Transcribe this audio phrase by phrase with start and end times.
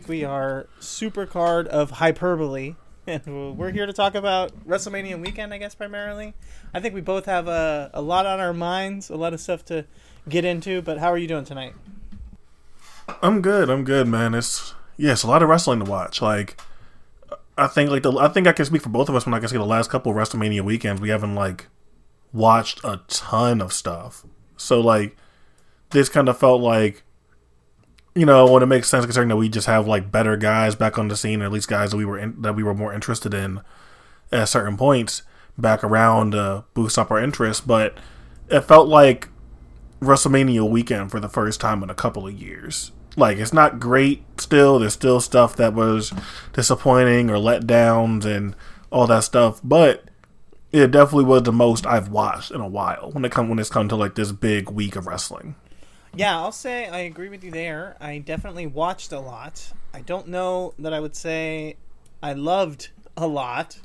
[0.00, 5.52] week we are Super Card of Hyperbole, and we're here to talk about WrestleMania weekend,
[5.52, 6.32] I guess primarily.
[6.72, 9.62] I think we both have a, a lot on our minds, a lot of stuff
[9.66, 9.84] to
[10.26, 10.80] get into.
[10.80, 11.74] But how are you doing tonight?
[13.20, 13.68] I'm good.
[13.68, 14.32] I'm good, man.
[14.32, 16.22] It's yes, a lot of wrestling to watch.
[16.22, 16.58] Like,
[17.58, 19.38] I think like the I think I can speak for both of us when I
[19.38, 21.66] can say the last couple of WrestleMania weekends we haven't like
[22.32, 24.24] watched a ton of stuff.
[24.56, 25.16] So like,
[25.90, 27.02] this kind of felt like
[28.14, 30.98] you know, when it makes sense considering that we just have like better guys back
[30.98, 32.92] on the scene, or at least guys that we were in, that we were more
[32.92, 33.60] interested in
[34.32, 35.22] at certain points
[35.56, 37.66] back around to boost up our interest.
[37.66, 37.98] But
[38.48, 39.28] it felt like
[40.00, 42.92] WrestleMania weekend for the first time in a couple of years.
[43.16, 44.78] Like it's not great still.
[44.78, 46.12] There's still stuff that was
[46.52, 48.54] disappointing or letdowns and
[48.90, 50.04] all that stuff, but
[50.72, 53.70] it definitely was the most I've watched in a while when it come when it's
[53.70, 55.56] come to like this big week of wrestling.
[56.14, 57.96] Yeah, I'll say I agree with you there.
[58.00, 59.72] I definitely watched a lot.
[59.94, 61.76] I don't know that I would say
[62.22, 63.78] I loved a lot.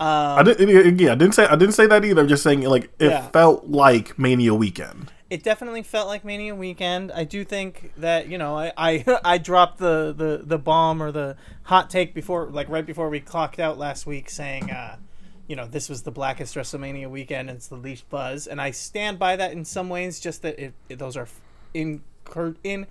[0.00, 0.98] Um, I didn't.
[0.98, 1.46] Yeah, I didn't say.
[1.46, 2.20] I didn't say that either.
[2.20, 3.28] I'm just saying, like, it yeah.
[3.28, 5.12] felt like Mania weekend.
[5.30, 7.12] It definitely felt like Mania weekend.
[7.12, 11.12] I do think that you know, I I, I dropped the, the the bomb or
[11.12, 14.96] the hot take before, like right before we clocked out last week, saying, uh,
[15.46, 17.48] you know, this was the blackest WrestleMania weekend.
[17.48, 20.18] And it's the least buzz, and I stand by that in some ways.
[20.18, 21.28] Just that it, it those are
[21.74, 22.02] in
[22.62, 22.86] in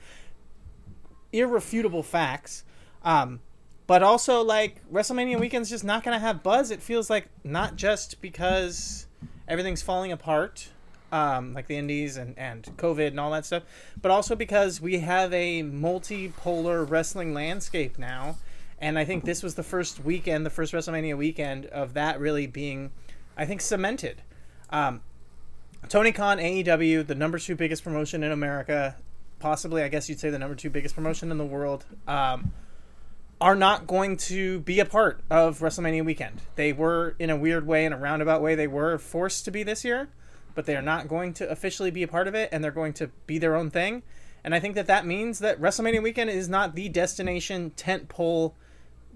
[1.31, 2.63] irrefutable facts.
[3.03, 3.39] Um,
[3.87, 6.71] but also like WrestleMania weekend's just not gonna have buzz.
[6.71, 9.07] It feels like not just because
[9.47, 10.69] everything's falling apart,
[11.11, 13.63] um, like the Indies and and COVID and all that stuff,
[14.01, 18.37] but also because we have a multipolar wrestling landscape now,
[18.79, 22.47] and I think this was the first weekend, the first WrestleMania weekend of that really
[22.47, 22.91] being,
[23.37, 24.21] I think, cemented.
[24.69, 25.01] Um,
[25.89, 28.95] Tony Khan, AEW, the number two biggest promotion in America,
[29.39, 32.51] possibly, I guess you'd say the number two biggest promotion in the world, um,
[33.41, 36.41] are not going to be a part of WrestleMania weekend.
[36.55, 39.63] They were, in a weird way, in a roundabout way, they were forced to be
[39.63, 40.09] this year,
[40.55, 42.93] but they are not going to officially be a part of it, and they're going
[42.93, 44.03] to be their own thing.
[44.43, 48.53] And I think that that means that WrestleMania weekend is not the destination tentpole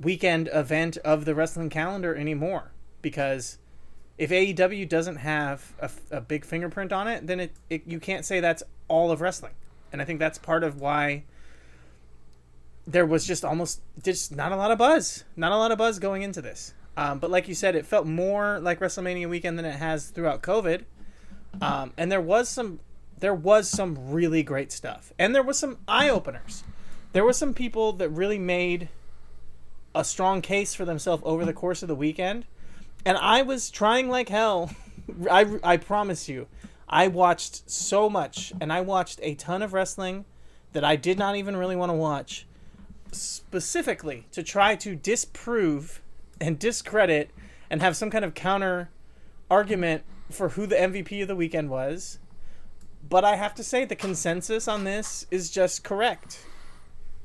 [0.02, 3.58] weekend event of the wrestling calendar anymore because
[4.18, 8.26] if AEW doesn't have a, a big fingerprint on it, then it, it you can't
[8.26, 9.54] say that's all of wrestling.
[9.92, 11.24] And I think that's part of why
[12.86, 16.00] there was just almost just not a lot of buzz, not a lot of buzz
[16.00, 16.74] going into this.
[16.96, 20.42] Um, but like you said, it felt more like WrestleMania weekend than it has throughout
[20.42, 20.86] COVID.
[21.62, 22.80] Um, and there was some
[23.20, 26.64] there was some really great stuff, and there was some eye openers.
[27.14, 28.90] There were some people that really made
[29.96, 32.46] a strong case for themselves over the course of the weekend
[33.08, 34.70] and I was trying like hell.
[35.32, 36.48] I, I promise you,
[36.90, 40.26] I watched so much, and I watched a ton of wrestling
[40.74, 42.46] that I did not even really want to watch,
[43.14, 46.02] specifically to try to disprove
[46.42, 47.32] and discredit
[47.70, 48.90] and have some kind of counter
[49.50, 52.20] argument for who the MVP of the weekend was.
[53.08, 56.46] But I have to say, the consensus on this is just correct.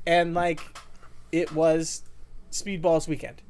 [0.07, 0.61] And, like,
[1.33, 2.03] it was
[2.51, 3.41] Speedball's weekend.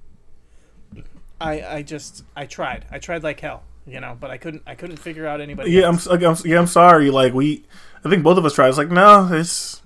[1.39, 2.85] I I just I tried.
[2.91, 5.71] I tried like hell, you know, but I couldn't I couldn't figure out anybody.
[5.71, 7.09] Yeah, I'm, I'm, yeah, I'm sorry.
[7.09, 7.63] Like we,
[8.03, 8.69] I think both of us tried.
[8.69, 9.81] It's like no, it's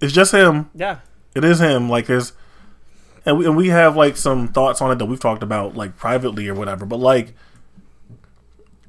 [0.00, 0.70] it's just him.
[0.74, 0.98] Yeah,
[1.34, 1.88] it is him.
[1.88, 2.32] Like there's,
[3.26, 5.96] and we, and we have like some thoughts on it that we've talked about like
[5.96, 6.86] privately or whatever.
[6.86, 7.34] But like,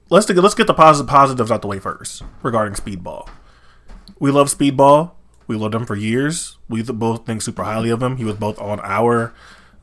[0.10, 3.28] let's let's get the positive positives out the way first regarding Speedball.
[4.20, 5.12] We love Speedball.
[5.48, 6.58] We loved him for years.
[6.68, 8.18] We both think super highly of him.
[8.18, 9.34] He was both on our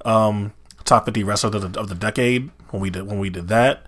[0.05, 0.53] um,
[0.85, 3.87] top 50 wrestler of the, of the decade when we did when we did that.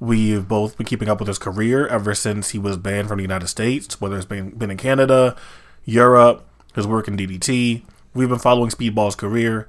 [0.00, 3.22] We've both been keeping up with his career ever since he was banned from the
[3.22, 5.36] United States, whether it's been been in Canada,
[5.84, 7.82] Europe, his work in DDT.
[8.12, 9.68] We've been following Speedball's career.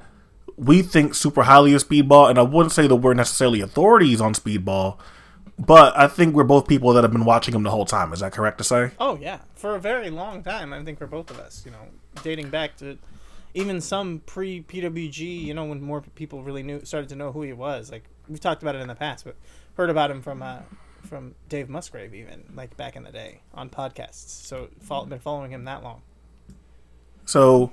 [0.57, 4.33] We think super highly of Speedball, and I wouldn't say that we're necessarily authorities on
[4.33, 4.97] Speedball,
[5.59, 8.13] but I think we're both people that have been watching him the whole time.
[8.13, 8.91] Is that correct to say?
[8.99, 10.73] Oh yeah, for a very long time.
[10.73, 11.87] I think for both of us, you know,
[12.23, 12.97] dating back to
[13.55, 17.41] even some pre PWG, you know, when more people really knew started to know who
[17.41, 17.89] he was.
[17.91, 19.35] Like we've talked about it in the past, but
[19.75, 20.59] heard about him from uh,
[21.03, 24.27] from Dave Musgrave, even like back in the day on podcasts.
[24.27, 26.01] So follow, been following him that long.
[27.23, 27.71] So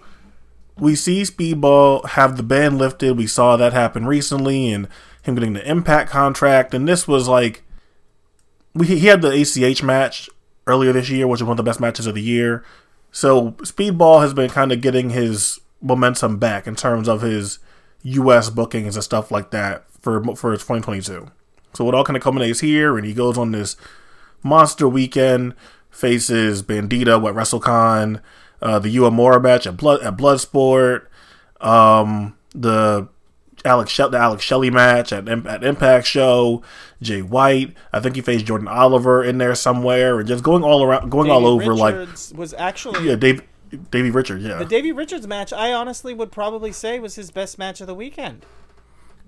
[0.78, 3.18] we see Speedball have the ban lifted.
[3.18, 4.88] We saw that happen recently, and
[5.22, 6.74] him getting the Impact contract.
[6.74, 7.64] And this was like
[8.72, 10.30] we he had the ACH match
[10.68, 12.64] earlier this year, which was one of the best matches of the year.
[13.10, 17.58] So Speedball has been kind of getting his momentum back in terms of his
[18.02, 18.48] U.S.
[18.50, 21.26] bookings and stuff like that for for 2022.
[21.74, 23.76] So it all kind of culminates here, and he goes on this
[24.42, 25.54] monster weekend,
[25.90, 28.20] faces Bandito at WrestleCon,
[28.60, 31.06] uh, the Uemura match at Blood at Bloodsport,
[31.60, 33.08] um, the
[33.64, 36.62] Alex she- the Alex Shelley match at at Impact Show,
[37.00, 37.74] Jay White.
[37.92, 41.30] I think he faced Jordan Oliver in there somewhere, and just going all around, going
[41.30, 41.94] all over like
[42.34, 43.42] was actually yeah, Dave,
[43.90, 45.52] Davey Richards, yeah, the Davey Richards match.
[45.52, 48.44] I honestly would probably say was his best match of the weekend.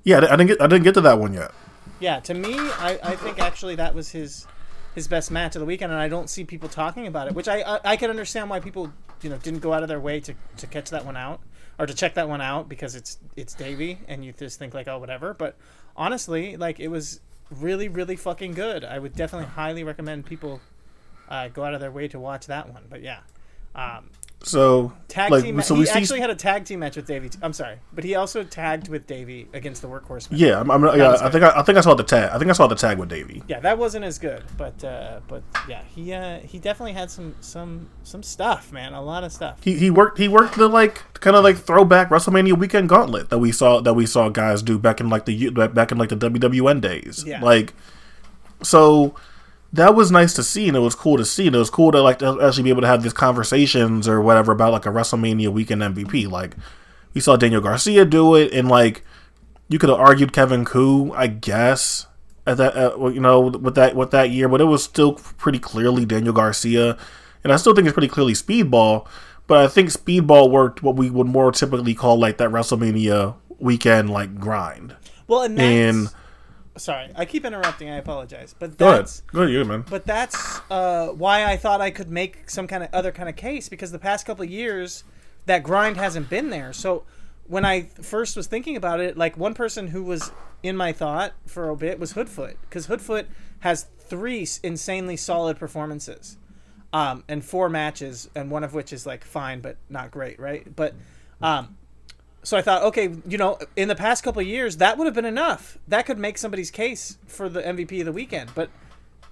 [0.05, 0.19] yeah.
[0.19, 1.53] I didn't get I didn't get to that one yet.
[2.01, 4.47] Yeah, to me, I, I think actually that was his
[4.95, 7.49] his best match of the weekend, and I don't see people talking about it, which
[7.49, 8.93] I I, I can understand why people
[9.23, 11.41] you know didn't go out of their way to, to catch that one out
[11.79, 14.89] or to check that one out because it's it's Davey, and you just think like
[14.89, 15.35] oh whatever.
[15.35, 15.57] But
[15.97, 17.21] honestly, like it was
[17.51, 18.85] really really fucking good.
[18.85, 20.61] I would definitely highly recommend people
[21.29, 22.85] uh, go out of their way to watch that one.
[22.91, 23.21] But yeah.
[23.75, 24.11] Um,
[24.45, 25.61] So tag like team.
[25.63, 27.31] so he actually had a tag team match with Davey.
[27.43, 30.39] I'm sorry, but he also tagged with Davey against the Workhorsemen.
[30.39, 32.31] yeah, I'm, I'm, yeah I think I, I think I saw the tag.
[32.31, 33.43] I think I saw the tag with Davey.
[33.49, 37.35] yeah, that wasn't as good, but uh, but yeah, he uh, he definitely had some
[37.41, 39.59] some some stuff, man, a lot of stuff.
[39.65, 43.39] He, he worked he worked the like kind of like throwback WrestleMania weekend gauntlet that
[43.39, 46.17] we saw that we saw guys do back in like the back in like the
[46.17, 47.25] WWN days.
[47.27, 47.43] Yeah.
[47.43, 47.73] Like
[48.63, 49.15] so
[49.75, 51.91] that was nice to see and it was cool to see and it was cool
[51.93, 54.91] to like to actually be able to have these conversations or whatever about like a
[54.91, 56.31] WrestleMania weekend MVP.
[56.31, 56.55] Like
[57.13, 59.05] we saw Daniel Garcia do it and like
[59.69, 62.07] you could have argued Kevin Ku, I guess,
[62.47, 65.59] at that uh, you know with that with that year, but it was still pretty
[65.59, 66.99] clearly Daniel Garcia,
[67.43, 69.07] and I still think it's pretty clearly Speedball.
[69.47, 74.11] But I think Speedball worked what we would more typically call like that WrestleMania weekend
[74.11, 74.97] like grind.
[75.27, 76.09] Well, and And
[76.77, 77.89] sorry, I keep interrupting.
[77.91, 79.85] I apologize, but go ahead, that's go ahead, you man.
[79.89, 83.37] but that's uh, why I thought I could make some kind of other kind of
[83.37, 85.05] case because the past couple of years
[85.47, 86.73] that grind hasn't been there.
[86.73, 87.05] So
[87.47, 90.33] when I first was thinking about it, like one person who was
[90.63, 93.27] in my thought for a bit was Hoodfoot because Hoodfoot
[93.61, 96.39] has three s- insanely solid performances,
[96.93, 100.75] um, and four matches, and one of which is like fine but not great, right?
[100.75, 100.95] But
[101.43, 101.77] um,
[102.45, 105.15] so I thought, okay, you know, in the past couple of years, that would have
[105.15, 105.77] been enough.
[105.89, 108.51] That could make somebody's case for the MVP of the weekend.
[108.55, 108.71] But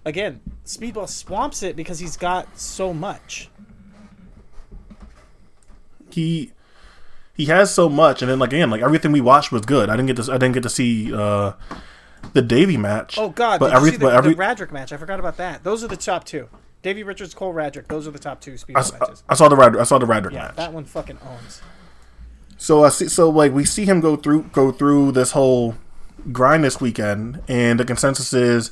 [0.04, 3.48] again, Speedball swamps it because he's got so much.
[6.10, 6.52] He
[7.34, 9.88] he has so much, and then like again, like everything we watched was good.
[9.88, 11.52] I didn't get to I didn't get to see uh,
[12.34, 13.16] the Davey match.
[13.18, 13.60] Oh God!
[13.60, 14.92] but did every you see the, but every the Radrick match?
[14.92, 15.64] I forgot about that.
[15.64, 16.48] Those are the top two.
[16.82, 17.86] Davey Richards, Cole Radrick.
[17.86, 19.22] Those are the top two I, Speedball s- matches.
[19.28, 20.56] I saw the Rad, I saw the Radrick Yeah, match.
[20.56, 21.62] that one fucking owns.
[22.62, 23.08] So I see.
[23.08, 25.74] So like we see him go through go through this whole
[26.30, 28.70] grind this weekend, and the consensus is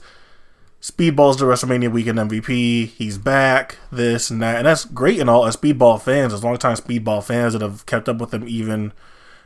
[0.80, 2.86] Speedball's the WrestleMania weekend MVP.
[2.86, 6.56] He's back, this and that, and that's great and all as Speedball fans, as long
[6.56, 8.92] time Speedball fans that have kept up with him even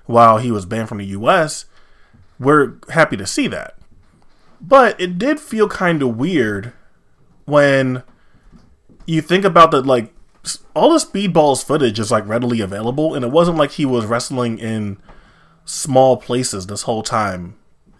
[0.04, 1.64] while he was banned from the U.S.
[2.38, 3.78] We're happy to see that,
[4.60, 6.74] but it did feel kind of weird
[7.46, 8.02] when
[9.06, 10.13] you think about the like
[10.74, 14.58] all the speedballs footage is like readily available and it wasn't like he was wrestling
[14.58, 14.98] in
[15.64, 17.56] small places this whole time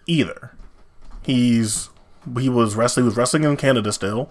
[0.07, 0.53] either
[1.23, 1.89] he's
[2.39, 4.31] he was wrestling he was wrestling in canada still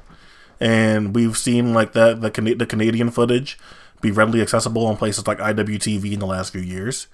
[0.59, 3.57] and we've seen like that the, Cana- the canadian footage
[4.01, 7.07] be readily accessible on places like iwtv in the last few years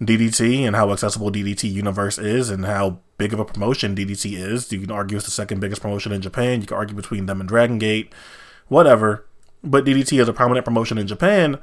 [0.00, 4.72] DDT and how accessible DDT Universe is and how big of a promotion DDT is.
[4.72, 6.62] You can argue it's the second biggest promotion in Japan.
[6.62, 8.12] You can argue between them and Dragon Gate,
[8.68, 9.26] whatever.
[9.62, 11.58] But DDT is a prominent promotion in Japan.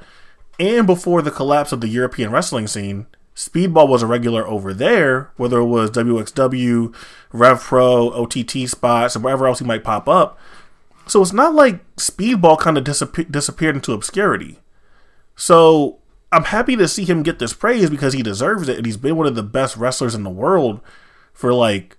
[0.60, 5.30] And before the collapse of the European wrestling scene, Speedball was a regular over there,
[5.36, 6.92] whether it was WXW,
[7.32, 10.38] Rev Pro, OTT spots, or wherever else he might pop up.
[11.06, 14.58] So it's not like Speedball kind of disappe- disappeared into obscurity.
[15.36, 15.98] So
[16.32, 19.16] I'm happy to see him get this praise because he deserves it, and he's been
[19.16, 20.80] one of the best wrestlers in the world
[21.32, 21.96] for like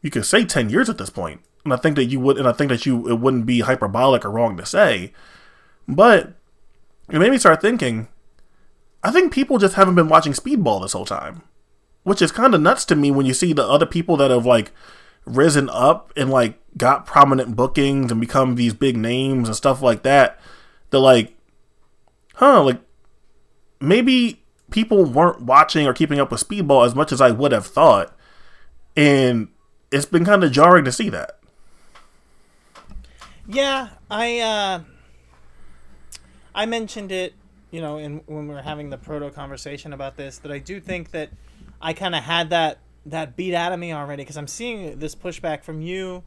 [0.00, 1.40] you could say ten years at this point.
[1.64, 4.24] And I think that you would, and I think that you it wouldn't be hyperbolic
[4.24, 5.12] or wrong to say,
[5.86, 6.34] but
[7.08, 8.08] it made me start thinking.
[9.02, 11.42] I think people just haven't been watching Speedball this whole time,
[12.04, 14.46] which is kind of nuts to me when you see the other people that have
[14.46, 14.72] like
[15.24, 20.02] risen up and like got prominent bookings and become these big names and stuff like
[20.02, 20.38] that.
[20.90, 21.36] They're like,
[22.34, 22.80] huh, like
[23.80, 27.66] maybe people weren't watching or keeping up with Speedball as much as I would have
[27.66, 28.16] thought.
[28.96, 29.48] And
[29.90, 31.38] it's been kind of jarring to see that.
[33.52, 34.80] Yeah, I uh,
[36.54, 37.34] I mentioned it,
[37.70, 40.80] you know, in when we were having the proto conversation about this that I do
[40.80, 41.28] think that
[41.78, 45.14] I kind of had that that beat out of me already because I'm seeing this
[45.14, 46.22] pushback from you,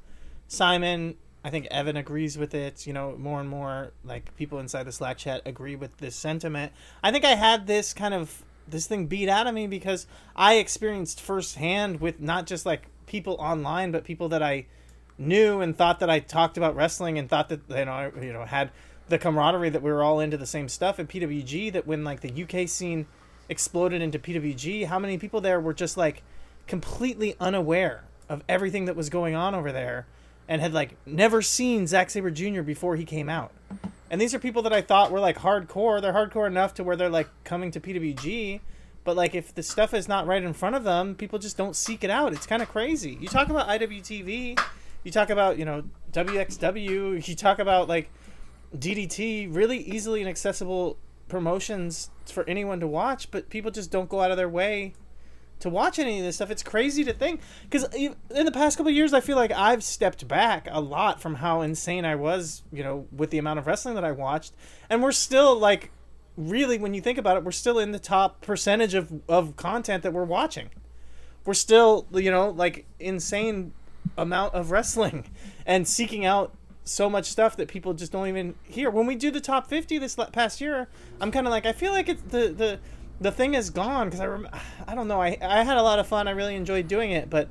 [0.48, 1.16] Simon.
[1.44, 2.86] I think Evan agrees with it.
[2.86, 6.74] You know, more and more like people inside the Slack chat agree with this sentiment.
[7.02, 10.06] I think I had this kind of this thing beat out of me because
[10.36, 14.68] I experienced firsthand with not just like people online, but people that I
[15.18, 18.34] knew and thought that I talked about wrestling and thought that you know I, you
[18.34, 18.72] know had
[19.08, 22.22] the camaraderie that we were all into the same stuff at PWG that when like
[22.22, 23.06] the UK scene
[23.50, 26.24] exploded into PWG, how many people there were just like
[26.68, 30.08] completely unaware of everything that was going on over there
[30.48, 32.62] and had like never seen Zack Sabre Jr.
[32.62, 33.52] before he came out.
[34.10, 36.02] And these are people that I thought were like hardcore.
[36.02, 38.60] They're hardcore enough to where they're like coming to PWG,
[39.04, 41.76] but like if the stuff is not right in front of them, people just don't
[41.76, 42.34] seek it out.
[42.34, 43.18] It's kind of crazy.
[43.20, 44.60] You talk about IWTV,
[45.06, 48.10] you talk about, you know, WXW, you talk about like
[48.76, 50.98] DDT, really easily and accessible
[51.28, 54.94] promotions for anyone to watch, but people just don't go out of their way
[55.60, 56.52] to watch any of this stuff.
[56.52, 60.28] It's crazy to think because in the past couple years, I feel like I've stepped
[60.28, 63.96] back a lot from how insane I was, you know, with the amount of wrestling
[63.96, 64.54] that I watched,
[64.90, 65.92] and we're still like,
[66.36, 70.04] really, when you think about it, we're still in the top percentage of of content
[70.04, 70.70] that we're watching.
[71.46, 73.74] We're still, you know, like insane
[74.18, 75.26] amount of wrestling
[75.66, 78.90] and seeking out so much stuff that people just don't even hear.
[78.90, 80.88] When we do the top 50 this past year,
[81.20, 82.80] I'm kind of like I feel like it's the the
[83.20, 84.50] the thing is gone because I rem-
[84.88, 86.28] I don't know I I had a lot of fun.
[86.28, 87.50] I really enjoyed doing it, but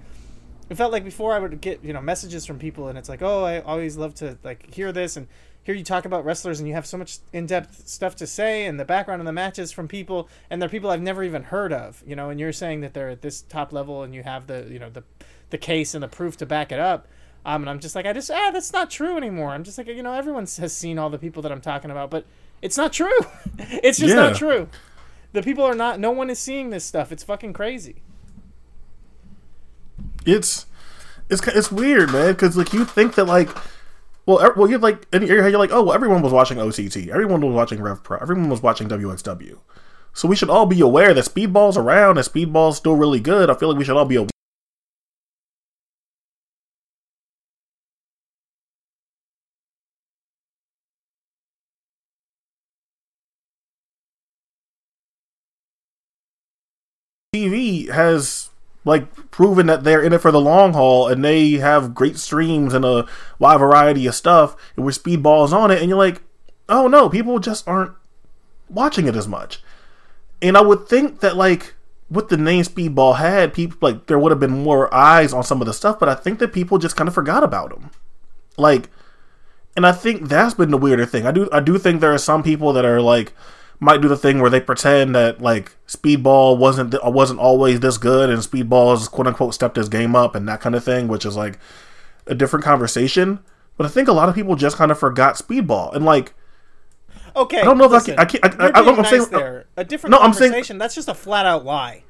[0.71, 3.23] it felt like before I would get you know messages from people and it's like
[3.23, 5.27] oh I always love to like hear this and
[5.63, 8.79] hear you talk about wrestlers and you have so much in-depth stuff to say and
[8.79, 12.03] the background of the matches from people and they're people I've never even heard of
[12.07, 14.67] you know and you're saying that they're at this top level and you have the
[14.71, 15.05] you know the
[15.55, 17.07] the case and the proof to back it up
[17.47, 19.87] um, and I'm just like I just ah that's not true anymore I'm just like
[19.87, 22.25] you know everyone has seen all the people that I'm talking about but
[22.61, 23.19] it's not true
[23.59, 24.23] it's just Yeah.
[24.31, 24.69] not true
[25.33, 27.97] the people are not no one is seeing this stuff it's fucking crazy
[30.27, 30.67] it's
[31.31, 32.33] it's it's weird, man.
[32.33, 33.49] Because like you think that like,
[34.27, 37.09] well, well, you're like in your head, you're like, oh, well, everyone was watching OTT,
[37.09, 39.59] everyone was watching Rev Pro, everyone was watching WXW.
[40.13, 43.51] So we should all be aware that Speedball's around and Speedball's still really good.
[43.51, 44.29] I feel like we should all be aware.
[57.95, 58.51] Has
[58.85, 62.75] like proven that they're in it for the long haul and they have great streams
[62.75, 63.07] and a
[63.39, 66.23] wide variety of stuff and with speedballs on it and you're like
[66.69, 67.93] oh no people just aren't
[68.69, 69.63] watching it as much.
[70.43, 71.75] And i would think that like
[72.11, 75.63] with the name speedball had people like there would have been more eyes on some
[75.63, 77.91] of the stuff but i think that people just kind of forgot about them
[78.59, 78.91] like
[79.75, 81.27] and i think that's been the weirder thing.
[81.27, 83.33] I do i do think there are some people that are like
[83.85, 87.99] might do the thing where they pretend that like Speedball wasn't th- wasn't always this
[87.99, 91.07] good and Speedball has quote unquote stepped his game up and that kind of thing,
[91.09, 91.59] which is like
[92.27, 93.41] a different conversation.
[93.77, 96.35] But I think a lot of people just kind of forgot Speedball and like
[97.37, 99.27] okay I don't know if I can- I can't- I- I- being I'm nice saying-
[99.31, 102.03] there a different No, I'm saying- that's just a flat out lie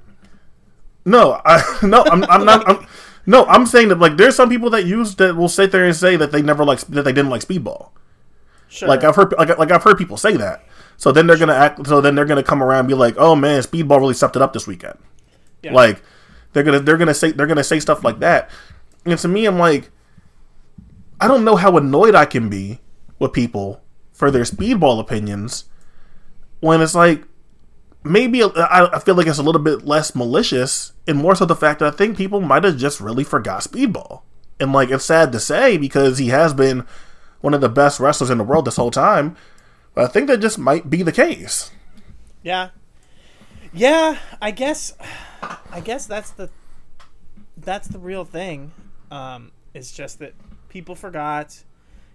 [1.07, 2.69] no, I no, I'm I'm not.
[2.69, 2.87] I'm,
[3.27, 5.95] no, I'm saying that like there's some people that use that will sit there and
[5.97, 7.91] say that they never like that they didn't like Speedball.
[8.69, 10.65] sure Like I've heard like, like I've heard people say that.
[10.97, 11.87] So then they're gonna act.
[11.87, 14.43] So then they're gonna come around and be like, "Oh man, Speedball really stepped it
[14.43, 14.99] up this weekend."
[15.63, 15.73] Yeah.
[15.73, 16.03] Like
[16.53, 18.51] they're gonna they're gonna say they're gonna say stuff like that.
[19.05, 19.91] And to me, I'm like,
[21.21, 22.81] I don't know how annoyed I can be
[23.19, 23.83] with people
[24.13, 25.65] for their Speedball opinions
[26.61, 27.25] when it's like
[28.05, 31.57] maybe I, I feel like it's a little bit less malicious and more so the
[31.57, 34.23] fact that I think people might have just really forgot Speedball.
[34.61, 36.87] And like it's sad to say because he has been
[37.41, 39.37] one of the best wrestlers in the world this whole time.
[39.95, 41.71] But I think that just might be the case.
[42.43, 42.71] Yeah.
[43.73, 44.95] Yeah, I guess
[45.73, 46.51] I guess that's the
[47.57, 48.73] that's the real thing.
[49.11, 50.35] Um it's just that
[50.69, 51.65] people forgot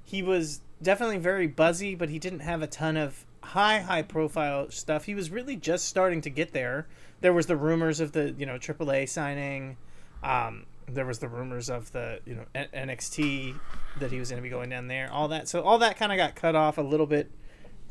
[0.04, 4.70] he was definitely very buzzy, but he didn't have a ton of high high profile
[4.72, 5.06] stuff.
[5.06, 6.88] He was really just starting to get there.
[7.22, 9.78] There was the rumors of the, you know, AAA signing.
[10.24, 13.56] Um there was the rumors of the, you know, NXT
[14.00, 15.12] that he was going to be going down there.
[15.12, 15.48] All that.
[15.48, 17.30] So all that kind of got cut off a little bit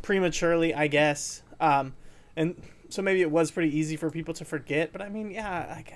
[0.03, 1.43] prematurely, I guess.
[1.61, 1.95] Um,
[2.37, 4.93] and so maybe it was pretty easy for people to forget.
[4.93, 5.93] But I mean, yeah, like,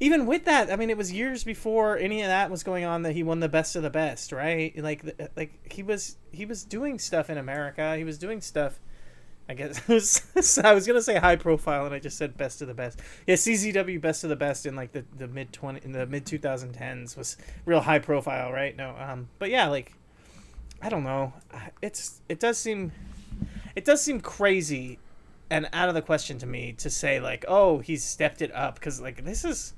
[0.00, 3.02] even with that, I mean, it was years before any of that was going on
[3.02, 4.76] that he won the best of the best, right?
[4.76, 5.04] Like,
[5.36, 7.96] like he was he was doing stuff in America.
[7.96, 8.80] He was doing stuff.
[9.48, 9.80] I guess
[10.58, 13.00] I was gonna say high profile, and I just said best of the best.
[13.26, 16.24] Yeah, CZW best of the best in like the, the mid twenty in the mid
[16.24, 18.74] two thousand tens was real high profile, right?
[18.74, 19.92] No, um, but yeah, like
[20.84, 21.32] I don't know.
[21.80, 22.92] It's it does seem
[23.74, 24.98] it does seem crazy
[25.48, 28.74] and out of the question to me to say like, oh, he's stepped it up
[28.74, 29.72] because like this is.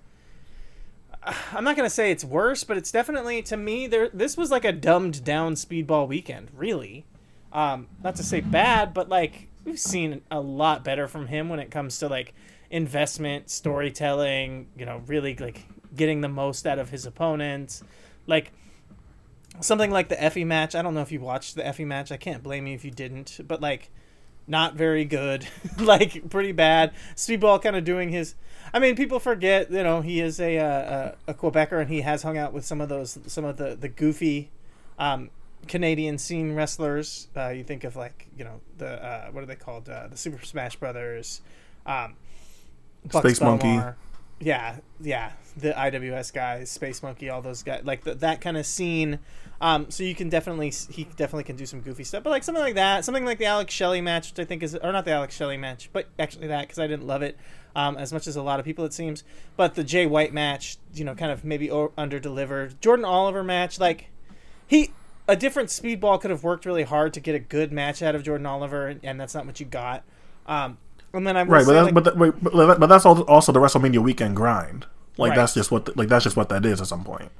[1.52, 4.08] I'm not gonna say it's worse, but it's definitely to me there.
[4.08, 7.06] This was like a dumbed down speedball weekend, really.
[7.52, 11.60] Um, not to say bad, but like we've seen a lot better from him when
[11.60, 12.34] it comes to like
[12.68, 14.66] investment, storytelling.
[14.76, 17.84] You know, really like getting the most out of his opponents.
[18.26, 18.50] Like
[19.60, 20.74] something like the Effy match.
[20.74, 22.12] I don't know if you watched the Effy match.
[22.12, 23.90] I can't blame you if you didn't, but like
[24.46, 25.46] not very good,
[25.78, 26.92] like pretty bad.
[27.14, 28.34] Speedball kind of doing his.
[28.72, 32.00] I mean, people forget, you know, he is a, uh, a a Quebecer and he
[32.02, 34.50] has hung out with some of those some of the the goofy
[34.98, 35.30] um,
[35.68, 37.28] Canadian scene wrestlers.
[37.36, 39.88] Uh, you think of like you know the uh, what are they called?
[39.88, 41.40] Uh, the Super Smash Brothers,
[41.84, 42.14] um,
[43.10, 43.80] Space Monkey.
[44.38, 48.66] Yeah, yeah, the IWS guys, Space Monkey, all those guys, like the, that kind of
[48.66, 49.18] scene.
[49.60, 52.62] Um, so you can definitely he definitely can do some goofy stuff, but like something
[52.62, 55.12] like that, something like the Alex Shelley match, which I think is or not the
[55.12, 57.38] Alex Shelley match, but actually that because I didn't love it
[57.74, 59.24] um, as much as a lot of people it seems.
[59.56, 62.80] But the Jay White match, you know, kind of maybe under delivered.
[62.82, 64.10] Jordan Oliver match, like
[64.66, 64.92] he
[65.28, 68.22] a different speedball could have worked really hard to get a good match out of
[68.22, 70.04] Jordan Oliver, and, and that's not what you got.
[70.46, 70.78] Um,
[71.12, 73.98] and then I Right, but that's, like, but, that, wait, but, that's also the WrestleMania
[73.98, 74.86] weekend grind.
[75.18, 75.36] Like Right.
[75.36, 77.30] that's just what the, like that's just what that is at some point.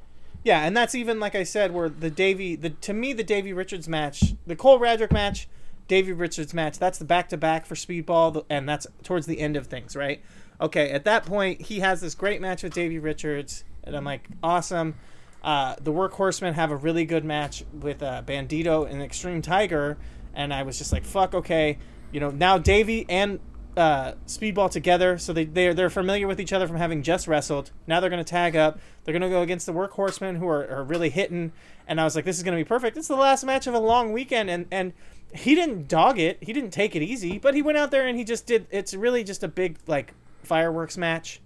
[0.46, 3.52] Yeah, and that's even like I said, where the Davey, the to me the Davey
[3.52, 5.48] Richards match, the Cole Radrick match,
[5.88, 9.56] Davey Richards match, that's the back to back for Speedball, and that's towards the end
[9.56, 10.22] of things, right?
[10.60, 14.28] Okay, at that point he has this great match with Davey Richards, and I'm like,
[14.40, 14.94] awesome.
[15.42, 19.98] Uh, the Workhorsemen have a really good match with uh, Bandito and Extreme Tiger,
[20.32, 21.76] and I was just like, fuck, okay,
[22.12, 23.40] you know, now Davey and
[23.76, 27.70] uh, Speedball together, so they they're they're familiar with each other from having just wrestled.
[27.86, 28.78] Now they're gonna tag up.
[29.04, 31.52] They're gonna go against the Workhorsemen, who are, are really hitting.
[31.86, 32.96] And I was like, this is gonna be perfect.
[32.96, 34.92] It's the last match of a long weekend, and and
[35.32, 36.38] he didn't dog it.
[36.40, 38.66] He didn't take it easy, but he went out there and he just did.
[38.70, 41.40] It's really just a big like fireworks match.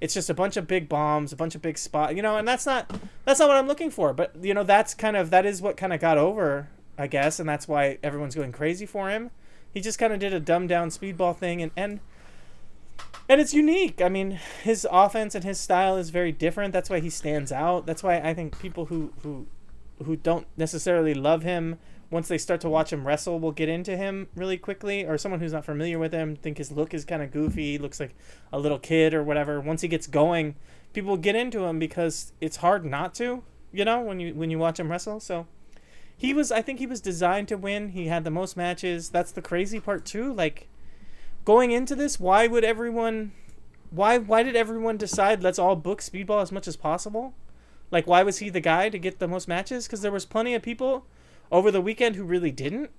[0.00, 2.46] It's just a bunch of big bombs, a bunch of big spot, you know, and
[2.46, 2.90] that's not
[3.24, 4.12] that's not what I'm looking for.
[4.12, 6.68] But you know, that's kind of that is what kind of got over,
[6.98, 9.30] I guess, and that's why everyone's going crazy for him.
[9.74, 12.00] He just kind of did a dumbed down speedball thing, and and
[13.28, 14.00] and it's unique.
[14.00, 16.72] I mean, his offense and his style is very different.
[16.72, 17.84] That's why he stands out.
[17.84, 19.46] That's why I think people who who
[20.04, 21.78] who don't necessarily love him
[22.10, 25.40] once they start to watch him wrestle will get into him really quickly or someone
[25.40, 28.14] who's not familiar with him think his look is kind of goofy he looks like
[28.52, 30.54] a little kid or whatever once he gets going
[30.92, 34.58] people get into him because it's hard not to you know when you when you
[34.58, 35.46] watch him wrestle so
[36.16, 37.90] he was i think he was designed to win.
[37.90, 39.10] He had the most matches.
[39.10, 40.32] That's the crazy part too.
[40.32, 40.68] Like
[41.44, 43.32] going into this why would everyone
[43.90, 47.34] why why did everyone decide let's all book speedball as much as possible?
[47.90, 49.86] Like why was he the guy to get the most matches?
[49.86, 51.06] Because there was plenty of people
[51.52, 52.90] over the weekend who really didn't.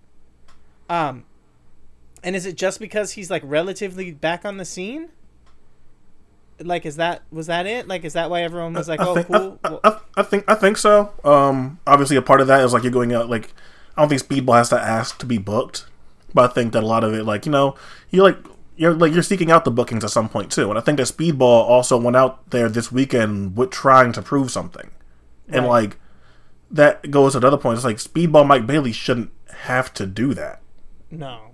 [0.90, 1.26] Um
[2.24, 5.10] and is it just because he's like relatively back on the scene
[6.64, 9.16] like is that was that it like is that why everyone was like I oh
[9.16, 11.14] think, cool I, I, I think I think so.
[11.24, 13.30] Um, obviously, a part of that is like you're going out.
[13.30, 13.54] Like,
[13.98, 15.86] I don't think Speedball has to ask to be booked,
[16.34, 17.76] but I think that a lot of it, like you know,
[18.10, 18.38] you're like
[18.78, 20.70] you're like you're seeking out the bookings at some point too.
[20.70, 24.52] And I think that Speedball also went out there this weekend with trying to prove
[24.52, 24.92] something,
[25.50, 25.98] and like
[26.72, 27.78] that goes to another point.
[27.78, 30.62] It's like Speedball Mike Bailey shouldn't have to do that.
[31.12, 31.45] no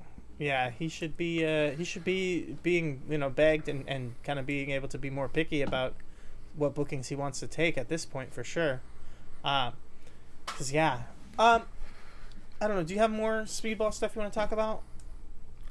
[0.41, 4.39] yeah he should be uh he should be being you know begged and and kind
[4.39, 5.93] of being able to be more picky about
[6.55, 8.81] what bookings he wants to take at this point for sure
[9.45, 9.73] um
[10.47, 11.01] because yeah
[11.37, 11.61] um
[12.59, 14.81] i don't know do you have more speedball stuff you want to talk about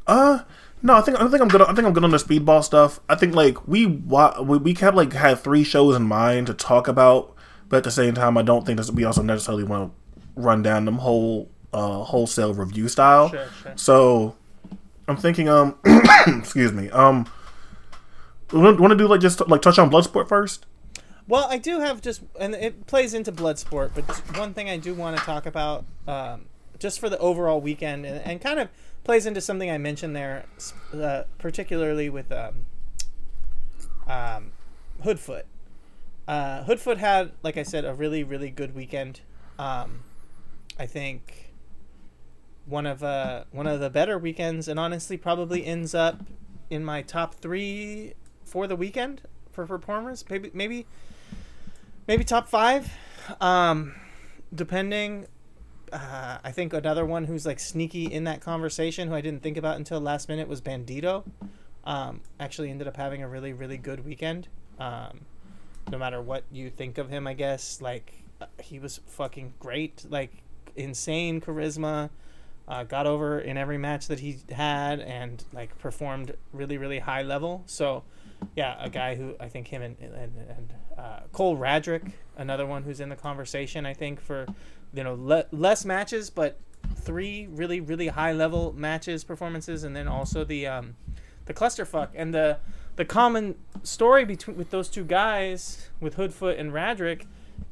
[0.06, 0.42] Uh,
[0.83, 1.62] no, I think I think I'm good.
[1.62, 2.98] I think I'm good on the speedball stuff.
[3.09, 6.54] I think like we wa- we we kept like had three shows in mind to
[6.54, 7.35] talk about,
[7.68, 10.62] but at the same time, I don't think that we also necessarily want to run
[10.62, 13.28] down them whole uh wholesale review style.
[13.28, 13.72] Sure, sure.
[13.76, 14.35] So
[15.10, 15.76] I'm thinking, um,
[16.26, 17.26] excuse me, um,
[18.52, 20.66] want to do like just like touch on Bloodsport first?
[21.26, 24.04] Well, I do have just, and it plays into Bloodsport, but
[24.38, 26.46] one thing I do want to talk about, um,
[26.78, 28.68] just for the overall weekend, and, and kind of
[29.02, 30.44] plays into something I mentioned there,
[30.94, 32.66] uh, particularly with um,
[34.06, 34.52] um,
[35.04, 35.42] Hoodfoot.
[36.28, 39.20] Uh, Hoodfoot had, like I said, a really, really good weekend.
[39.58, 40.04] Um,
[40.78, 41.49] I think
[42.70, 46.22] one of uh, one of the better weekends, and honestly, probably ends up
[46.70, 50.24] in my top three for the weekend for performers.
[50.30, 50.87] Maybe, maybe,
[52.06, 52.92] maybe top five,
[53.40, 53.94] um,
[54.54, 55.26] depending.
[55.92, 59.56] Uh, I think another one who's like sneaky in that conversation, who I didn't think
[59.56, 61.24] about until last minute, was Bandito.
[61.85, 64.46] Um, actually, ended up having a really, really good weekend.
[64.78, 65.22] Um,
[65.90, 70.04] no matter what you think of him, I guess like uh, he was fucking great,
[70.09, 70.44] like
[70.76, 72.11] insane charisma.
[72.70, 77.22] Uh, got over in every match that he had and like performed really, really high
[77.22, 77.64] level.
[77.66, 78.04] So,
[78.54, 82.85] yeah, a guy who I think him and and, and uh, Cole Radrick, another one
[82.85, 83.85] who's in the conversation.
[83.85, 84.46] I think for
[84.94, 86.61] you know le- less matches, but
[86.94, 90.94] three really, really high level matches performances, and then also the um,
[91.46, 92.59] the clusterfuck and the
[92.94, 97.26] the common story between with those two guys with Hoodfoot and Radrick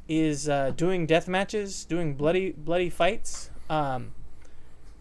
[0.09, 3.49] is uh, doing death matches, doing bloody bloody fights.
[3.69, 4.11] Um,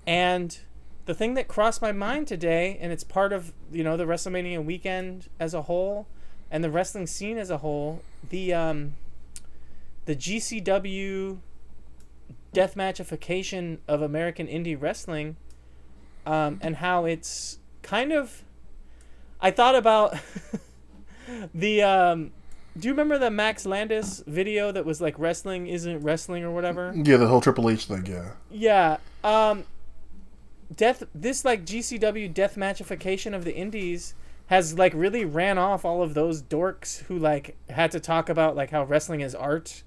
[0.09, 0.59] and
[1.05, 4.65] the thing that crossed my mind today, and it's part of you know the WrestleMania
[4.65, 6.07] weekend as a whole,
[6.51, 8.95] and the wrestling scene as a whole, the um,
[10.07, 11.39] the GCW
[12.55, 15.37] deathmatchification of American indie wrestling,
[16.27, 18.43] um, and how it's kind of.
[19.41, 20.17] I thought about
[21.55, 21.83] the.
[21.83, 22.31] Um,
[22.79, 26.95] do you remember the Max Landis video that was like wrestling isn't wrestling or whatever?
[26.97, 28.07] Yeah, the whole Triple H thing.
[28.07, 28.31] Yeah.
[28.51, 28.97] Yeah.
[29.25, 29.65] Um,
[30.75, 31.03] death.
[31.15, 34.15] This like GCW death matchification of the indies
[34.49, 38.57] has like really ran off all of those dorks who like had to talk about
[38.57, 39.83] like how wrestling is art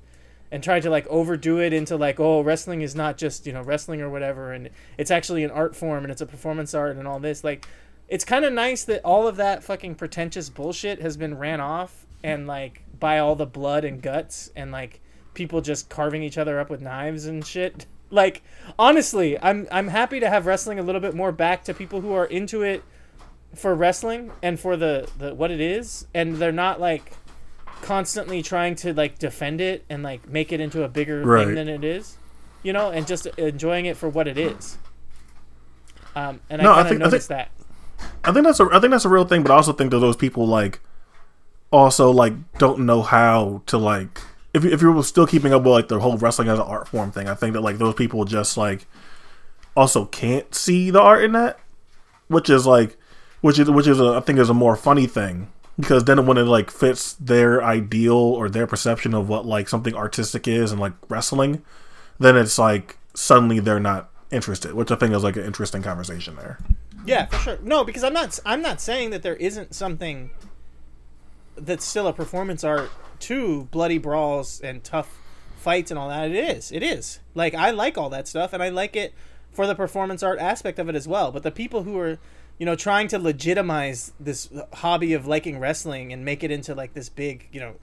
[0.51, 3.61] and tried to like overdo it into like oh wrestling is not just you know
[3.61, 7.07] wrestling or whatever and it's actually an art form and it's a performance art and
[7.07, 7.67] all this like
[8.07, 12.05] it's kind of nice that all of that fucking pretentious bullshit has been ran off
[12.23, 15.01] and like by all the blood and guts and like
[15.33, 18.43] people just carving each other up with knives and shit like
[18.77, 22.13] honestly i'm i'm happy to have wrestling a little bit more back to people who
[22.13, 22.83] are into it
[23.55, 26.07] for wrestling and for the, the what it is.
[26.13, 27.11] And they're not like
[27.81, 31.45] constantly trying to like defend it and like make it into a bigger Right.
[31.47, 32.15] thing than it is
[32.63, 34.77] you know and just enjoying it for what it is.
[36.15, 37.51] Um, and No, I i kind of think- I noticed think- that.
[38.23, 39.99] I think that's a I think that's a real thing, but I also think that
[39.99, 40.79] those people like
[41.71, 44.19] also like don't know how to like
[44.53, 47.11] if if you're still keeping up with like the whole wrestling as an art form
[47.11, 47.27] thing.
[47.27, 48.85] I think that like those people just like
[49.75, 51.59] also can't see the art in that,
[52.27, 52.97] which is like
[53.41, 56.37] which is which is a, I think is a more funny thing because then when
[56.37, 60.79] it like fits their ideal or their perception of what like something artistic is and
[60.79, 61.63] like wrestling,
[62.19, 66.35] then it's like suddenly they're not interested, which I think is like an interesting conversation
[66.35, 66.59] there.
[67.05, 67.59] Yeah, for sure.
[67.63, 68.37] No, because I'm not.
[68.45, 70.29] I'm not saying that there isn't something
[71.57, 75.19] that's still a performance art to bloody brawls and tough
[75.57, 76.29] fights and all that.
[76.29, 76.71] It is.
[76.71, 77.19] It is.
[77.35, 79.13] Like I like all that stuff, and I like it
[79.51, 81.31] for the performance art aspect of it as well.
[81.31, 82.17] But the people who are,
[82.57, 86.93] you know, trying to legitimize this hobby of liking wrestling and make it into like
[86.93, 87.75] this big, you know.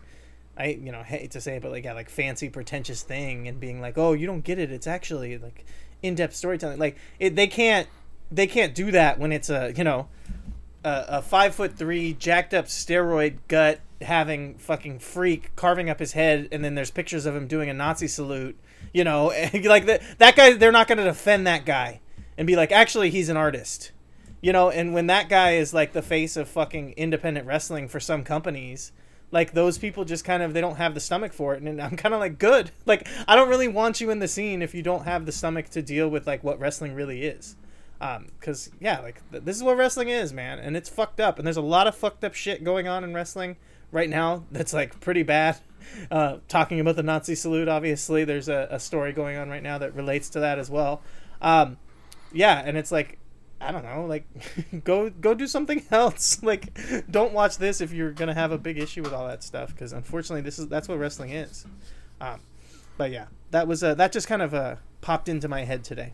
[0.60, 3.60] I you know hate to say it, but like yeah, like fancy pretentious thing and
[3.60, 4.72] being like, oh, you don't get it.
[4.72, 5.64] It's actually like
[6.02, 6.80] in-depth storytelling.
[6.80, 7.86] Like it, they can't
[8.30, 10.08] they can't do that when it's a you know
[10.84, 16.12] a, a five foot three jacked up steroid gut having fucking freak carving up his
[16.12, 18.58] head and then there's pictures of him doing a Nazi salute.
[18.92, 19.26] You know,
[19.64, 20.54] like that that guy.
[20.54, 22.00] They're not going to defend that guy
[22.36, 23.92] and be like, actually, he's an artist.
[24.40, 27.98] You know, and when that guy is like the face of fucking independent wrestling for
[27.98, 28.92] some companies,
[29.30, 31.96] like those people just kind of they don't have the stomach for it and i'm
[31.96, 34.82] kind of like good like i don't really want you in the scene if you
[34.82, 37.56] don't have the stomach to deal with like what wrestling really is
[38.00, 41.38] um because yeah like th- this is what wrestling is man and it's fucked up
[41.38, 43.56] and there's a lot of fucked up shit going on in wrestling
[43.92, 45.58] right now that's like pretty bad
[46.10, 49.78] uh talking about the nazi salute obviously there's a, a story going on right now
[49.78, 51.00] that relates to that as well
[51.40, 51.76] um
[52.32, 53.18] yeah and it's like
[53.60, 54.24] I don't know, like
[54.84, 56.42] go go do something else.
[56.42, 56.78] Like
[57.10, 59.92] don't watch this if you're gonna have a big issue with all that stuff because
[59.92, 61.66] unfortunately this is that's what wrestling is.
[62.20, 62.40] Um,
[62.96, 66.12] but yeah, that was uh, that just kind of uh, popped into my head today.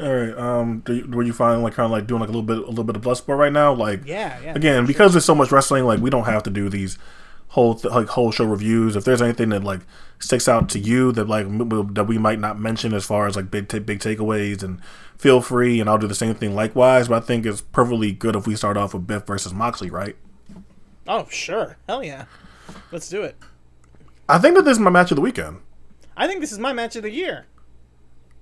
[0.00, 0.36] All right.
[0.38, 2.58] Um, do you, were you finding like kind of like doing like a little bit,
[2.58, 3.72] a little bit of blood sport right now?
[3.74, 4.54] Like, Yeah, yeah.
[4.54, 6.96] again, because there's so much wrestling, like we don't have to do these
[7.48, 8.96] whole th- like whole show reviews.
[8.96, 9.80] If there's anything that like
[10.18, 13.36] sticks out to you that like m- that we might not mention as far as
[13.36, 14.80] like big ta- big takeaways, and
[15.18, 17.08] feel free, and I'll do the same thing likewise.
[17.08, 20.16] But I think it's perfectly good if we start off with Biff versus Moxley, right?
[21.08, 22.24] Oh sure, hell yeah,
[22.92, 23.36] let's do it.
[24.28, 25.58] I think that this is my match of the weekend.
[26.16, 27.46] I think this is my match of the year.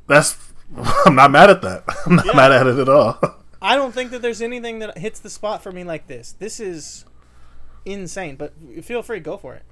[0.06, 0.47] That's
[1.06, 1.84] I'm not mad at that.
[2.06, 2.32] I'm not Yeah.
[2.34, 3.18] mad at it at all.
[3.62, 6.32] I don't think that there's anything that hits the spot for me like this.
[6.38, 7.04] This is
[7.84, 8.36] insane.
[8.36, 8.52] But
[8.82, 9.62] feel free, go for it.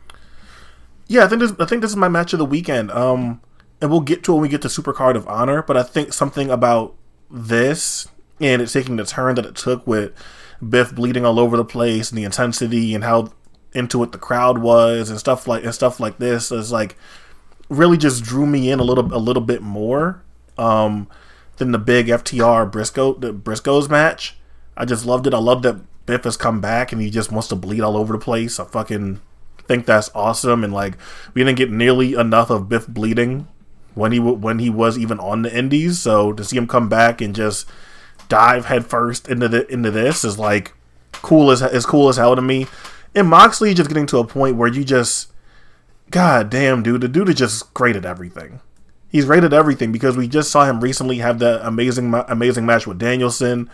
[1.06, 1.52] Yeah, I think this.
[1.61, 2.90] I think this is my match of the weekend.
[2.90, 3.40] Um,
[3.80, 5.62] and we'll get to it when we get to Super Card of Honor.
[5.62, 6.94] But I think something about
[7.30, 8.09] this
[8.40, 10.12] and it taking the turn that it took with
[10.66, 13.32] Biff bleeding all over the place and the intensity and how
[13.72, 16.96] into it the crowd was and stuff like and stuff like this is like
[17.68, 20.22] really just drew me in a little a little bit more
[20.59, 21.09] um,
[21.57, 24.37] than the big FTR Briscoe the Briscoes match.
[24.77, 25.35] I just loved it.
[25.35, 28.12] I love that Biff has come back and he just wants to bleed all over
[28.12, 28.61] the place.
[28.61, 29.21] I fucking
[29.66, 30.62] think that's awesome.
[30.62, 30.97] And like
[31.35, 33.49] we didn't get nearly enough of Biff bleeding
[33.95, 35.99] when he w- when he was even on the Indies.
[35.99, 37.69] So to see him come back and just
[38.29, 40.75] dive headfirst into the into this is like
[41.12, 42.66] cool as is cool as hell to me.
[43.14, 45.33] And Moxley just getting to a point where you just,
[46.11, 48.61] god damn, dude, the dude is just great at everything.
[49.09, 52.99] He's rated everything because we just saw him recently have that amazing amazing match with
[52.99, 53.71] Danielson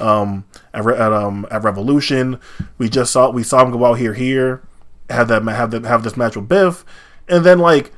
[0.00, 2.40] um, at, at um at Revolution.
[2.78, 4.62] We just saw we saw him go out here here
[5.10, 6.84] have that have that have this match with Biff,
[7.28, 7.92] and then like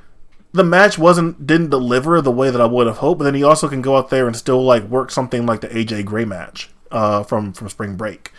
[0.52, 3.18] the match wasn't didn't deliver the way that I would have hoped.
[3.18, 5.68] But then he also can go out there and still like work something like the
[5.68, 8.32] AJ Gray match uh, from from Spring Break,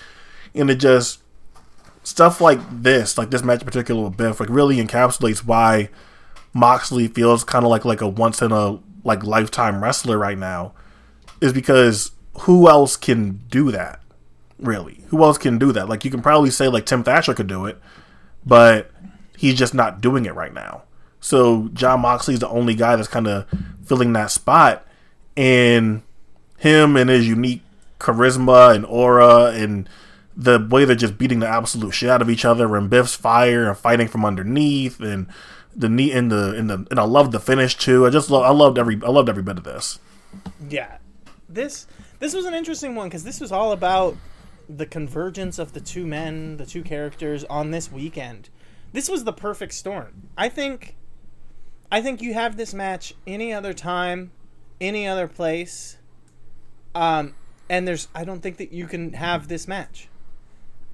[0.53, 1.21] and it just
[2.03, 5.89] stuff like this, like this match in particular with Biff, like really encapsulates why
[6.53, 10.73] Moxley feels kind of like like a once in a like lifetime wrestler right now,
[11.41, 14.01] is because who else can do that?
[14.59, 15.89] Really, who else can do that?
[15.89, 17.79] Like you can probably say like Tim Thatcher could do it,
[18.45, 18.91] but
[19.37, 20.83] he's just not doing it right now.
[21.21, 23.45] So Jon Moxley's the only guy that's kind of
[23.85, 24.85] filling that spot,
[25.37, 26.01] and
[26.57, 27.63] him and his unique
[27.99, 29.89] charisma and aura and
[30.35, 33.67] the way they're just beating the absolute shit out of each other and Biff's fire
[33.67, 35.27] and fighting from underneath and
[35.79, 38.05] the knee in the in the and I love the finish too.
[38.05, 39.99] I just I loved every I loved every bit of this.
[40.69, 40.97] Yeah,
[41.47, 41.87] this
[42.19, 44.15] this was an interesting one because this was all about
[44.67, 48.49] the convergence of the two men, the two characters on this weekend.
[48.91, 50.29] This was the perfect storm.
[50.37, 50.95] I think
[51.91, 54.31] I think you have this match any other time,
[54.79, 55.97] any other place.
[56.93, 57.35] Um,
[57.69, 60.09] and there's I don't think that you can have this match.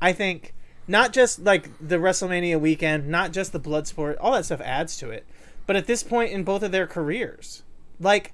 [0.02, 0.54] I think
[0.88, 4.98] not just like the WrestleMania weekend, not just the blood sport, all that stuff adds
[4.98, 5.26] to it.
[5.66, 7.64] But at this point in both of their careers,
[8.00, 8.34] like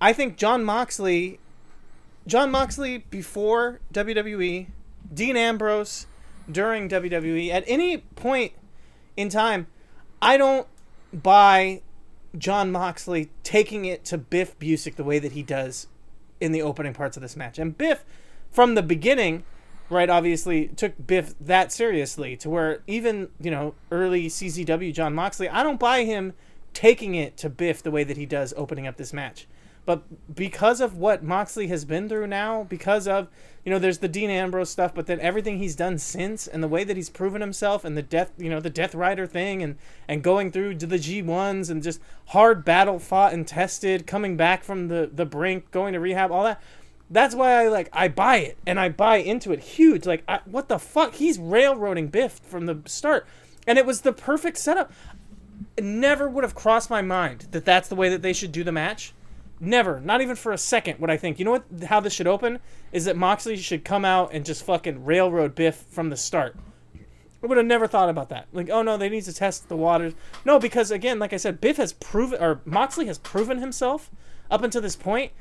[0.00, 1.40] I think Jon Moxley
[2.26, 4.68] Jon Moxley before WWE,
[5.12, 6.06] Dean Ambrose
[6.50, 8.52] during WWE, at any point
[9.16, 9.66] in time,
[10.22, 10.66] I don't
[11.12, 11.82] buy
[12.36, 15.86] Jon Moxley taking it to Biff Busick the way that he does
[16.40, 17.58] in the opening parts of this match.
[17.58, 18.04] And Biff,
[18.50, 19.44] from the beginning,
[19.90, 25.48] right, obviously took Biff that seriously to where even, you know, early CZW Jon Moxley,
[25.48, 26.32] I don't buy him
[26.72, 29.46] taking it to Biff the way that he does opening up this match.
[29.86, 33.28] But because of what Moxley has been through now, because of
[33.64, 36.68] you know, there's the Dean Ambrose stuff, but then everything he's done since, and the
[36.68, 39.76] way that he's proven himself, and the death, you know, the Death Rider thing, and
[40.06, 44.36] and going through to the G ones, and just hard battle fought and tested, coming
[44.36, 46.62] back from the the brink, going to rehab, all that.
[47.10, 50.06] That's why I like I buy it and I buy into it huge.
[50.06, 51.14] Like I, what the fuck?
[51.14, 53.26] He's railroading Biff from the start,
[53.66, 54.92] and it was the perfect setup.
[55.76, 58.64] It never would have crossed my mind that that's the way that they should do
[58.64, 59.12] the match
[59.60, 61.38] Never, not even for a second, would I think.
[61.38, 61.64] You know what?
[61.86, 62.58] How this should open
[62.92, 66.56] is that Moxley should come out and just fucking railroad Biff from the start.
[67.42, 68.48] I would have never thought about that.
[68.52, 70.14] Like, oh no, they need to test the waters.
[70.44, 74.10] No, because again, like I said, Biff has proven, or Moxley has proven himself
[74.50, 75.32] up until this point,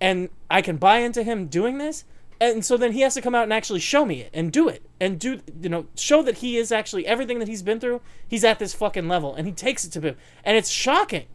[0.00, 2.04] and I can buy into him doing this.
[2.40, 4.68] And so then he has to come out and actually show me it and do
[4.68, 8.00] it and do you know show that he is actually everything that he's been through.
[8.28, 11.26] He's at this fucking level and he takes it to Biff, and it's shocking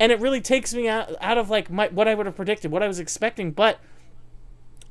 [0.00, 2.70] and it really takes me out, out of like my, what I would have predicted,
[2.70, 3.80] what I was expecting, but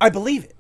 [0.02, 0.56] I believe it.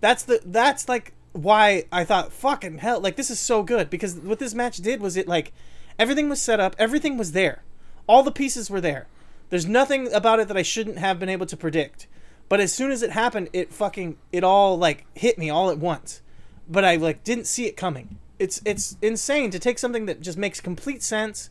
[0.00, 4.16] That's the that's like why I thought fucking hell like this is so good because
[4.16, 5.52] what this match did was it like
[5.98, 7.62] everything was set up, everything was there.
[8.06, 9.06] All the pieces were there.
[9.50, 12.06] There's nothing about it that I shouldn't have been able to predict.
[12.48, 15.78] But as soon as it happened, it fucking it all like hit me all at
[15.78, 16.22] once.
[16.68, 18.18] But I like didn't see it coming.
[18.38, 21.50] It's it's insane to take something that just makes complete sense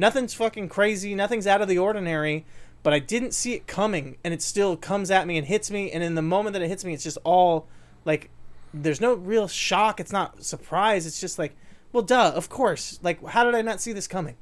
[0.00, 2.46] Nothing's fucking crazy, nothing's out of the ordinary,
[2.82, 5.92] but I didn't see it coming and it still comes at me and hits me
[5.92, 7.68] and in the moment that it hits me it's just all
[8.06, 8.30] like
[8.72, 11.54] there's no real shock, it's not surprise, it's just like,
[11.92, 12.98] well duh, of course.
[13.02, 14.36] Like how did I not see this coming?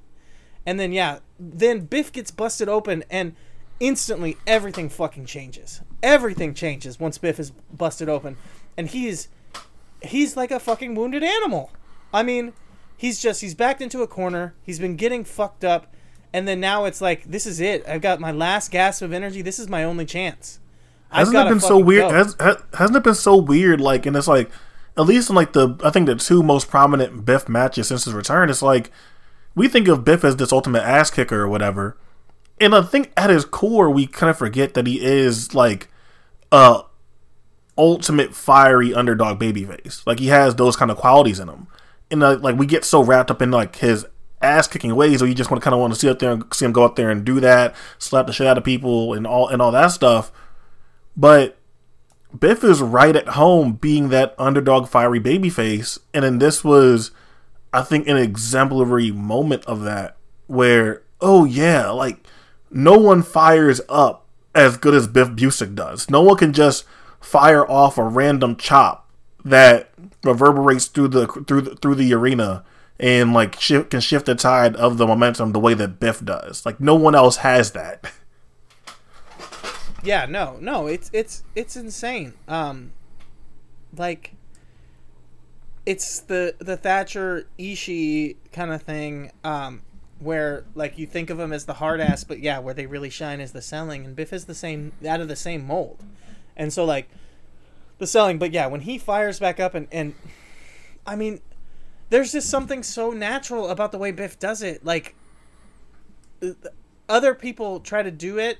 [0.67, 3.35] And then yeah, then Biff gets busted open and
[3.81, 5.81] instantly everything fucking changes.
[6.03, 8.37] Everything changes once Biff is busted open
[8.79, 9.29] and he's
[10.03, 11.71] he's like a fucking wounded animal.
[12.15, 12.55] I mean,
[12.97, 14.55] he's just he's backed into a corner.
[14.63, 15.93] He's been getting fucked up,
[16.33, 17.87] and then now it's like this is it.
[17.87, 19.43] I've got my last gasp of energy.
[19.43, 20.61] This is my only chance.
[21.11, 22.13] Hasn't it been so weird?
[22.13, 22.37] Has,
[22.75, 23.81] hasn't it been so weird?
[23.81, 24.51] Like, and it's like,
[24.97, 28.15] at least in like the I think the two most prominent Biff matches since his
[28.15, 28.93] return, it's like
[29.55, 31.97] we think of Biff as this ultimate ass kicker or whatever,
[32.61, 35.89] and I think at his core we kind of forget that he is like
[36.53, 36.83] a
[37.77, 40.07] ultimate fiery underdog babyface.
[40.07, 41.69] Like he has those kind of qualities in him
[42.11, 44.07] and uh, like we get so wrapped up in like his
[44.41, 46.33] ass kicking ways, or you just want to kind of want to see out there
[46.33, 49.15] and see him go out there and do that, slap the shit out of people,
[49.15, 50.33] and all and all that stuff.
[51.17, 51.59] But
[52.39, 57.11] Biff is right at home being that underdog, fiery babyface, and then this was,
[57.73, 62.27] I think, an exemplary moment of that, where oh yeah, like
[62.71, 66.11] no one fires up as good as Biff Busick does.
[66.11, 66.85] No one can just
[67.21, 69.11] fire off a random chop
[69.45, 69.91] that
[70.25, 72.65] reverberates through the through the, through the arena
[73.01, 76.67] and like shift, can shift the tide of the momentum the way that Biff does.
[76.67, 78.11] Like no one else has that.
[80.03, 82.35] Yeah, no, no, it's it's it's insane.
[82.47, 82.93] Um,
[83.97, 84.35] like
[85.89, 89.33] it's the the Thatcher Ishii kind of thing.
[89.43, 89.83] Um,
[90.21, 93.09] where like you think of them as the hard ass, but yeah, where they really
[93.09, 96.05] shine is the selling, and Biff is the same out of the same mold,
[96.57, 97.09] and so like
[97.97, 100.15] the selling, but yeah, when he fires back up and and
[101.07, 101.41] I mean,
[102.11, 105.15] there's just something so natural about the way Biff does it, like
[107.09, 108.59] other people try to do it,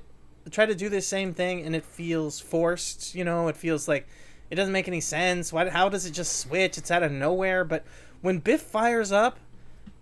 [0.51, 3.15] try to do the same thing, and it feels forced.
[3.15, 4.09] You know, it feels like
[4.51, 5.53] it doesn't make any sense.
[5.53, 5.69] Why?
[5.69, 6.79] How does it just switch?
[6.79, 7.65] It's out of nowhere.
[7.65, 7.85] But
[8.21, 9.39] when Biff fires up,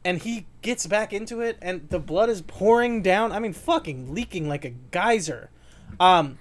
[0.06, 3.32] and he gets back into it, and the blood is pouring down.
[3.32, 5.50] I mean, fucking leaking like a geyser.
[5.98, 6.38] Um,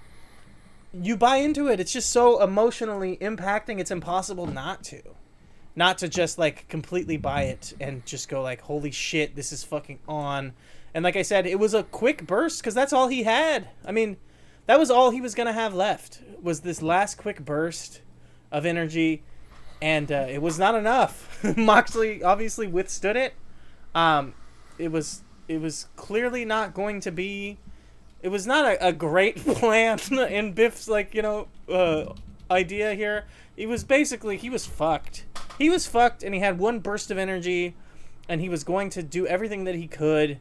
[0.92, 1.80] you buy into it.
[1.80, 3.80] It's just so emotionally impacting.
[3.80, 5.02] It's impossible not to,
[5.74, 9.64] not to just like completely buy it and just go like, "Holy shit, this is
[9.64, 10.52] fucking on."
[10.94, 13.68] And like I said, it was a quick burst because that's all he had.
[13.84, 14.16] I mean,
[14.66, 18.02] that was all he was gonna have left was this last quick burst
[18.50, 19.22] of energy,
[19.80, 21.44] and uh, it was not enough.
[21.56, 23.34] Moxley obviously withstood it.
[23.94, 24.34] Um,
[24.78, 27.58] it was it was clearly not going to be.
[28.22, 29.98] It was not a, a great plan
[30.30, 32.12] in Biff's like you know uh,
[32.50, 33.24] idea here.
[33.56, 35.24] It was basically he was fucked.
[35.58, 37.74] He was fucked, and he had one burst of energy,
[38.28, 40.38] and he was going to do everything that he could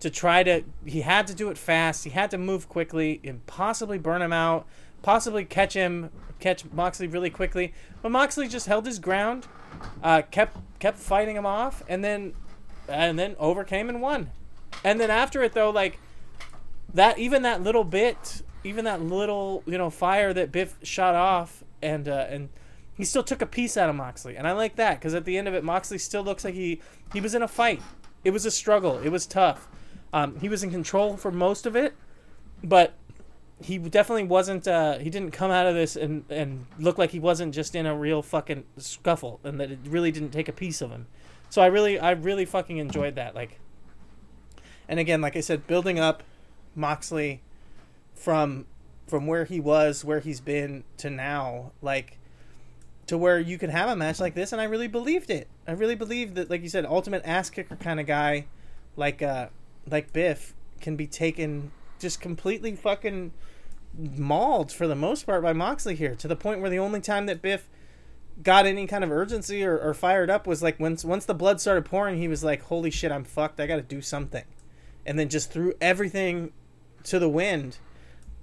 [0.00, 2.04] to try to he had to do it fast.
[2.04, 4.66] He had to move quickly and possibly burn him out
[5.02, 7.72] possibly catch him catch moxley really quickly.
[8.02, 9.46] But moxley just held his ground
[10.02, 12.34] uh, kept kept fighting him off and then
[12.88, 14.30] and then overcame and won.
[14.84, 15.98] And then after it though like
[16.94, 21.64] that even that little bit even that little you know fire that biff shot off
[21.82, 22.48] and uh, and
[22.94, 24.36] he still took a piece out of moxley.
[24.36, 26.80] And i like that because at the end of it moxley still looks like he
[27.12, 27.82] he was in a fight.
[28.24, 28.98] It was a struggle.
[28.98, 29.68] It was tough
[30.12, 31.94] um, he was in control for most of it,
[32.62, 32.94] but
[33.60, 34.66] he definitely wasn't.
[34.66, 37.86] Uh, he didn't come out of this and and look like he wasn't just in
[37.86, 41.06] a real fucking scuffle, and that it really didn't take a piece of him.
[41.50, 43.34] So I really, I really fucking enjoyed that.
[43.34, 43.58] Like,
[44.88, 46.22] and again, like I said, building up
[46.74, 47.42] Moxley
[48.14, 48.66] from
[49.06, 52.18] from where he was, where he's been to now, like
[53.06, 55.48] to where you could have a match like this, and I really believed it.
[55.66, 58.46] I really believed that, like you said, ultimate ass kicker kind of guy,
[58.96, 59.48] like uh,
[59.90, 63.32] like Biff can be taken just completely fucking
[63.96, 67.26] mauled for the most part by Moxley here to the point where the only time
[67.26, 67.68] that Biff
[68.42, 71.60] got any kind of urgency or, or fired up was like once once the blood
[71.60, 73.60] started pouring he was like holy shit I'm fucked.
[73.60, 74.44] I got to do something.
[75.04, 76.52] And then just threw everything
[77.04, 77.78] to the wind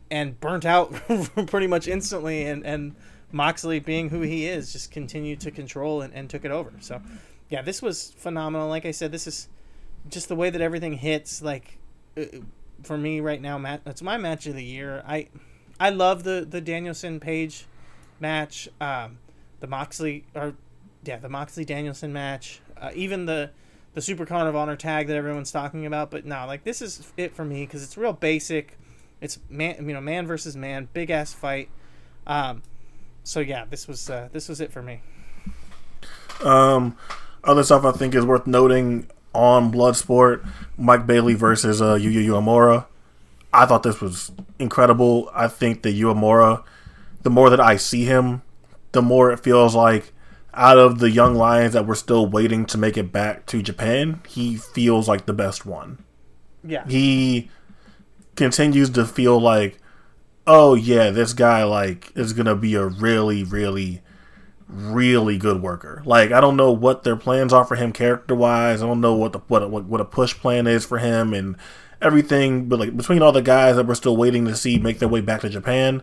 [0.09, 0.91] and burnt out
[1.47, 2.95] pretty much instantly and and
[3.31, 6.73] Moxley being who he is just continued to control and, and took it over.
[6.79, 7.01] So
[7.49, 8.67] yeah this was phenomenal.
[8.67, 9.47] Like I said this is
[10.09, 11.77] just the way that everything hits like
[12.17, 12.23] uh,
[12.83, 15.03] for me right now matt that's my match of the year.
[15.07, 15.27] I
[15.79, 17.65] i love the the danielson page
[18.19, 19.17] match um
[19.59, 20.53] the moxley or
[21.03, 23.49] yeah the moxley danielson match uh, even the
[23.93, 27.11] the Super Card of Honor tag that everyone's talking about but no like this is
[27.17, 28.77] it for me because it's real basic.
[29.21, 31.69] It's man you know man versus man big ass fight.
[32.27, 32.61] Um
[33.23, 35.01] so yeah this was uh, this was it for me.
[36.43, 36.97] Um
[37.45, 42.85] other stuff i think is worth noting on Bloodsport, Mike Bailey versus uh, Yuya Uemura.
[43.53, 45.29] I thought this was incredible.
[45.33, 46.63] I think that Uemura,
[47.23, 48.41] the more that I see him,
[48.91, 50.13] the more it feels like
[50.53, 54.21] out of the young lions that were still waiting to make it back to Japan,
[54.27, 56.03] he feels like the best one.
[56.63, 56.85] Yeah.
[56.87, 57.49] He
[58.35, 59.77] continues to feel like,
[60.47, 64.01] oh yeah, this guy like is gonna be a really, really
[64.67, 66.01] really good worker.
[66.05, 68.81] Like I don't know what their plans are for him character wise.
[68.81, 71.55] I don't know what the what what, what a push plan is for him and
[72.01, 72.67] everything.
[72.67, 75.21] But like between all the guys that we're still waiting to see make their way
[75.21, 76.01] back to Japan,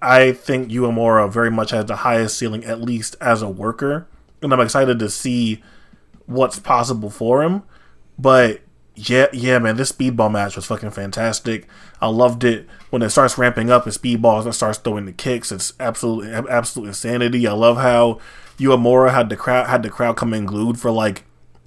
[0.00, 4.06] I think Uemura very much has the highest ceiling, at least as a worker,
[4.42, 5.62] and I'm excited to see
[6.26, 7.62] what's possible for him.
[8.18, 8.60] But
[8.98, 11.68] yeah, yeah, man, this speedball match was fucking fantastic.
[12.00, 15.52] I loved it when it starts ramping up and speedballs and starts throwing the kicks.
[15.52, 17.46] It's absolutely absolute insanity.
[17.46, 18.18] I love how
[18.58, 21.24] Uemura had the crowd had the crowd come in glued for like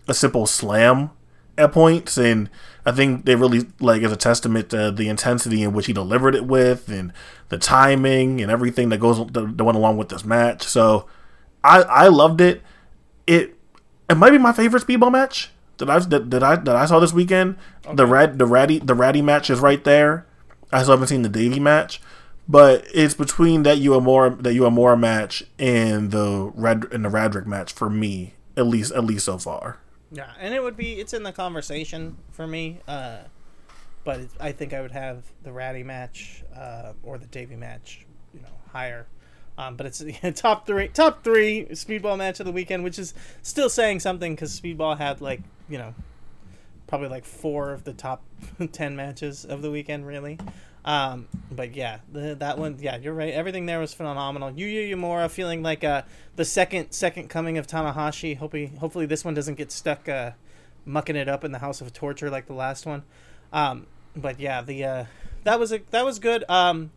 [0.07, 1.11] a simple slam
[1.57, 2.49] at points, and
[2.85, 6.35] I think they really like as a testament to the intensity in which he delivered
[6.35, 7.13] it with, and
[7.47, 10.63] the timing and everything that goes that went along with this match.
[10.63, 11.07] So
[11.63, 12.61] I I loved it.
[13.25, 13.55] It
[14.09, 15.51] it might be my favorite speedball match
[15.81, 17.57] that I that, that I that I saw this weekend.
[17.85, 17.95] Okay.
[17.95, 20.25] The rad the ratty the ratty match is right there.
[20.71, 22.01] I still haven't seen the Davey match,
[22.47, 27.73] but it's between that Uemura that Uemura match and the Red and the Radrick match
[27.73, 29.77] for me at least at least so far.
[30.11, 32.79] Yeah, and it would be it's in the conversation for me.
[32.87, 33.19] Uh,
[34.03, 38.05] but it, I think I would have the Ratty match uh, or the Davey match,
[38.33, 39.07] you know, higher.
[39.57, 40.03] Um, but it's
[40.41, 44.59] top three, top three speedball match of the weekend, which is still saying something because
[44.59, 45.41] speedball had like
[45.71, 45.95] you know
[46.87, 48.21] probably like four of the top
[48.73, 50.37] ten matches of the weekend, really.
[50.83, 53.33] Um, but yeah, the, that one, yeah, you're right.
[53.33, 54.51] Everything there was phenomenal.
[54.51, 56.01] Yuya Uemura feeling like uh,
[56.35, 58.37] the second second coming of Tanahashi.
[58.37, 60.31] Hopefully, hopefully this one doesn't get stuck uh,
[60.85, 63.03] mucking it up in the House of Torture like the last one.
[63.53, 65.05] Um, but yeah, the uh,
[65.43, 66.43] that was a that was good.
[66.49, 66.91] Um,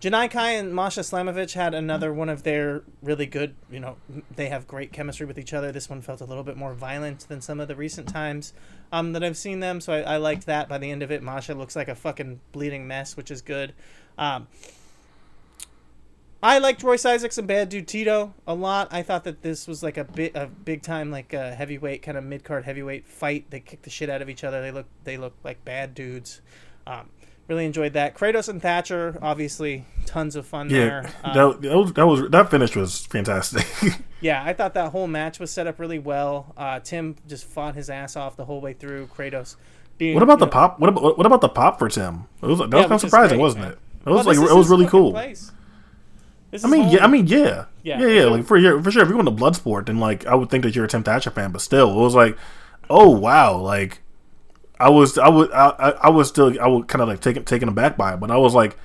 [0.00, 3.96] Janai Kai and Masha Slamovich had another one of their really good, you know,
[4.34, 5.72] they have great chemistry with each other.
[5.72, 8.54] This one felt a little bit more violent than some of the recent times
[8.92, 10.70] um, that I've seen them, so I, I liked that.
[10.70, 13.74] By the end of it, Masha looks like a fucking bleeding mess, which is good.
[14.16, 14.48] Um,
[16.42, 18.88] I liked Royce Isaacs and Bad Dude Tito a lot.
[18.90, 22.16] I thought that this was like a bit a big time like a heavyweight kind
[22.16, 23.50] of mid card heavyweight fight.
[23.50, 24.62] They kicked the shit out of each other.
[24.62, 26.40] They look they look like bad dudes.
[26.86, 27.10] Um,
[27.50, 28.14] really enjoyed that.
[28.14, 31.12] Kratos and Thatcher, obviously, tons of fun Yeah, there.
[31.24, 33.66] Um, that, that was that finish was fantastic.
[34.22, 36.54] yeah, I thought that whole match was set up really well.
[36.56, 39.08] Uh, Tim just fought his ass off the whole way through.
[39.08, 39.56] Kratos.
[39.98, 40.80] Being, what about the know- pop?
[40.80, 42.24] What about what about the pop for Tim?
[42.42, 43.72] It was that Yeah, was kind of surprising, great, wasn't man.
[43.72, 43.78] it?
[44.06, 45.10] It was Well, like it was really cool.
[45.10, 45.52] place.
[46.64, 49.22] I mean, yeah, I mean, yeah, Yeah, yeah, yeah, Like for for sure, if you're
[49.22, 51.60] going to Bloodsport, then like I would think that you're a Tim Thatcher fan, but
[51.60, 52.36] still, it was like,
[52.88, 54.00] oh wow, like
[54.80, 57.68] I was, I would, I, I, was still, I was kind of like taken taken
[57.68, 58.76] aback by it, but I was like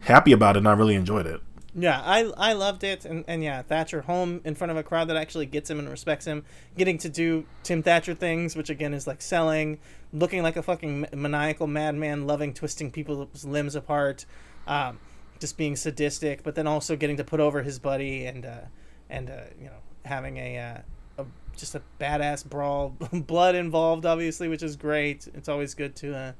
[0.00, 1.40] happy about it, and I really enjoyed it.
[1.78, 5.08] Yeah, I I loved it, and, and yeah, Thatcher home in front of a crowd
[5.08, 6.44] that actually gets him and respects him,
[6.76, 9.78] getting to do Tim Thatcher things, which again is like selling,
[10.12, 14.24] looking like a fucking maniacal madman, loving twisting people's limbs apart,
[14.66, 14.98] um,
[15.38, 18.60] just being sadistic, but then also getting to put over his buddy and uh,
[19.10, 20.78] and uh, you know having a, uh,
[21.56, 25.28] just a badass brawl, blood involved, obviously, which is great.
[25.34, 26.32] It's always good to uh,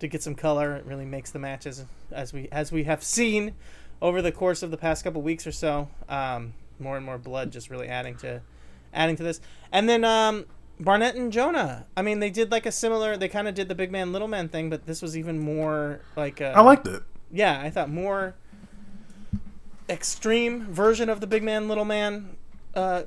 [0.00, 0.74] to get some color.
[0.76, 3.54] It really makes the matches as we as we have seen
[4.00, 5.88] over the course of the past couple weeks or so.
[6.08, 8.42] Um, more and more blood just really adding to
[8.92, 9.40] adding to this.
[9.70, 10.46] And then um,
[10.80, 11.86] Barnett and Jonah.
[11.96, 13.16] I mean, they did like a similar.
[13.16, 16.00] They kind of did the big man little man thing, but this was even more
[16.16, 16.40] like.
[16.40, 17.02] Uh, I liked it.
[17.30, 18.34] yeah, I thought more
[19.88, 22.36] extreme version of the big man little man
[22.74, 23.02] uh,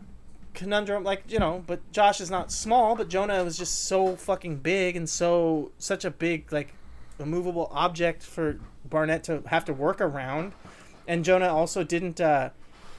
[0.55, 1.03] conundrum.
[1.03, 4.95] Like you know, but Josh is not small, but Jonah was just so fucking big
[4.95, 6.73] and so such a big like
[7.19, 10.53] immovable object for Barnett to have to work around.
[11.07, 12.49] And Jonah also didn't uh,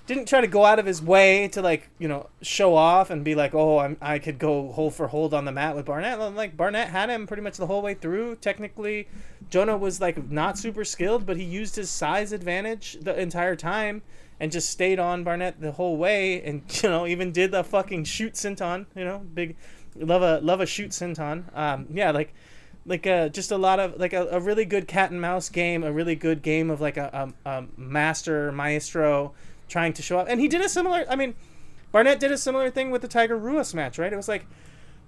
[0.06, 3.24] didn't try to go out of his way to like you know show off and
[3.24, 6.18] be like oh I'm, I could go hold for hold on the mat with Barnett
[6.34, 9.08] like Barnett had him pretty much the whole way through technically
[9.50, 14.02] Jonah was like not super skilled but he used his size advantage the entire time
[14.38, 18.04] and just stayed on Barnett the whole way and you know even did the fucking
[18.04, 19.56] shoot senton you know big
[19.94, 22.34] love a love a shoot senton um yeah like
[22.86, 25.82] like uh, just a lot of like a, a really good cat and mouse game,
[25.82, 29.34] a really good game of like a, a, a master maestro
[29.68, 30.28] trying to show up.
[30.30, 31.04] And he did a similar.
[31.10, 31.34] I mean,
[31.92, 34.12] Barnett did a similar thing with the Tiger Ruas match, right?
[34.12, 34.46] It was like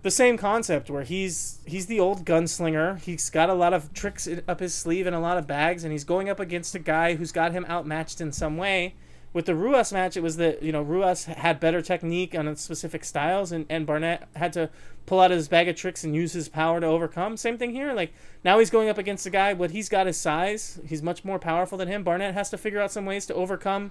[0.03, 3.01] the same concept where he's he's the old gunslinger.
[3.01, 5.93] He's got a lot of tricks up his sleeve and a lot of bags, and
[5.93, 8.95] he's going up against a guy who's got him outmatched in some way.
[9.33, 13.05] With the Ruas match, it was that you know Ruas had better technique on specific
[13.05, 14.71] styles, and, and Barnett had to
[15.07, 17.37] pull out his bag of tricks and use his power to overcome.
[17.37, 17.93] Same thing here.
[17.93, 18.13] Like
[18.45, 20.81] now he's going up against a guy, but he's got his size.
[20.87, 22.03] He's much more powerful than him.
[22.03, 23.91] Barnett has to figure out some ways to overcome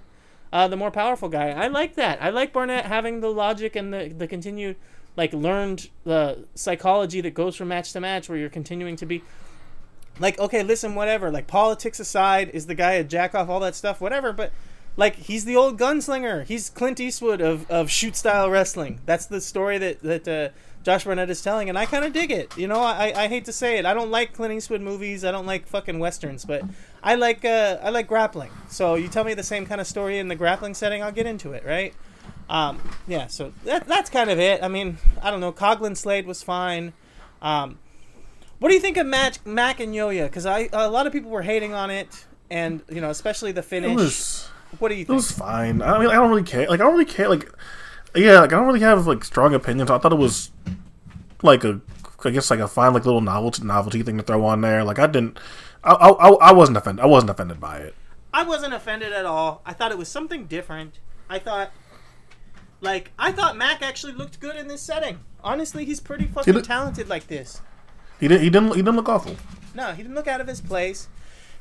[0.52, 1.50] uh, the more powerful guy.
[1.50, 2.22] I like that.
[2.22, 4.76] I like Barnett having the logic and the the continued
[5.16, 9.22] like learned the psychology that goes from match to match, where you're continuing to be
[10.20, 11.30] like, okay, listen, whatever.
[11.30, 14.32] Like politics aside, is the guy a jack off, all that stuff, whatever.
[14.32, 14.52] But
[14.98, 16.44] like he's the old gunslinger.
[16.44, 19.00] He's Clint Eastwood of, of shoot style wrestling.
[19.06, 20.48] That's the story that that uh,
[20.82, 22.54] Josh Barnett is telling, and I kind of dig it.
[22.58, 25.24] You know, I, I hate to say it, I don't like Clint Eastwood movies.
[25.24, 26.62] I don't like fucking westerns, but
[27.02, 28.50] I like uh, I like grappling.
[28.68, 31.26] So you tell me the same kind of story in the grappling setting, I'll get
[31.26, 31.94] into it, right?
[32.50, 34.64] Um, yeah, so that, that's kind of it.
[34.64, 35.52] I mean, I don't know.
[35.52, 36.92] Coughlin Slade was fine.
[37.40, 37.78] Um,
[38.58, 40.24] what do you think of Mac, Mac and Yoya?
[40.24, 43.62] Because I a lot of people were hating on it, and you know, especially the
[43.62, 43.92] finish.
[43.92, 45.10] It was what do you think?
[45.10, 45.82] it was fine.
[45.82, 46.68] I mean, I don't really care.
[46.68, 47.28] Like I don't really care.
[47.28, 47.50] Like
[48.14, 49.90] yeah, like I don't really have like strong opinions.
[49.90, 50.50] I thought it was
[51.42, 51.80] like a
[52.24, 54.84] I guess like a fine like little novelty novelty thing to throw on there.
[54.84, 55.38] Like I didn't.
[55.84, 57.04] I, I, I wasn't offended.
[57.04, 57.94] I wasn't offended by it.
[58.34, 59.62] I wasn't offended at all.
[59.64, 60.98] I thought it was something different.
[61.30, 61.72] I thought,
[62.80, 65.20] like, I thought Mac actually looked good in this setting.
[65.42, 67.62] Honestly, he's pretty fucking look- talented like this.
[68.18, 68.42] He didn't.
[68.42, 68.70] He didn't.
[68.70, 69.36] He didn't look awful.
[69.74, 71.08] No, he didn't look out of his place.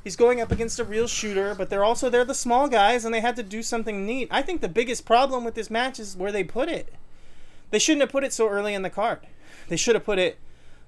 [0.07, 3.13] He's going up against a real shooter, but they're also they're the small guys, and
[3.13, 4.29] they had to do something neat.
[4.31, 6.93] I think the biggest problem with this match is where they put it.
[7.71, 9.19] They shouldn't have put it so early in the card.
[9.67, 10.37] They should have put it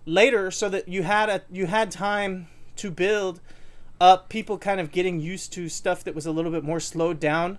[0.05, 2.47] later so that you had a you had time
[2.77, 3.41] to build
[3.99, 7.19] up people kind of getting used to stuff that was a little bit more slowed
[7.19, 7.57] down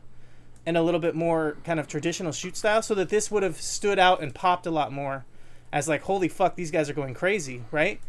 [0.65, 3.61] and a little bit more kind of traditional shoot style so that this would have
[3.61, 5.27] stood out and popped a lot more
[5.75, 8.01] as like holy fuck these guys are going crazy, right?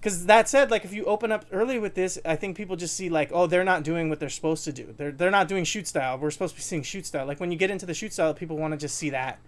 [0.00, 2.96] Because that said, like if you open up early with this, I think people just
[2.96, 4.94] see like, oh, they're not doing what they're supposed to do.
[4.96, 6.18] They're they're not doing shoot style.
[6.18, 7.26] We're supposed to be seeing shoot style.
[7.26, 9.40] Like when you get into the shoot style, people want to just see that.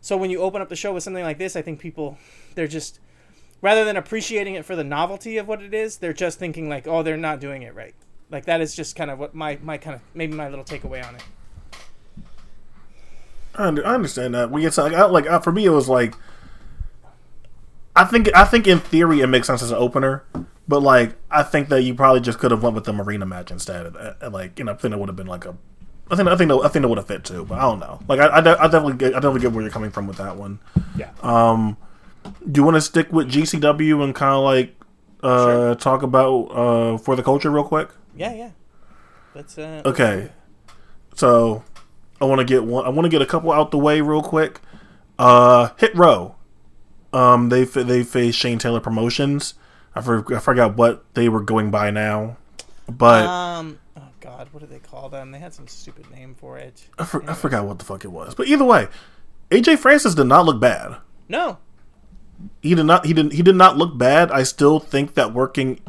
[0.00, 2.18] So when you open up the show with something like this, I think people
[2.56, 2.98] they're just
[3.60, 6.88] rather than appreciating it for the novelty of what it is, they're just thinking like,
[6.88, 7.94] oh, they're not doing it right.
[8.28, 11.06] Like that is just kind of what my my kind of maybe my little takeaway
[11.06, 11.22] on it.
[13.54, 14.50] I, understand that.
[14.50, 16.14] We get like, like for me, it was like
[17.94, 20.24] I think I think in theory it makes sense as an opener,
[20.66, 23.50] but like I think that you probably just could have went with the Marina match
[23.50, 23.86] instead.
[23.86, 25.56] Of, uh, like you know, I think it would have been like a.
[26.10, 27.80] I think I think that, I think it would have fit too, but I don't
[27.80, 28.00] know.
[28.08, 30.36] Like I, I, I definitely get I definitely get where you're coming from with that
[30.36, 30.58] one.
[30.96, 31.10] Yeah.
[31.22, 31.76] Um,
[32.50, 34.74] do you want to stick with GCW and kind of like
[35.22, 35.74] uh Sure.
[35.76, 37.90] talk about uh for the culture real quick?
[38.16, 38.50] Yeah, yeah.
[39.34, 39.82] That's uh.
[39.84, 40.30] Okay.
[41.14, 41.62] So
[42.20, 42.84] I want to get one.
[42.84, 44.60] I want to get a couple out the way real quick.
[45.18, 46.36] Uh, Hit Row.
[47.12, 49.54] Um, they they face Shane Taylor Promotions.
[49.94, 52.36] I, for, I forgot what they were going by now,
[52.88, 53.78] but Um.
[53.96, 55.30] Oh God, what do they call them?
[55.30, 56.88] They had some stupid name for it.
[56.98, 58.34] I, for, I forgot what the fuck it was.
[58.34, 58.88] But either way,
[59.50, 60.96] AJ Francis did not look bad.
[61.28, 61.58] No.
[62.62, 63.04] He did not.
[63.04, 63.34] He didn't.
[63.34, 64.30] He did not look bad.
[64.30, 65.80] I still think that working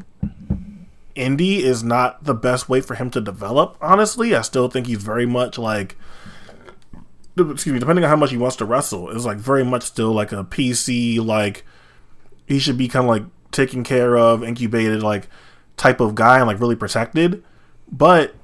[1.15, 3.77] indie is not the best way for him to develop.
[3.81, 5.97] Honestly, I still think he's very much like.
[7.37, 7.79] Excuse me.
[7.79, 10.43] Depending on how much he wants to wrestle, is like very much still like a
[10.43, 11.23] PC.
[11.23, 11.65] Like
[12.47, 15.27] he should be kind of like taken care of, incubated, like
[15.77, 17.43] type of guy, and like really protected.
[17.91, 18.35] But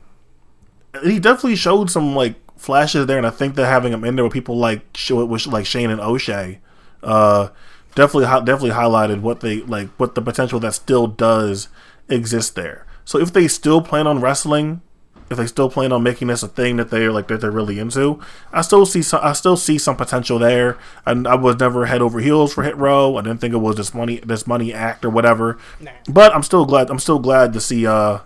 [1.03, 4.25] he definitely showed some like flashes there, and I think that having him in there
[4.25, 6.59] with people like was like Shane and O'Shay,
[7.03, 7.49] uh,
[7.95, 11.67] definitely definitely highlighted what they like what the potential that still does
[12.07, 12.85] exist there.
[13.05, 14.81] So if they still plan on wrestling,
[15.29, 17.79] if they still plan on making this a thing that they're like that they're really
[17.79, 18.19] into,
[18.51, 20.77] I still see some I still see some potential there.
[21.05, 23.17] And I was never head over heels for Hit Row.
[23.17, 25.57] I didn't think it was this money this money act or whatever.
[25.79, 25.91] Nah.
[26.07, 28.19] But I'm still glad I'm still glad to see uh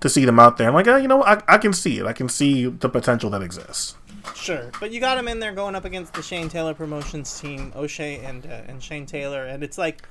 [0.00, 0.68] to see them out there.
[0.68, 2.06] I'm like, uh, you know, I, I can see it.
[2.06, 3.96] I can see the potential that exists.
[4.34, 7.72] Sure, but you got them in there going up against the Shane Taylor Promotions team,
[7.74, 10.02] O'Shay and uh, and Shane Taylor, and it's like,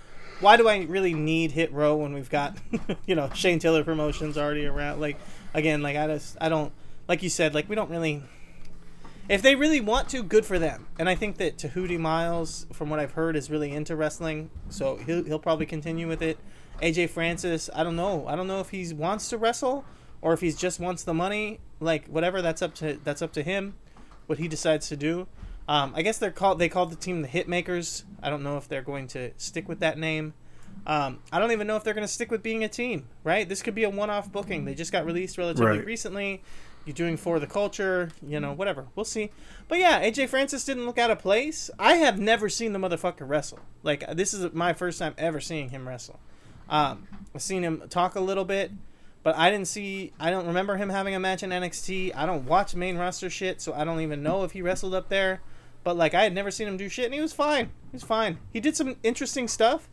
[0.42, 2.58] why do I really need Hit Row when we've got,
[3.06, 5.00] you know, Shane Taylor Promotions already around?
[5.00, 5.18] Like,
[5.54, 6.72] again, like I just I don't
[7.08, 8.24] like you said, like we don't really.
[9.30, 10.88] If they really want to, good for them.
[11.00, 14.98] And I think that Tehuti Miles, from what I've heard, is really into wrestling, so
[14.98, 16.38] he'll he'll probably continue with it.
[16.82, 18.28] AJ Francis, I don't know.
[18.28, 19.86] I don't know if he wants to wrestle
[20.22, 21.60] or if he just wants the money.
[21.80, 23.76] Like whatever, that's up to that's up to him
[24.28, 25.28] what he decides to do.
[25.68, 26.60] Um, I guess they're called.
[26.60, 28.04] They called the team the Hitmakers.
[28.22, 30.34] I don't know if they're going to stick with that name.
[30.86, 33.08] Um, I don't even know if they're going to stick with being a team.
[33.24, 33.48] Right?
[33.48, 34.66] This could be a one-off booking.
[34.66, 35.86] They just got released relatively Right.
[35.86, 36.44] recently.
[36.86, 38.10] You're doing for the culture.
[38.26, 38.88] You know, whatever.
[38.96, 39.30] We'll see.
[39.68, 41.70] But yeah, AJ Francis didn't look out of place.
[41.78, 43.60] I have never seen the motherfucker wrestle.
[43.84, 46.20] Like this is my first time ever seeing him wrestle.
[46.70, 48.72] Um, I've seen him talk a little bit.
[49.24, 50.14] But I didn't see.
[50.20, 52.12] I don't remember him having a match in NXT.
[52.16, 55.10] I don't watch main roster shit, so I don't even know if he wrestled up
[55.10, 55.42] there.
[55.84, 57.66] But like, I had never seen him do shit, and he was fine.
[57.92, 58.40] He was fine.
[58.52, 59.88] He did some interesting stuff.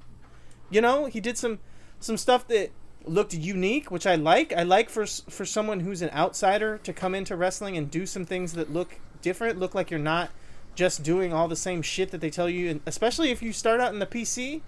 [0.71, 1.59] You know, he did some
[2.01, 2.71] some stuff that
[3.05, 4.53] looked unique, which I like.
[4.53, 8.25] I like for for someone who's an outsider to come into wrestling and do some
[8.25, 10.31] things that look different, look like you're not
[10.75, 12.71] just doing all the same shit that they tell you.
[12.71, 14.61] And especially if you start out in the PC,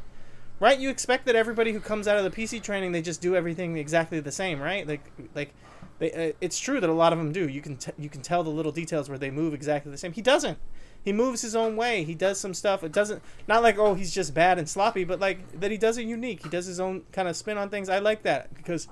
[0.59, 0.79] right?
[0.79, 3.77] You expect that everybody who comes out of the PC training they just do everything
[3.77, 4.87] exactly the same, right?
[4.87, 5.03] Like
[5.35, 5.55] like
[5.99, 7.49] they, uh, it's true that a lot of them do.
[7.49, 10.13] You can t- you can tell the little details where they move exactly the same.
[10.13, 10.59] He doesn't.
[11.03, 12.05] He moves his own way.
[12.05, 12.85] He does some stuff.
[12.85, 15.99] It doesn't not like oh he's just bad and sloppy, but like that he does
[15.99, 16.43] it unique.
[16.43, 17.89] He does his own kind of spin on things.
[17.89, 18.89] I like that because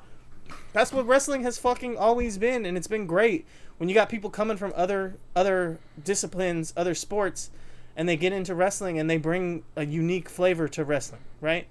[0.72, 3.46] that's what wrestling has fucking always been, and it's been great
[3.78, 7.50] when you got people coming from other other disciplines, other sports,
[7.96, 11.68] and they get into wrestling and they bring a unique flavor to wrestling, right?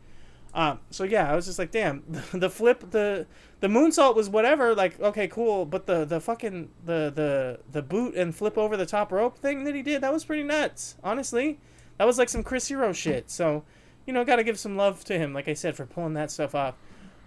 [0.58, 2.02] Um, so yeah, I was just like, damn,
[2.34, 3.28] the flip, the
[3.60, 8.16] the moonsault was whatever, like okay, cool, but the the fucking the the the boot
[8.16, 11.60] and flip over the top rope thing that he did, that was pretty nuts, honestly.
[12.00, 13.30] That was like some Chris Hero shit.
[13.30, 13.64] So,
[14.08, 16.32] you know, got to give some love to him, like I said, for pulling that
[16.32, 16.76] stuff off.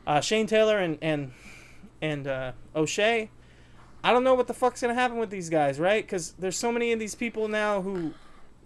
[0.09, 1.31] Uh, Shane Taylor and and
[2.03, 3.31] and uh, O'Shay.
[4.03, 6.03] I don't know what the fuck's gonna happen with these guys, right?
[6.05, 8.13] Because there's so many of these people now who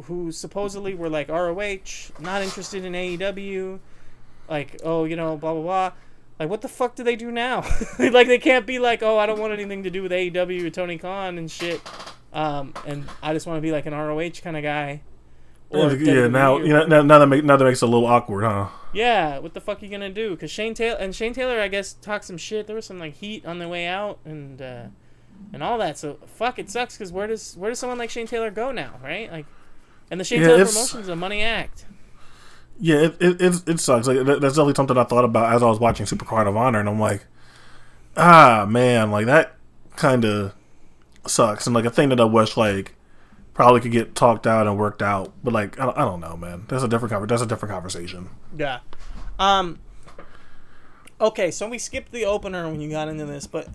[0.04, 3.78] who supposedly were like ROH, not interested in AEW,
[4.48, 5.92] like oh you know blah blah blah.
[6.38, 7.64] Like what the fuck do they do now?
[7.98, 10.70] like they can't be like oh I don't want anything to do with AEW or
[10.70, 11.80] Tony Khan and shit,
[12.32, 15.02] um, and I just want to be like an ROH kind of guy.
[15.70, 17.88] yeah, WWE now or you know, now, now that make, now that makes it a
[17.88, 18.68] little awkward, huh?
[18.92, 20.30] yeah, what the fuck are you gonna do?
[20.30, 22.66] Because Shane Taylor and Shane Taylor, I guess, talked some shit.
[22.66, 24.84] There was some like heat on the way out and uh,
[25.52, 25.98] and all that.
[25.98, 26.96] So fuck, it sucks.
[26.96, 29.30] Because where does where does someone like Shane Taylor go now, right?
[29.30, 29.46] Like,
[30.10, 31.86] and the Shane Yeah, Taylor promotion is a money act.
[32.78, 34.06] Yeah, it it, it, it sucks.
[34.06, 36.80] Like, that's definitely something I thought about as I was watching Super Card of Honor,
[36.80, 37.24] and I'm like,
[38.16, 39.54] ah, man, like that
[39.96, 40.54] kind of
[41.26, 42.94] sucks, and like a thing that I wish like
[43.54, 46.64] probably could get talked out and worked out, but like I, I don't know, man.
[46.68, 48.28] That's a different conver- That's a different conversation.
[48.56, 48.80] Yeah.
[49.38, 49.78] Um.
[51.20, 53.68] Okay, so we skipped the opener when you got into this, but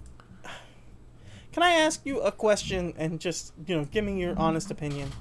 [1.54, 5.12] can I ask you a question and just you know give me your honest opinion?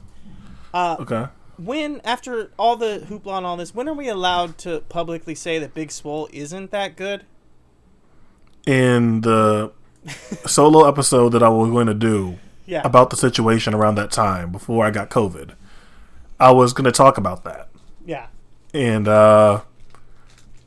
[0.75, 1.27] Uh, Okay.
[1.59, 5.59] When after all the hoopla and all this, when are we allowed to publicly say
[5.59, 7.25] that Big Swole isn't that good?
[8.67, 9.73] In the
[10.47, 12.83] solo episode that I was going to do Yeah.
[12.85, 15.55] about the situation around that time before I got COVID,
[16.39, 17.69] I was going to talk about that.
[18.05, 18.27] yeah.
[18.75, 19.63] And uh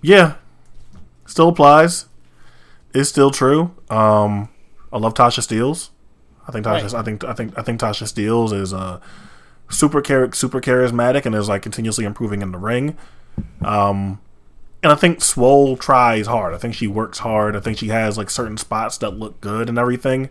[0.02, 0.34] yeah,
[1.28, 2.08] still applies.
[2.96, 3.76] It's still true.
[3.92, 4.50] Um
[4.92, 5.89] I love Tasha Steelz.
[6.48, 6.94] I think Tasha Right.
[6.96, 9.00] I think I think I think Tasha Steelz is uh
[9.72, 12.97] super char- super charismatic and is like continuously improving in the ring.
[13.63, 14.19] Um
[14.84, 16.53] and I think Swole tries hard.
[16.55, 17.55] I think she works hard.
[17.55, 20.30] I think she has like certain spots that look good and everything.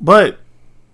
[0.00, 0.38] But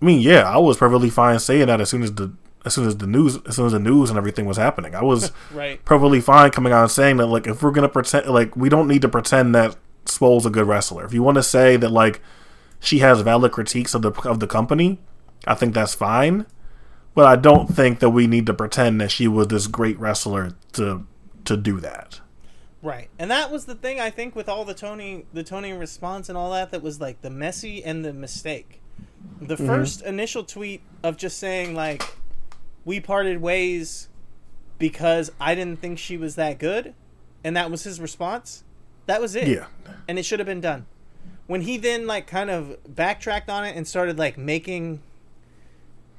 [0.00, 2.32] I mean, yeah, I was perfectly fine saying that as soon as the
[2.64, 4.94] as soon as the news as soon as the news and everything was happening.
[4.94, 5.84] I was Right.
[5.84, 8.86] perfectly fine coming out and saying that like if we're gonna pretend like we don't
[8.88, 11.04] need to pretend that Swole's a good wrestler.
[11.04, 12.20] If you want to say that like
[12.78, 14.98] she has valid critiques of the of the company,
[15.46, 16.46] I think that's fine.
[17.14, 20.54] But I don't think that we need to pretend that she was this great wrestler
[20.72, 21.06] to
[21.44, 22.20] to do that.
[22.82, 23.11] Right.
[23.18, 26.38] And that was the thing I think with all the Tony the Tony response and
[26.38, 28.80] all that that was like the messy and the mistake.
[29.40, 29.66] The mm-hmm.
[29.66, 32.02] first initial tweet of just saying like
[32.84, 34.08] we parted ways
[34.78, 36.94] because I didn't think she was that good
[37.44, 38.64] and that was his response.
[39.06, 39.48] That was it.
[39.48, 39.66] Yeah.
[40.08, 40.86] And it should have been done.
[41.46, 45.02] When he then like kind of backtracked on it and started like making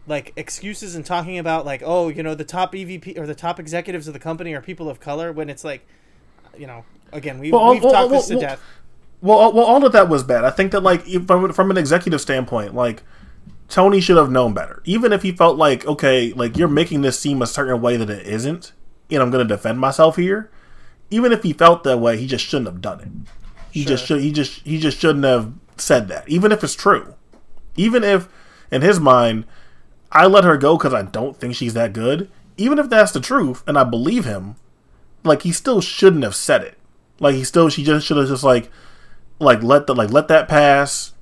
[0.07, 3.59] like excuses and talking about like oh you know the top EVP or the top
[3.59, 5.85] executives of the company are people of color when it's like
[6.57, 8.61] you know again we, Well, we've well, talked well, this to well, death
[9.21, 10.43] Well, all- well, all of that was bad.
[10.43, 13.03] I think that like from from an executive standpoint, like
[13.69, 14.81] Tony should have known better.
[14.85, 18.09] Even if he felt like okay, like you're making this seem a certain way that
[18.09, 18.73] it isn't,
[19.09, 20.49] and I'm going to defend myself here.
[21.09, 23.09] Even if he felt that way, he just shouldn't have done it.
[23.71, 24.21] He just should.
[24.21, 26.27] He just he just shouldn't have said that.
[26.27, 27.13] Even if it's true.
[27.77, 28.27] Even if
[28.71, 29.45] in his mind,
[30.11, 32.29] I let her go because I don't think she's that good.
[32.57, 34.55] Even if that's the truth, and I believe him,
[35.23, 36.77] like he still shouldn't have said it.
[37.19, 38.69] Like he still, she just should have just like,
[39.39, 41.13] like let the like let that pass,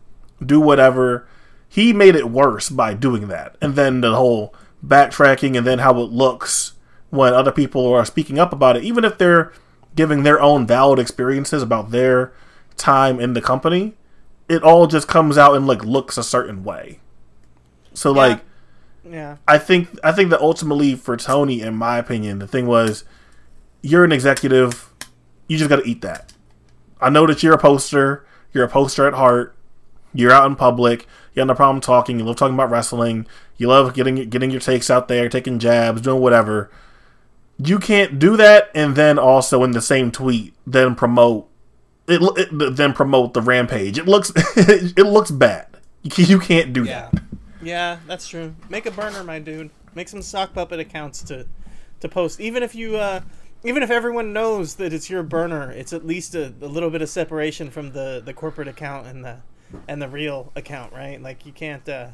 [0.43, 1.27] do whatever.
[1.67, 4.53] He made it worse by doing that, and then the whole
[4.85, 6.73] backtracking, and then how it looks
[7.11, 9.51] when other people are speaking up about it, even if they're
[9.95, 12.31] giving their own valid experiences about their
[12.77, 13.95] time in the company,
[14.47, 16.99] it all just comes out and like looks a certain way.
[17.93, 18.17] So Yeah.
[18.27, 18.41] like.
[19.03, 23.03] Yeah I think I think that ultimately for Tony, in my opinion, the thing was
[23.81, 24.89] you're an executive,
[25.47, 26.33] you just got to eat that.
[26.99, 29.55] I know that you're a poster, you're a poster at heart,
[30.13, 33.25] you're out in public, you have no problem talking, you love talking about wrestling,
[33.57, 36.69] you love getting getting your takes out there, taking jabs, doing whatever.
[37.57, 41.49] You can't do that and then also in the same tweet then promote
[42.07, 43.97] it, it then promote the rampage.
[43.97, 45.67] It looks it looks bad.
[46.03, 47.21] You can't- do yeah that.
[47.61, 48.55] Yeah that's true.
[48.69, 49.69] Make a burner my dude.
[49.95, 51.45] Make some sock puppet accounts to
[51.99, 52.39] to post.
[52.39, 53.21] Even if you uh
[53.63, 57.01] even if everyone knows that it's your burner it's at least a, a little bit
[57.01, 59.37] of separation from the the corporate account and the
[59.87, 61.21] and the real account right?
[61.21, 62.09] Like you can't uh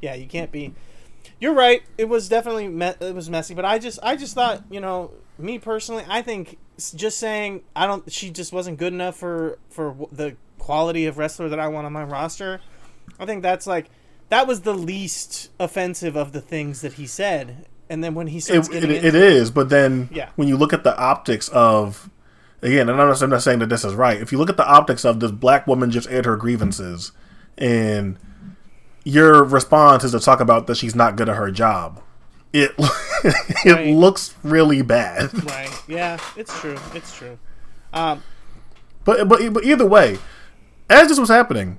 [0.00, 0.74] yeah you can't be
[1.40, 1.82] you're right.
[1.98, 5.10] It was definitely me- it was messy but i just i just thought you know
[5.38, 6.56] me personally i think
[6.94, 11.48] just saying i don't she just wasn't good enough for for the quality of wrestler
[11.48, 12.60] that i want on my roster
[13.18, 13.90] i think that's like
[14.28, 18.40] that was the least offensive of the things that he said and then when he
[18.40, 20.30] starts it, it, it is, but then Yeah.
[20.34, 22.10] when you look at the optics of
[22.62, 24.20] again, and I'm not, I'm not saying that this is right.
[24.20, 27.12] If you look at the optics of this black woman just aired her grievances,
[27.56, 28.18] and
[29.04, 32.02] your response is to talk about that she's not good at her job,
[32.52, 32.72] it
[33.24, 33.94] it Right.
[33.94, 35.32] looks really bad.
[35.48, 37.38] right yeah it's true it's true
[37.92, 38.20] um
[39.04, 40.18] But but but either way,
[40.90, 41.78] as this was happening,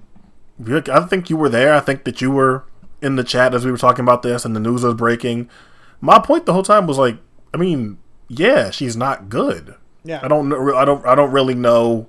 [0.66, 1.74] I think you were there.
[1.74, 2.64] I think that you were
[3.02, 5.50] in the chat as we were talking about this, and the news was breaking.
[6.02, 7.18] My point the whole time was like,
[7.54, 7.98] I mean,
[8.28, 9.76] yeah, she's not good.
[10.04, 10.76] yeah I don't know.
[10.76, 11.06] I don't.
[11.06, 12.08] I don't really know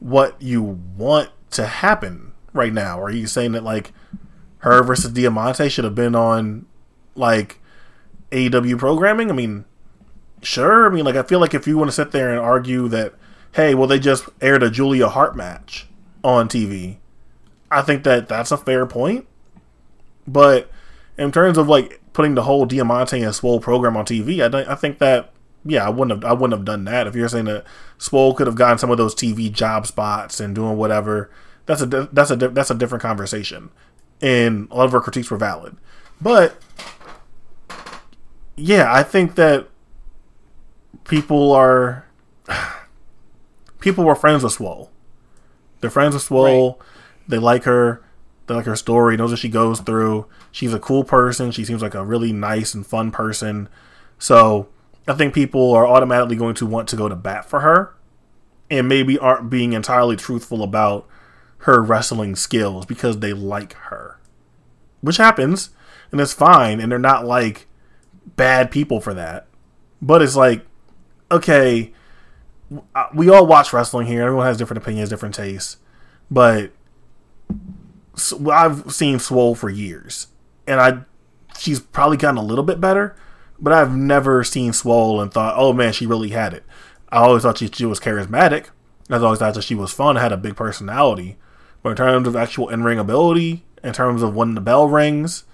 [0.00, 3.00] what you want to happen right now.
[3.00, 3.92] Are you saying that like
[4.58, 6.66] her versus Diamante should have been on
[7.14, 7.60] like
[8.30, 9.30] AEW programming?
[9.30, 9.64] I mean,
[10.42, 10.86] sure.
[10.90, 13.14] I mean, like I feel like if you want to sit there and argue that,
[13.52, 15.86] hey, well, they just aired a Julia Hart match
[16.24, 16.96] on TV,
[17.70, 19.26] I think that that's a fair point.
[20.26, 20.70] But
[21.16, 24.74] in terms of like putting the whole Diamante and Swole program on TV, I, I
[24.74, 25.32] think that
[25.64, 27.06] yeah, I wouldn't have I wouldn't have done that.
[27.06, 27.64] If you're saying that
[27.98, 31.30] Swole could have gotten some of those TV job spots and doing whatever,
[31.66, 33.70] that's a that's a that's a different conversation.
[34.20, 35.76] And a lot of our critiques were valid,
[36.20, 36.60] but
[38.56, 39.68] yeah, I think that
[41.04, 42.04] people are
[43.80, 44.90] people were friends with Swole.
[45.80, 46.78] They're friends with Swole.
[46.78, 46.88] Right.
[47.28, 48.02] They like her.
[48.46, 49.16] They like her story.
[49.16, 50.26] Knows what she goes through.
[50.50, 51.50] She's a cool person.
[51.50, 53.68] She seems like a really nice and fun person.
[54.18, 54.68] So
[55.06, 57.94] I think people are automatically going to want to go to bat for her,
[58.70, 61.06] and maybe aren't being entirely truthful about
[61.58, 64.18] her wrestling skills because they like her,
[65.00, 65.70] which happens,
[66.10, 66.80] and it's fine.
[66.80, 67.66] And they're not like
[68.36, 69.46] bad people for that.
[70.00, 70.64] But it's like,
[71.30, 71.92] okay,
[72.94, 74.22] uh, we all watch wrestling here.
[74.22, 75.78] Everyone has different opinions, different tastes.
[76.30, 76.72] But
[78.50, 80.28] I've seen Swole for years,
[80.66, 81.04] and I
[81.58, 83.16] she's probably gotten a little bit better,
[83.58, 86.64] but I've never seen Swole and thought, oh man, she really had it.
[87.10, 88.66] I always thought she, she was charismatic.
[89.10, 91.36] I always thought that she was fun, had a big personality.
[91.82, 95.44] But in terms of actual in ring ability, in terms of when the bell rings,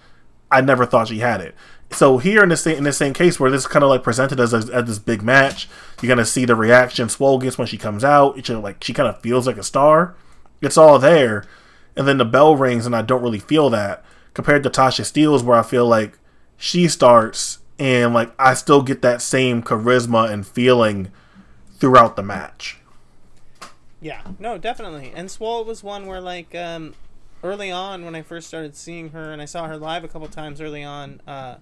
[0.51, 1.55] I never thought she had it
[1.95, 4.41] so here in same in the same case where this is kind of like presented
[4.41, 5.69] as, a, as this big match,
[6.01, 8.39] you're gonna see the reaction Swole gets when she comes out.
[8.39, 10.15] It's like she kind of feels like a star.
[10.61, 11.45] It's all there,
[11.97, 15.43] and then the bell rings, and I don't really feel that compared to Tasha Steelz,
[15.43, 16.19] where I feel like
[16.57, 21.11] she starts and like I still get that same charisma and feeling
[21.77, 22.79] throughout the match.
[24.01, 25.13] Yeah, no, definitely.
[25.15, 26.95] And Swole was one where like um,
[27.43, 30.29] early on when I first started seeing her, and I saw her live a couple
[30.29, 31.21] times early on.
[31.27, 31.57] Uh,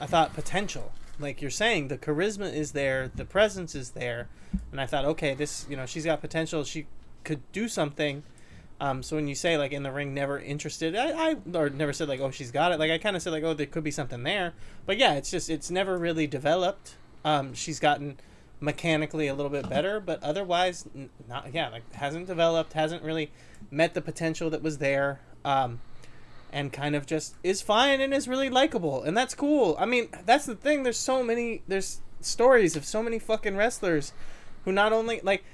[0.00, 0.92] I thought potential.
[1.18, 4.28] Like you're saying, the charisma is there, the presence is there,
[4.72, 6.64] and I thought, okay, this, you know, she's got potential.
[6.64, 6.86] She
[7.24, 8.22] could do something.
[8.80, 11.92] Um, so when you say like in the ring, never interested, I, I or never
[11.92, 12.78] said like, oh, she's got it.
[12.78, 14.54] Like I kind of said like, oh, there could be something there.
[14.86, 16.96] But yeah, it's just it's never really developed.
[17.24, 18.18] Um, she's gotten
[18.58, 20.86] mechanically a little bit better, but otherwise,
[21.28, 23.30] not yeah, like hasn't developed, hasn't really
[23.70, 25.20] met the potential that was there.
[25.44, 25.80] Um,
[26.52, 30.08] and kind of just is fine and is really likable and that's cool i mean
[30.26, 34.12] that's the thing there's so many there's stories of so many fucking wrestlers
[34.64, 35.44] who not only like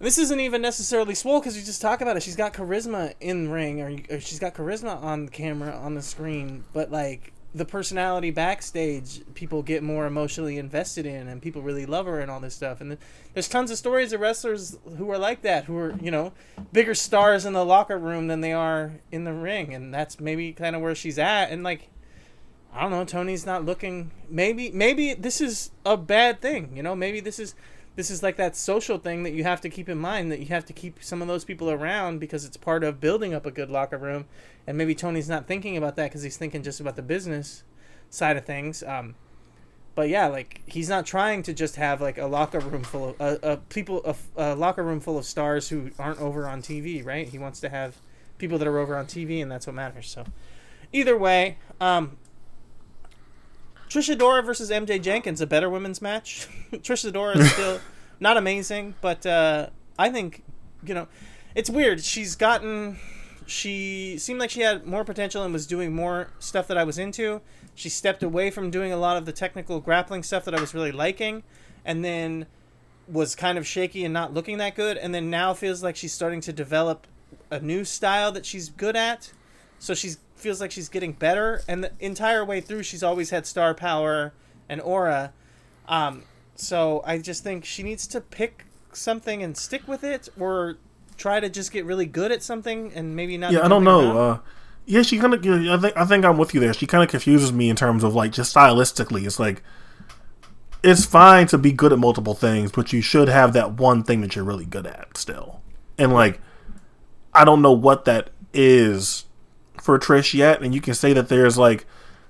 [0.00, 2.22] this isn't even necessarily swole because you just talk about it.
[2.22, 6.02] She's got charisma in ring or, or she's got charisma on the camera on the
[6.02, 11.86] screen but like the personality backstage people get more emotionally invested in and people really
[11.86, 12.80] love her and all this stuff.
[12.80, 12.96] And
[13.34, 16.32] there's tons of stories of wrestlers who are like that who are you know
[16.72, 19.74] bigger stars in the locker room than they are in the ring.
[19.74, 21.50] And that's maybe kind of where she's at.
[21.50, 21.88] And like
[22.70, 26.94] i don't know tony's not looking maybe maybe this is a bad thing you know?
[26.94, 27.54] Maybe this is
[27.98, 30.46] this is like that social thing that you have to keep in mind that you
[30.46, 33.50] have to keep some of those people around because it's part of building up a
[33.50, 34.26] good locker room.
[34.68, 37.64] And maybe tony's not thinking about that because he's thinking just about the business
[38.08, 38.84] side of things.
[38.84, 39.16] Um,
[39.96, 43.20] but yeah like he's not trying to just have like a locker room full of
[43.20, 47.04] uh, uh, people a, a locker room full of stars who aren't over on tv
[47.04, 47.26] right?
[47.26, 47.96] He wants to have
[48.38, 50.08] people that are over on tv and that's what matters.
[50.08, 50.24] So
[50.92, 52.16] either way um,
[53.88, 56.46] Trish Adora versus MJ Jenkins, a better women's match.
[56.72, 57.80] Trish Adora is still
[58.20, 59.68] not amazing, but uh,
[59.98, 60.42] I think
[60.84, 61.08] you know
[61.54, 62.02] it's weird.
[62.02, 62.98] She's gotten.
[63.46, 66.98] She seemed like she had more potential and was doing more stuff that I was
[66.98, 67.40] into.
[67.74, 70.74] She stepped away from doing a lot of the technical grappling stuff that I was
[70.74, 71.42] really liking,
[71.84, 72.46] and then
[73.06, 74.98] was kind of shaky and not looking that good.
[74.98, 77.06] And then now feels like she's starting to develop
[77.50, 79.32] a new style that she's good at.
[79.78, 83.46] So she's feels like she's getting better, and the entire way through, she's always had
[83.46, 84.32] star power
[84.68, 85.32] and aura.
[85.88, 86.22] Um,
[86.54, 90.78] so I just think she needs to pick something and stick with it, or
[91.16, 93.52] try to just get really good at something and maybe not.
[93.52, 94.18] Yeah, I don't know.
[94.18, 94.38] Uh,
[94.86, 95.44] yeah, she kind of.
[95.44, 96.72] I think I think I'm with you there.
[96.72, 99.26] She kind of confuses me in terms of like just stylistically.
[99.26, 99.62] It's like
[100.82, 104.20] it's fine to be good at multiple things, but you should have that one thing
[104.20, 105.60] that you're really good at still.
[105.98, 106.40] And like,
[107.34, 109.24] I don't know what that is
[109.80, 111.86] for Trish yet, and you can say that there's like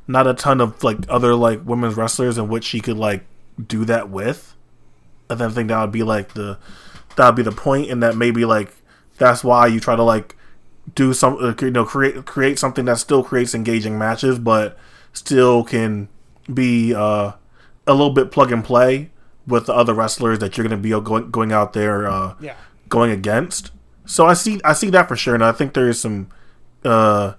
[0.07, 3.25] not a ton of like other like women's wrestlers in which she could like
[3.65, 4.55] do that with.
[5.31, 6.59] And then think that would be like the
[7.17, 8.75] that would be the point, and that maybe like
[9.19, 10.37] that's why you try to like
[10.95, 14.79] do some uh, you know create create something that still creates engaging matches, but
[15.13, 16.09] still can
[16.53, 17.33] be uh,
[17.87, 19.11] a little bit plug and play
[19.47, 22.55] with the other wrestlers that you're going to be going going out there uh, yeah.
[22.89, 23.73] going against.
[24.07, 26.29] So I see I see that for sure, and I think there is some
[26.85, 27.35] uh,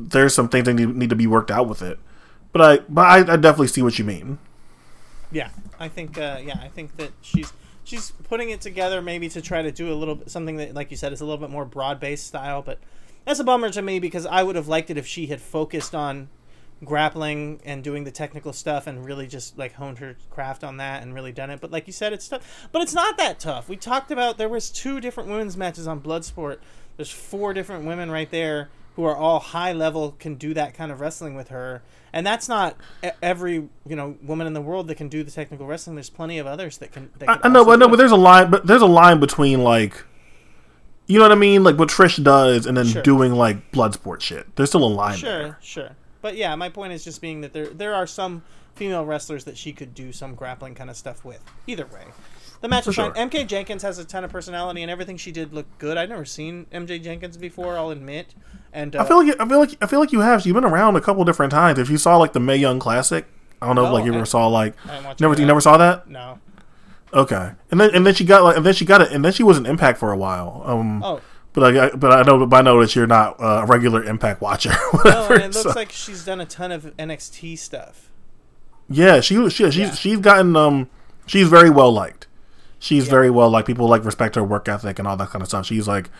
[0.00, 1.98] there's some things that need, need to be worked out with it.
[2.52, 4.38] But I but I, I definitely see what you mean.
[5.30, 7.52] Yeah, I think uh, yeah, I think that she's
[7.84, 10.96] she's putting it together maybe to try to do a little something that like you
[10.96, 12.78] said is a little bit more broad based style, but
[13.24, 15.94] that's a bummer to me because I would have liked it if she had focused
[15.94, 16.28] on
[16.82, 21.02] grappling and doing the technical stuff and really just like honed her craft on that
[21.02, 21.60] and really done it.
[21.60, 22.68] But like you said, it's tough.
[22.72, 23.68] But it's not that tough.
[23.68, 26.58] We talked about there was two different women's matches on Bloodsport.
[26.96, 30.90] There's four different women right there who are all high level can do that kind
[30.92, 31.82] of wrestling with her.
[32.12, 32.76] And that's not
[33.22, 35.94] every you know woman in the world that can do the technical wrestling.
[35.96, 37.10] There's plenty of others that can.
[37.18, 39.20] That I, can I know, also but but there's a line, but there's a line
[39.20, 40.04] between like,
[41.06, 43.02] you know what I mean, like what Trish does, and then Sure.
[43.02, 44.56] doing like blood sport shit.
[44.56, 45.58] There's still a line Sure, there.
[45.62, 45.90] sure.
[46.20, 48.42] But yeah, my point is just being that there there are some
[48.74, 51.42] female wrestlers that she could do some grappling kind of stuff with.
[51.66, 52.04] Either way.
[52.60, 53.14] The match was fine.
[53.14, 53.26] sure.
[53.26, 55.96] MJ Jenkins has a ton of personality and everything she did looked good.
[55.96, 58.34] I've never seen MJ Jenkins before, I'll admit.
[58.72, 60.44] And uh, I feel like you, I feel like I feel like you have.
[60.46, 61.78] You've been around a couple different times.
[61.78, 63.24] If you saw like the Mae Young Classic,
[63.62, 65.40] I don't know, if Oh, like you I- ever saw like I didn't watch never
[65.40, 66.08] you never saw that.
[66.08, 66.38] No.
[67.12, 69.32] Okay, and then and then she got like and then she got it and then
[69.32, 70.62] she was an Impact for a while.
[70.64, 71.20] Um, Oh.
[71.54, 74.40] but I but I know but I know that you're not uh, a regular Impact
[74.40, 74.70] watcher.
[74.92, 78.10] or No, and it looks so- like she's done a ton of NXT stuff.
[78.88, 79.34] Yeah, she.
[79.50, 79.90] She, she's Yeah.
[79.94, 80.88] she's gotten um.
[81.26, 82.26] She's very well liked.
[82.80, 83.10] She's Yeah.
[83.10, 83.68] very well liked.
[83.68, 85.66] People like respect her work ethic and all that kind of stuff.
[85.66, 86.10] She's like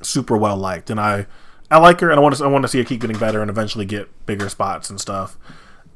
[0.00, 1.26] super well liked, and I
[1.70, 3.42] I like her, and I want to I want to see her keep getting better
[3.42, 5.36] and eventually get bigger spots and stuff.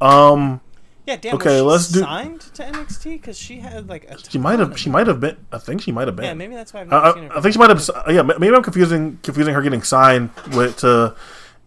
[0.00, 0.61] Um,
[1.06, 1.34] Yeah, damn.
[1.36, 4.18] Okay, let's do- signed to NXT because she had like a.
[4.28, 5.36] she might have she might have been.
[5.52, 6.24] I think she might have been.
[6.26, 7.36] Yeah, maybe that's why I've never I, seen her.
[7.38, 7.90] I, think she might have.
[8.08, 11.14] Yeah, ma- maybe I'm confusing confusing her getting signed with to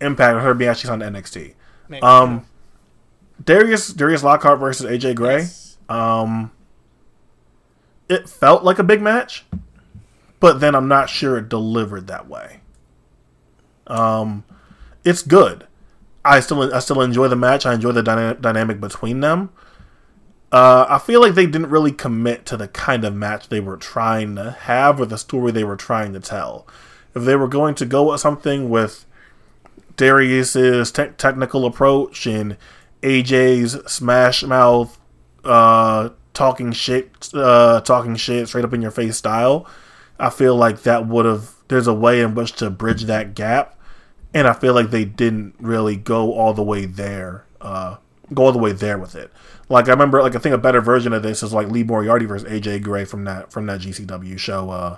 [0.02, 1.54] Impact her being actually signed to NXT.
[1.88, 2.02] Maybe.
[2.02, 2.46] Um,
[3.44, 5.38] Darius Darius Lockhart versus AJ Gray.
[5.40, 5.78] Yes.
[5.88, 6.52] Um,
[8.10, 9.46] it felt like a big match,
[10.40, 12.62] but then I'm not sure it delivered that way.
[13.88, 14.44] Um,
[15.04, 15.68] it's good.
[16.26, 17.66] I still I still enjoy the match.
[17.66, 19.50] I enjoy the dyna- dynamic between them.
[20.52, 23.76] Uh, I feel like they didn't really commit to the kind of match they were
[23.76, 26.68] trying to have or the story they were trying to tell.
[27.16, 29.06] If they were going to go with something with
[29.98, 32.58] Darius's te- technical approach and
[33.02, 35.00] AJ's smash mouth,
[35.44, 39.68] uh, talking shit, uh, talking shit straight up in your face style,
[40.20, 41.52] I feel like that would have.
[41.68, 43.80] There's a way in which to bridge that gap,
[44.34, 47.46] and I feel like they didn't really go all the way there.
[47.62, 47.98] Uh,
[48.34, 49.32] go all the way there with it.
[49.70, 52.26] Like I remember, like I think a better version of this is like Lee Moriarty
[52.26, 54.98] versus AJ Gray from that from that GCW show uh,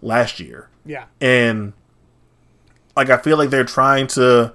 [0.00, 1.06] last year yeah.
[1.20, 1.72] and
[2.96, 4.54] like I feel like they're trying to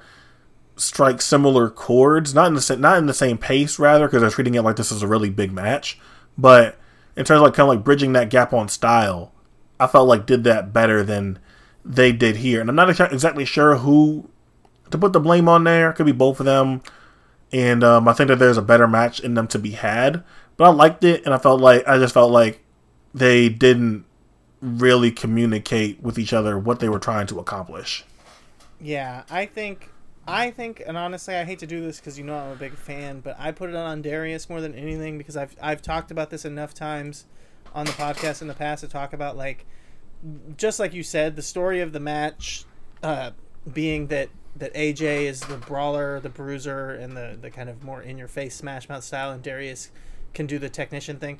[0.77, 4.55] strike similar chords, not in the not in the same pace, rather, because they're treating
[4.55, 5.99] it like this is a really big match.
[6.37, 6.77] But
[7.15, 9.31] in terms of like kind of like bridging that gap on style,
[9.79, 11.39] I felt like did that better than
[11.83, 12.61] they did here.
[12.61, 14.29] And I'm not exa- exactly sure who
[14.89, 15.93] to put the blame on there.
[15.93, 16.81] Could be both of them.
[17.51, 20.23] And um, I think that there's a better match in them to be had.
[20.57, 22.63] But I liked it, and I felt like I just felt like
[23.13, 24.05] they didn't
[24.61, 28.05] really communicate with each other what they were trying to accomplish.
[28.79, 29.89] Yeah, I think,
[30.27, 32.73] I think, and honestly, I hate to do this because you know I'm a big
[32.73, 36.29] fan, but I put it on Darius more than anything because I've I've talked about
[36.29, 37.25] this enough times
[37.73, 39.65] on the podcast in the past to talk about like,
[40.57, 42.65] just like you said, the story of the match,
[43.01, 43.31] uh,
[43.71, 48.01] being that that AJ is the brawler, the bruiser, and the the kind of more
[48.01, 49.89] in your face smash mouth style, and Darius
[50.33, 51.39] can do the technician thing.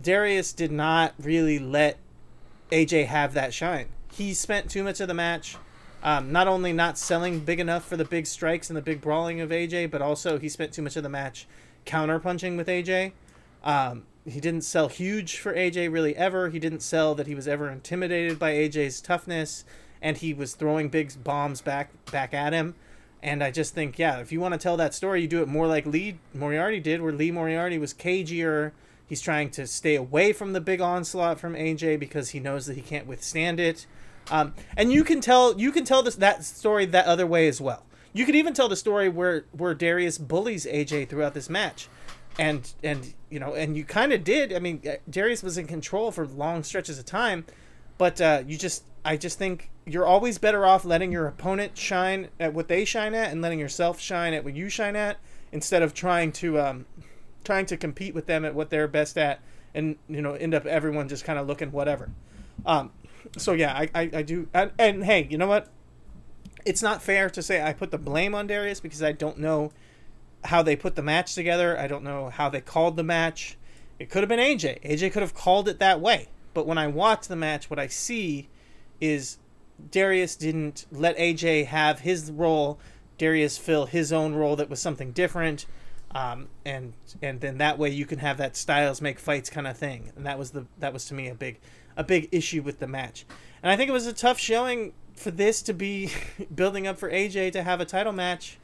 [0.00, 1.98] Darius did not really let
[2.70, 3.88] AJ have that shine.
[4.12, 5.56] He spent too much of the match,
[6.02, 9.40] um, not only not selling big enough for the big strikes and the big brawling
[9.40, 11.46] of AJ, but also he spent too much of the match
[11.84, 13.12] counter punching with AJ.
[13.62, 16.48] Um, he didn't sell huge for AJ really ever.
[16.48, 19.64] He didn't sell that he was ever intimidated by AJ's toughness,
[20.00, 22.74] and he was throwing big bombs back back at him.
[23.22, 25.48] And I just think, yeah, if you want to tell that story, you do it
[25.48, 28.72] more like Lee Moriarty did, where Lee Moriarty was cagier.
[29.06, 32.74] He's trying to stay away from the big onslaught from AJ because he knows that
[32.74, 33.86] he can't withstand it.
[34.30, 37.60] Um, and you can tell you can tell this that story that other way as
[37.60, 37.84] well.
[38.12, 41.88] You could even tell the story where where Darius bullies AJ throughout this match,
[42.38, 44.52] and and you know and you kind of did.
[44.52, 47.44] I mean, uh, Darius was in control for long stretches of time,
[47.98, 52.28] but uh, you just I just think you're always better off letting your opponent shine
[52.38, 55.18] at what they shine at and letting yourself shine at what you shine at
[55.50, 56.86] instead of trying to um,
[57.44, 59.40] trying to compete with them at what they're best at
[59.74, 62.10] and you know end up everyone just kind of looking whatever.
[62.64, 62.92] Um,
[63.36, 65.68] so yeah, I, I, I do and, and hey, you know what?
[66.64, 69.72] It's not fair to say I put the blame on Darius because I don't know
[70.44, 71.78] how they put the match together.
[71.78, 73.56] I don't know how they called the match.
[73.98, 74.82] It could have been AJ.
[74.82, 76.28] AJ could have called it that way.
[76.54, 78.48] But when I watch the match, what I see
[79.00, 79.38] is
[79.90, 82.78] Darius didn't let AJ have his role.
[83.18, 85.66] Darius fill his own role that was something different.
[86.14, 86.92] Um, and
[87.22, 90.12] and then that way you can have that styles make fights kind of thing.
[90.14, 91.58] And that was the that was to me a big
[91.96, 93.24] a big issue with the match.
[93.62, 96.10] And I think it was a tough showing for this to be
[96.54, 98.58] building up for AJ to have a title match.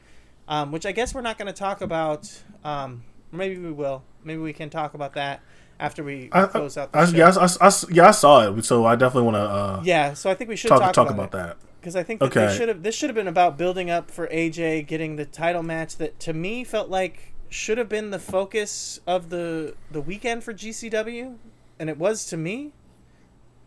[0.47, 2.41] um, which I guess we're not going to talk about.
[2.63, 4.03] Um, maybe we will.
[4.23, 5.41] Maybe we can talk about that
[5.79, 6.91] after we I, close out.
[6.91, 7.15] The I, show.
[7.15, 10.29] yeah, I, I, yeah, I saw it, so I definitely want to uh, Yeah, so
[10.29, 11.57] I think we should talk talk, talk about, about that.
[11.79, 12.53] because I think that Okay.
[12.57, 12.81] should have.
[12.83, 16.33] This should have been about building up for AJ getting the title match that to
[16.33, 21.35] me felt like should have been the focus of the the weekend for GCW,
[21.79, 22.73] and it was to me.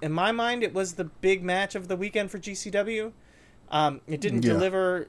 [0.02, 3.12] In my mind, it was the big match of the weekend for GCW.
[3.70, 4.52] Um, it didn't Yeah.
[4.54, 5.08] deliver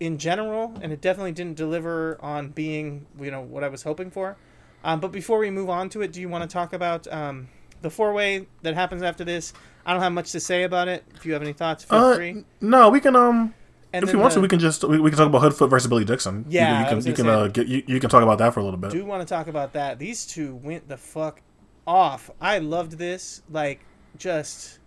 [0.00, 4.10] in general, and it definitely didn't deliver on being you know what I was hoping
[4.10, 4.36] for.
[4.84, 7.48] Um, but before we move on to it, do you want to talk about um,
[7.82, 9.52] the four way that happens after this?
[9.84, 11.02] I don't have much to say about it.
[11.16, 12.44] If you have any thoughts, feel Uh, free.
[12.60, 13.54] no, we can um.
[13.92, 15.68] And if you want the- to, we can just we, we can talk about Hoodfoot
[15.70, 16.44] versus Billy Dixon.
[16.48, 18.54] You- Yeah, you, I can you can uh, get you, you can talk about that
[18.54, 18.90] for a little bit.
[18.92, 19.98] do want to talk about that.
[19.98, 21.40] These two went the fuck
[21.88, 22.30] off.
[22.40, 23.42] I loved this.
[23.50, 23.80] Like,
[24.16, 24.78] just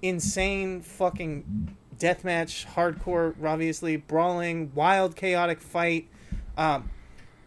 [0.00, 6.08] insane fucking deathmatch, hardcore, obviously, brawling, wild, chaotic fight
[6.56, 6.88] um,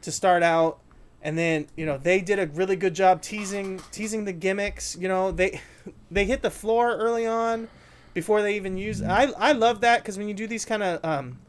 [0.01, 0.79] to start out.
[1.21, 4.97] And then, you know, they did a really good job teasing teasing the gimmicks.
[4.99, 5.61] You know, they
[6.11, 7.69] they hit the floor early on
[8.13, 11.03] before they even use I I love that because when you do these kind of
[11.05, 11.39] um,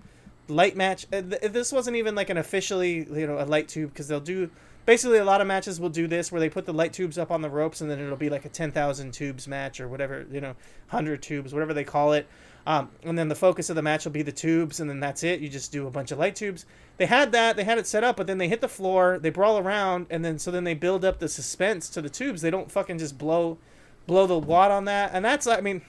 [0.49, 1.07] light match.
[1.13, 4.51] uh, This wasn't even like an officially, you know, a light tube because they'll do
[4.87, 7.31] basically a lot of matches will do this where they put the light tubes up
[7.31, 10.41] on the ropes and then it'll be like a 10,000 tubes match or whatever, you
[10.41, 10.55] know,
[10.91, 12.27] 100 tubes, whatever they call it.
[12.67, 15.23] Um, and then the focus of the match will be the tubes and then that's
[15.23, 15.41] it.
[15.41, 16.65] You just do a bunch of light tubes.
[16.97, 19.31] They had that, they had it set up, but then they hit the floor, they
[19.31, 22.43] brawl around and then so then they build up the suspense to the tubes.
[22.43, 23.59] They don't fucking just blow
[24.07, 25.11] blow the wad on that.
[25.13, 25.83] And that's I mean,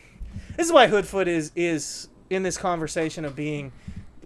[0.58, 3.72] this is why Hoodfoot is is in this conversation of being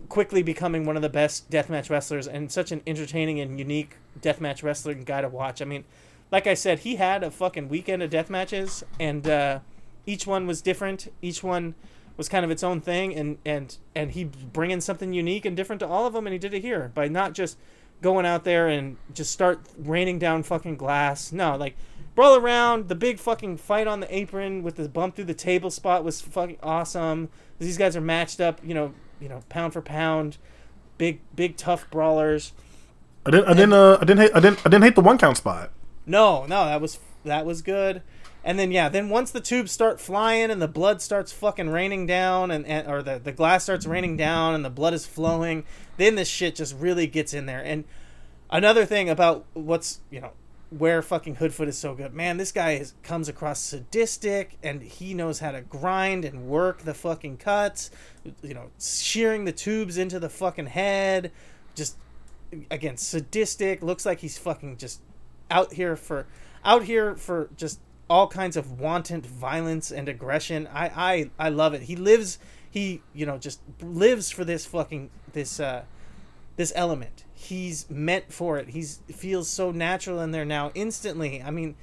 [0.10, 4.64] quickly becoming one of the best deathmatch wrestlers and such an entertaining and unique deathmatch
[4.64, 5.62] wrestling guy to watch.
[5.62, 5.86] I mean,
[6.32, 9.60] like I said, he had a fucking weekend of death matches, and uh,
[10.06, 11.12] each one was different.
[11.22, 11.76] Each one
[12.18, 15.80] was kind of its own thing, and and and he bringing something unique and different
[15.80, 17.58] to all of them, and he did it here by not just
[18.02, 21.32] going out there and just start raining down fucking glass.
[21.32, 21.76] No, like
[22.16, 25.70] brawl around the big fucking fight on the apron with the bump through the table
[25.70, 27.30] spot was fucking awesome.
[27.60, 30.38] These guys are matched up, you know, you know, pound for pound,
[30.98, 32.54] big big tough brawlers.
[33.26, 35.18] I didn't I didn't uh, I didn't hate I didn't I didn't hate the one
[35.18, 35.72] count spot.
[36.06, 38.02] No, no, that was that was good.
[38.44, 42.06] And then yeah, then once the tubes start flying and the blood starts fucking raining
[42.06, 45.66] down and, and or the, the glass starts raining down and the blood is flowing,
[45.98, 47.64] then this shit just really gets in there.
[47.64, 47.84] And
[48.50, 50.32] another thing about what's you know
[50.70, 52.38] where fucking Hoodfoot is so good, man.
[52.38, 56.94] This guy is, comes across sadistic and he knows how to grind and work the
[56.94, 57.90] fucking cuts.
[58.44, 61.32] You know, shearing the tubes into the fucking head,
[61.76, 61.98] just
[62.70, 63.82] again sadistic.
[63.82, 65.02] Looks like he's fucking just
[65.50, 66.28] out here for
[66.64, 70.68] out here for just all kinds of wanton violence and aggression.
[70.72, 71.84] I I I love it.
[71.84, 72.38] He lives
[72.70, 75.84] he you know just lives for this fucking this uh
[76.60, 77.24] this element.
[77.34, 78.68] He's meant for it.
[78.68, 81.42] He's feels so natural in there now instantly.
[81.42, 81.76] I mean,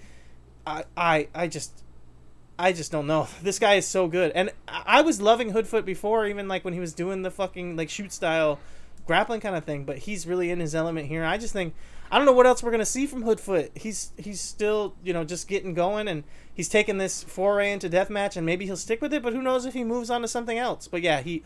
[0.66, 1.82] I I I just
[2.58, 3.26] I just don't know.
[3.42, 4.32] This guy is so good.
[4.32, 7.88] And I was loving Hoodfoot before even like when he was doing the fucking like
[7.88, 8.58] shoot style
[9.06, 11.24] grappling kind of thing, but he's really in his element here.
[11.24, 11.74] I just think
[12.10, 13.78] I don't know what else we're gonna see from Hoodfoot.
[13.78, 16.22] He's he's still you know just getting going, and
[16.52, 19.22] he's taking this foray into deathmatch, and maybe he'll stick with it.
[19.22, 20.86] But who knows if he moves on to something else?
[20.86, 21.42] But yeah, he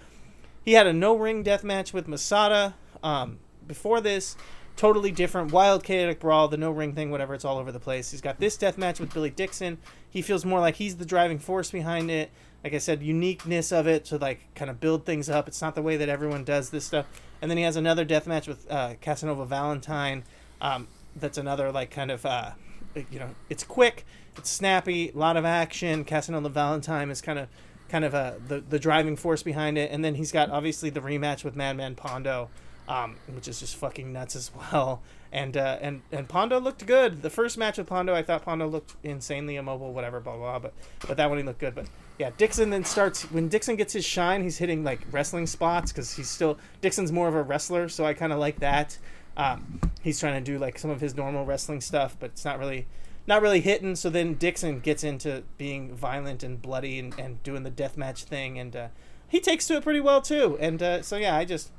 [0.64, 2.74] he had a no ring death match with Masada.
[3.02, 4.36] Um, before this,
[4.76, 7.34] totally different, wild chaotic brawl, the no ring thing, whatever.
[7.34, 8.10] It's all over the place.
[8.10, 9.78] He's got this death match with Billy Dixon.
[10.08, 12.30] He feels more like he's the driving force behind it.
[12.64, 15.48] Like I said, uniqueness of it to like kind of build things up.
[15.48, 17.06] It's not the way that everyone does this stuff.
[17.40, 20.24] And then he has another death match with uh, Casanova Valentine.
[20.60, 22.52] Um, that's another like kind of uh,
[22.94, 24.04] you know it's quick,
[24.36, 26.04] it's snappy, a lot of action.
[26.04, 27.48] Casanova Valentine is kind of
[27.88, 29.90] kind of uh, the the driving force behind it.
[29.90, 32.50] And then he's got obviously the rematch with Madman Pondo,
[32.90, 35.00] um, which is just fucking nuts as well.
[35.32, 37.22] And uh, and and Pondo looked good.
[37.22, 40.58] The first match with Pondo, I thought Pondo looked insanely immobile, whatever, blah blah.
[40.58, 40.74] blah but
[41.06, 41.76] but that one he looked good.
[41.76, 41.86] But
[42.18, 44.42] yeah, Dixon then starts when Dixon gets his shine.
[44.42, 48.12] He's hitting like wrestling spots because he's still Dixon's more of a wrestler, so I
[48.12, 48.98] kind of like that.
[49.36, 52.58] Um, he's trying to do like some of his normal wrestling stuff, but it's not
[52.58, 52.88] really
[53.24, 53.94] not really hitting.
[53.94, 58.58] So then Dixon gets into being violent and bloody and, and doing the deathmatch thing,
[58.58, 58.88] and uh,
[59.28, 60.58] he takes to it pretty well too.
[60.60, 61.70] And uh, so yeah, I just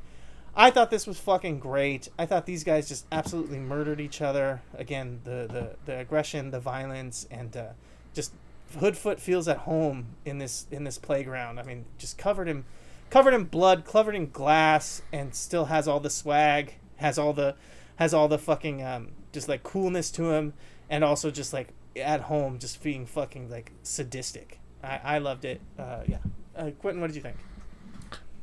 [0.55, 2.09] I thought this was fucking great.
[2.19, 4.61] I thought these guys just absolutely murdered each other.
[4.77, 7.69] Again, the the, the aggression, the violence, and uh,
[8.13, 8.33] just
[8.77, 11.59] Hoodfoot feels at home in this in this playground.
[11.59, 12.65] I mean, just covered in
[13.09, 17.55] covered in blood, covered in glass, and still has all the swag, has all the
[17.95, 20.53] has all the fucking um, just like coolness to him,
[20.89, 24.59] and also just like at home, just being fucking like sadistic.
[24.83, 25.61] I, I loved it.
[25.77, 26.17] Uh, yeah,
[26.55, 27.37] uh, Quentin, what did you think?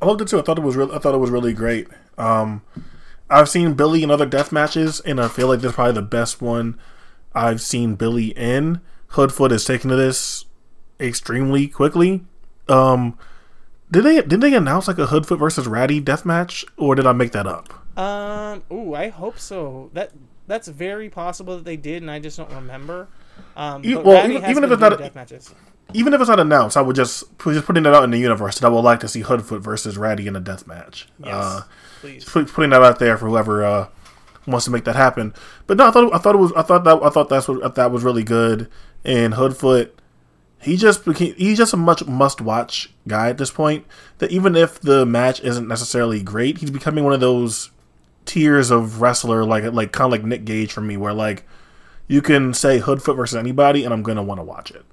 [0.00, 0.38] I loved it too.
[0.38, 0.92] I thought it was real.
[0.92, 1.88] I thought it was really great.
[2.16, 2.62] Um,
[3.30, 6.02] I've seen Billy in other death matches, and I feel like this is probably the
[6.02, 6.78] best one
[7.34, 8.80] I've seen Billy in.
[9.12, 10.44] Hoodfoot is taking to this
[11.00, 12.24] extremely quickly.
[12.68, 13.18] Um,
[13.90, 17.12] did they did they announce like a Hoodfoot versus Ratty death match, or did I
[17.12, 17.72] make that up?
[17.98, 18.62] Um.
[18.72, 19.90] Ooh, I hope so.
[19.94, 20.12] That
[20.46, 23.08] that's very possible that they did, and I just don't remember.
[23.56, 25.54] Um, E- well, even- even if it's not a- death matches.
[25.94, 28.58] Even if it's not announced, I would just just putting that out in the universe
[28.58, 31.08] that I would like to see Hoodfoot versus Ratty in a death match.
[31.18, 31.62] Yes, Uh,
[32.00, 32.24] please.
[32.24, 33.88] putting that out there for whoever uh,
[34.46, 35.32] wants to make that happen.
[35.66, 37.74] But no, I thought I thought it was I thought that I thought that's what
[37.74, 38.68] that was really good.
[39.04, 39.90] And Hoodfoot,
[40.60, 43.86] he just became he's just a much must watch guy at this point.
[44.18, 47.70] That even if the match isn't necessarily great, he's becoming one of those
[48.26, 51.44] tiers of wrestler like like kind of like Nick Gage for me, where like
[52.08, 54.84] you can say Hoodfoot versus anybody, and I'm gonna want to watch it.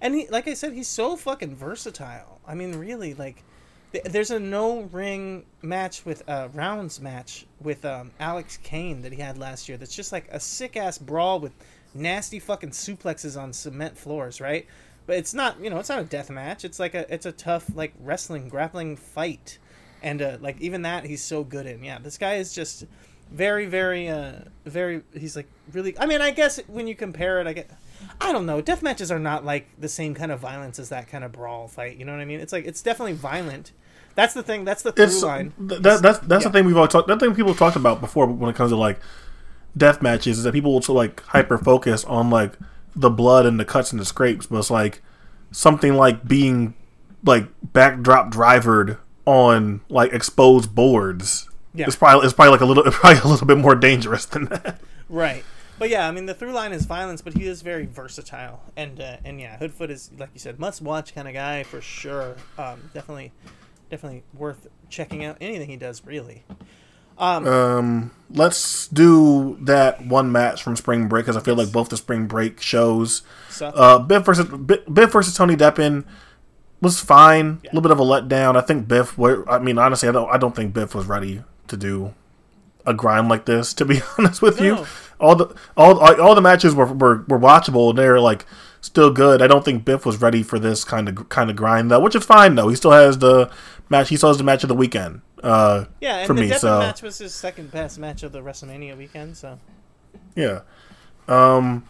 [0.00, 2.40] And he, like I said, he's so fucking versatile.
[2.46, 3.42] I mean, really, like,
[3.92, 9.02] th- there's a no ring match with a uh, rounds match with um, Alex Kane
[9.02, 9.76] that he had last year.
[9.76, 11.52] That's just like a sick ass brawl with
[11.94, 14.66] nasty fucking suplexes on cement floors, right?
[15.06, 16.64] But it's not, you know, it's not a death match.
[16.64, 19.58] It's like a, it's a tough like wrestling grappling fight,
[20.02, 21.82] and uh, like even that he's so good in.
[21.82, 22.86] Yeah, this guy is just
[23.30, 24.32] very, very, uh,
[24.64, 25.02] very.
[25.12, 25.98] He's like really.
[25.98, 27.70] I mean, I guess when you compare it, I get.
[28.20, 28.60] I don't know.
[28.60, 31.68] Death matches are not like the same kind of violence as that kind of brawl
[31.68, 31.96] fight.
[31.96, 32.40] You know what I mean?
[32.40, 33.72] It's like it's definitely violent.
[34.14, 34.64] That's the thing.
[34.64, 35.52] That's the through it's uh, line.
[35.68, 36.50] th- that, that's that's Yeah.
[36.50, 37.08] the thing we've all talked.
[37.08, 38.98] That thing people talked about before when it comes to like
[39.76, 42.54] death matches is that people will like hyper focus on like
[42.96, 45.00] the blood and the cuts and the scrapes, but it's like
[45.52, 46.74] something like being
[47.24, 51.48] like backdrop drivered on like exposed boards.
[51.72, 51.86] Yeah.
[51.86, 54.46] It's probably it's probably like a little it's probably a little bit more dangerous than
[54.46, 54.80] that.
[55.08, 55.44] Right.
[55.80, 59.00] But yeah, I mean the through line is violence, but he is very versatile, and
[59.00, 62.36] uh, and yeah, Hoodfoot is like you said, must watch kind of guy for sure.
[62.58, 63.32] Um, definitely,
[63.90, 66.04] definitely worth checking out anything he does.
[66.04, 66.44] Really.
[67.16, 71.88] Um, Um, let's do that one match from Spring Break because I feel like both
[71.88, 76.04] the Spring Break shows so Uh, Biff versus Biff versus Tony Deppen
[76.82, 77.60] was fine.
[77.64, 78.54] A little bit of a letdown.
[78.54, 79.16] I think Biff.
[79.16, 80.28] Were, I mean, honestly, I don't.
[80.30, 82.12] I don't think Biff was ready to do
[82.84, 83.72] a grind like this.
[83.74, 84.86] To be honest with you, No.
[85.20, 87.90] All the all all the matches were were, were watchable.
[87.90, 88.46] And they're like
[88.80, 89.42] still good.
[89.42, 92.14] I don't think Biff was ready for this kind of kind of grind though, which
[92.14, 92.68] is fine though.
[92.68, 93.50] He still has the
[93.88, 94.08] match.
[94.08, 95.20] He still has the match of the weekend.
[95.42, 98.32] Uh, yeah, and for the me, Deppen so match was his second best match of
[98.32, 99.36] the WrestleMania weekend.
[99.36, 99.58] So
[100.34, 100.60] Yeah.
[101.28, 101.84] Um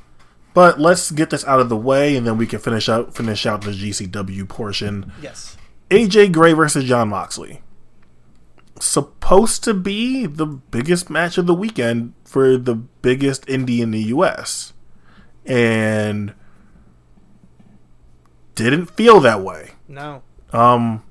[0.52, 3.46] but let's get this out of the way and then we can finish out finish
[3.46, 5.12] out the GCW portion.
[5.22, 5.56] yes,
[5.90, 7.62] AJ Gray versus Jon Moxley.
[8.80, 14.02] Supposed to be the biggest match of the weekend for the biggest indie in the
[14.04, 14.72] US.
[15.46, 16.34] And
[18.54, 19.72] didn't feel that way.
[19.88, 21.02] no, Um,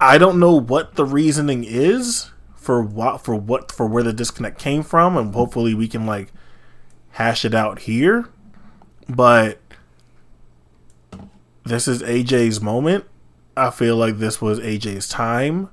[0.00, 4.58] I don't know what the reasoning is for what for what for where the disconnect
[4.58, 6.32] came from, and hopefully we can like
[7.12, 8.28] hash it out here.
[9.08, 9.58] But
[11.64, 13.04] this is AJ's moment.
[13.56, 15.68] I feel like this was AJ's time.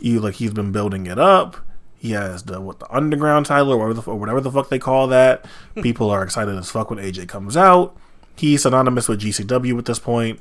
[0.00, 1.56] You like he's been building it up.
[1.96, 4.78] He has the what the underground title or whatever the, or whatever the fuck they
[4.78, 5.44] call that.
[5.82, 7.96] People are excited as fuck when AJ comes out.
[8.36, 10.40] He's synonymous with GCW at this point.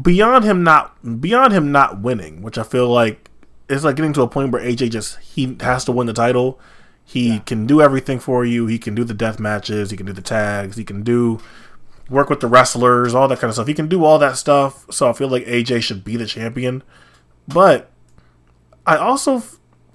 [0.00, 3.30] Beyond him not beyond him not winning, which I feel like
[3.68, 6.60] it's like getting to a point where AJ just he has to win the title.
[7.04, 8.66] He can do everything for you.
[8.66, 9.90] He can do the death matches.
[9.90, 10.76] He can do the tags.
[10.76, 11.40] He can do
[12.10, 13.66] work with the wrestlers, all that kind of stuff.
[13.66, 14.86] He can do all that stuff.
[14.90, 16.82] So I feel like AJ should be the champion.
[17.46, 17.90] But
[18.86, 19.42] I also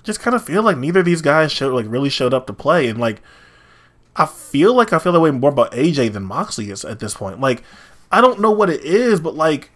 [0.03, 2.53] just kind of feel like neither of these guys showed like really showed up to
[2.53, 3.21] play, and like
[4.15, 7.15] I feel like I feel that way more about AJ than Moxley is at this
[7.15, 7.39] point.
[7.39, 7.63] Like
[8.11, 9.71] I don't know what it is, but like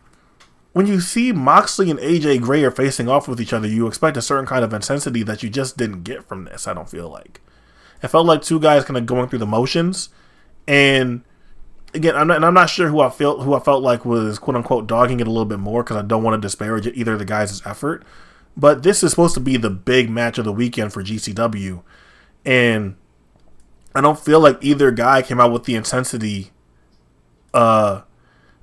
[0.74, 4.18] when you see Moxley and AJ Gray are facing off with each other, you expect
[4.18, 6.68] a certain kind of intensity that you just didn't get from this.
[6.68, 7.42] I don't feel like
[8.04, 10.10] it felt like two guys kind of going through the motions,
[10.68, 11.24] and
[11.98, 14.40] again, I'm not, and I'm not sure who I felt who I felt like was
[14.40, 17.14] quote unquote dogging it a little bit more because I don't want to disparage either
[17.14, 18.06] of the guys' effort.
[18.56, 21.84] But this is supposed to be the big match of the weekend for GCW,
[22.46, 22.96] and
[23.94, 26.52] I don't feel like either guy came out with the intensity
[27.54, 28.02] uh,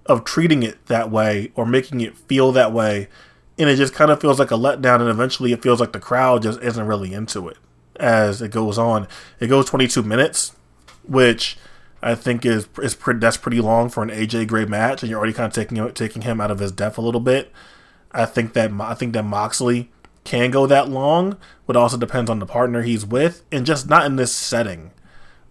[0.06, 3.08] of treating it that way or making it feel that way,
[3.58, 5.00] and it just kind of feels like a letdown.
[5.00, 7.58] And eventually, it feels like the crowd just isn't really into it
[7.96, 9.06] as it goes on.
[9.38, 10.52] It goes 22 minutes,
[11.06, 11.56] which
[12.04, 15.18] I think is is pretty, that's pretty long for an AJ Gray match, and you're
[15.18, 17.50] already kind of taking taking him out of his depth a little bit.
[18.12, 19.90] I think that I think that Moxley
[20.22, 21.36] can go that long,
[21.66, 24.90] but also depends on the partner he's with, and just not in this setting.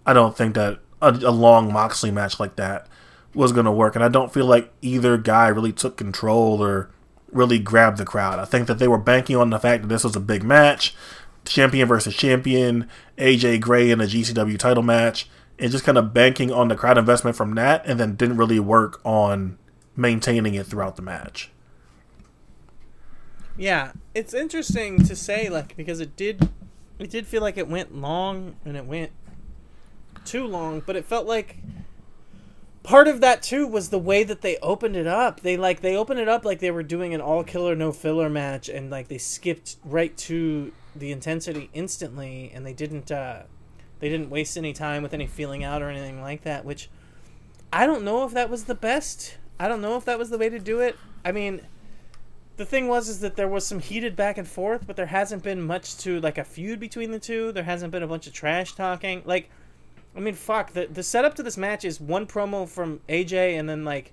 [0.05, 2.87] I don't think that a, a long Moxley match like that
[3.33, 3.95] was going to work.
[3.95, 6.89] And I don't feel like either guy really took control or
[7.31, 8.39] really grabbed the crowd.
[8.39, 10.95] I think that they were banking on the fact that this was a big match,
[11.45, 15.27] champion versus champion, AJ Gray in a GCW title match,
[15.59, 18.59] and just kind of banking on the crowd investment from that, and then didn't really
[18.59, 19.57] work on
[19.95, 21.51] maintaining it throughout the match.
[23.57, 26.49] Yeah, it's interesting to say like because it did
[26.99, 29.11] it did feel like it went long and it went
[30.25, 31.57] too long, but it felt like
[32.81, 35.41] part of that too was the way that they opened it up.
[35.41, 38.29] They like they opened it up like they were doing an all killer no filler
[38.29, 43.43] match and like they skipped right to the intensity instantly and they didn't uh
[44.03, 46.89] they didn't waste any time with any feeling out or anything like that, which
[47.71, 49.37] I don't know if that was the best.
[49.57, 50.97] I don't know if that was the way to do it.
[51.23, 51.61] I mean,
[52.57, 55.41] the thing was is that there was some heated back and forth, but there hasn't
[55.41, 57.53] been much to like a feud between the two.
[57.53, 59.21] There hasn't been a bunch of trash talking.
[59.23, 59.49] Like
[60.17, 60.73] I mean, fuck.
[60.73, 64.11] The the setup to this match is one promo from AJ and then like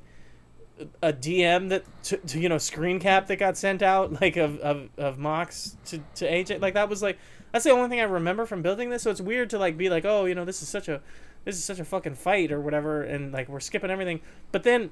[1.03, 4.57] a DM that to, to you know screen cap that got sent out like of
[4.61, 6.61] of, of Mox to, to AJ.
[6.61, 7.19] Like that was like
[7.53, 9.03] that's the only thing I remember from building this.
[9.03, 11.01] So it's weird to like be like, oh, you know, this is such a
[11.45, 14.21] this is such a fucking fight or whatever, and like we're skipping everything.
[14.53, 14.91] But then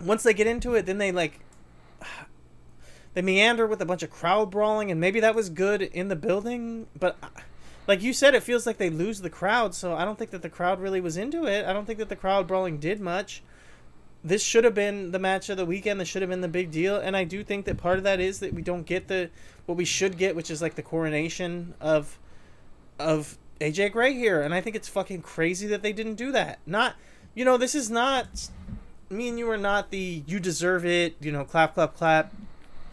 [0.00, 1.40] once they get into it, then they like
[3.14, 6.16] they meander with a bunch of crowd brawling, and maybe that was good in the
[6.16, 7.28] building, but uh,
[7.86, 9.74] like you said, it feels like they lose the crowd.
[9.74, 11.66] So I don't think that the crowd really was into it.
[11.66, 13.42] I don't think that the crowd brawling did much.
[14.24, 16.00] This should have been the match of the weekend.
[16.00, 16.96] This should have been the big deal.
[16.96, 19.30] And I do think that part of that is that we don't get the
[19.66, 22.18] what we should get, which is like the coronation of
[22.98, 24.40] of AJ Gray here.
[24.40, 26.58] And I think it's fucking crazy that they didn't do that.
[26.66, 26.94] Not,
[27.34, 28.48] you know, this is not
[29.10, 32.32] me and you are not the you deserve it, you know, clap clap clap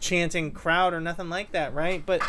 [0.00, 2.04] chanting crowd or nothing like that, right?
[2.04, 2.20] But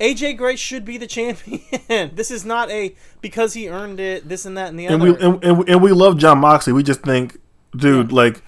[0.00, 2.14] AJ Gray should be the champion.
[2.14, 5.12] this is not a because he earned it, this and that and the and other.
[5.12, 6.72] We, and, and, and we love Jon Moxley.
[6.72, 7.38] We just think,
[7.76, 8.16] dude, yeah.
[8.16, 8.42] like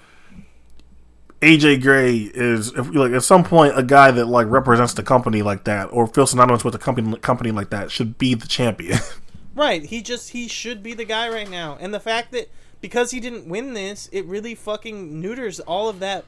[1.40, 5.42] AJ Gray is if like at some point a guy that like represents the company
[5.42, 8.98] like that or feels synonymous with a company company like that should be the champion.
[9.54, 9.84] right.
[9.84, 11.76] He just he should be the guy right now.
[11.80, 12.48] And the fact that
[12.80, 16.24] because he didn't win this, it really fucking neuters all of that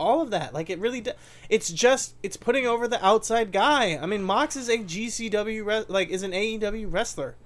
[0.00, 0.52] all of that.
[0.54, 1.12] Like it really, do-
[1.48, 3.96] it's just it's putting over the outside guy.
[3.96, 7.36] I mean, Mox is a GCW re- like is an AEW wrestler.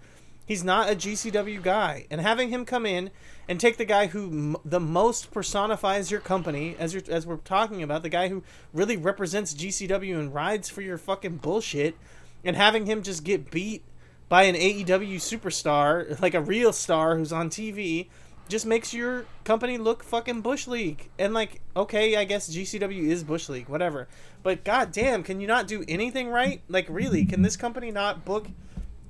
[0.47, 3.10] He's not a GCW guy, and having him come in
[3.48, 7.36] and take the guy who m- the most personifies your company, as you're, as we're
[7.36, 8.42] talking about, the guy who
[8.72, 11.96] really represents GCW and rides for your fucking bullshit,
[12.44, 13.82] and having him just get beat
[14.28, 18.08] by an AEW superstar, like a real star who's on TV,
[18.48, 21.08] just makes your company look fucking bush league.
[21.18, 24.08] And like, okay, I guess GCW is bush league, whatever.
[24.42, 26.60] But goddamn, can you not do anything right?
[26.68, 28.48] Like, really, can this company not book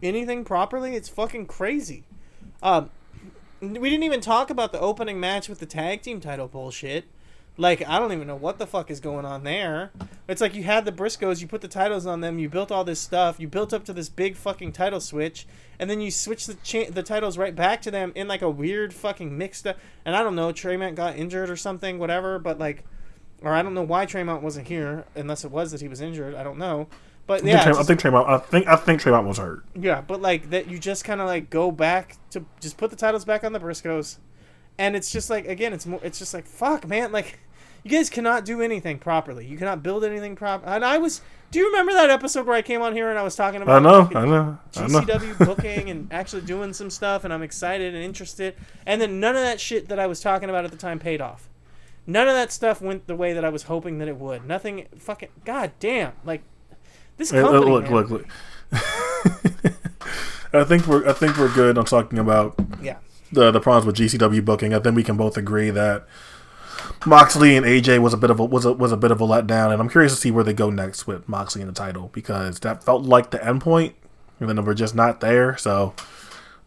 [0.03, 0.95] anything properly?
[0.95, 2.05] It's fucking crazy.
[2.63, 2.91] Um,
[3.73, 7.05] we didn't even talk about the opening match with the tag team title bullshit.
[7.57, 9.93] Like, I don't even know what the fuck is going on there.
[10.27, 12.83] It's like you had the Briscoes, you put the titles on them, you built all
[12.83, 15.47] this stuff, you built up to this big fucking title switch,
[15.79, 18.51] and then you switch the cha- the titles right back to them in like a
[18.51, 19.79] weird fucking mixed up.
[20.05, 22.83] And I don't know, Tremont got injured or something, whatever, but like,
[23.41, 26.35] or I don't know why Tremont wasn't here, unless it was that he was injured.
[26.35, 26.89] I don't know.
[27.27, 28.29] But yeah, I think Tremont.
[28.29, 29.65] I think I think Tremont was hurt.
[29.75, 32.97] Yeah, but like that, you just kind of like go back to just put the
[32.97, 34.19] titles back on the Briscoes,
[34.79, 36.01] and it's just like again, it's more.
[36.03, 37.13] It's just like fuck, man.
[37.13, 37.39] Like
[37.85, 39.47] you guys cannot do anything properly.
[39.47, 40.67] You cannot build anything proper.
[40.67, 41.21] And I was.
[41.51, 43.77] Do you remember that episode where I came on here and I was talking about?
[43.77, 45.47] I know, I know, GCW I know.
[45.55, 48.57] booking and actually doing some stuff, and I'm excited and interested.
[48.87, 51.21] And then none of that shit that I was talking about at the time paid
[51.21, 51.49] off.
[52.07, 54.45] None of that stuff went the way that I was hoping that it would.
[54.47, 54.87] Nothing.
[54.99, 55.29] Fucking.
[55.45, 56.13] God damn.
[56.25, 56.43] Like
[57.17, 57.71] this company.
[57.71, 58.27] look, look, look.
[60.53, 61.09] I think we're.
[61.09, 62.55] I think we're good on talking about.
[62.83, 62.99] Yeah.
[63.33, 64.75] The the problems with GCW booking.
[64.75, 66.07] I think we can both agree that
[67.07, 69.27] Moxley and AJ was a bit of a was a was a bit of a
[69.27, 72.11] letdown, and I'm curious to see where they go next with Moxley in the title
[72.13, 73.95] because that felt like the end point,
[74.41, 75.57] and then we're just not there.
[75.57, 75.95] So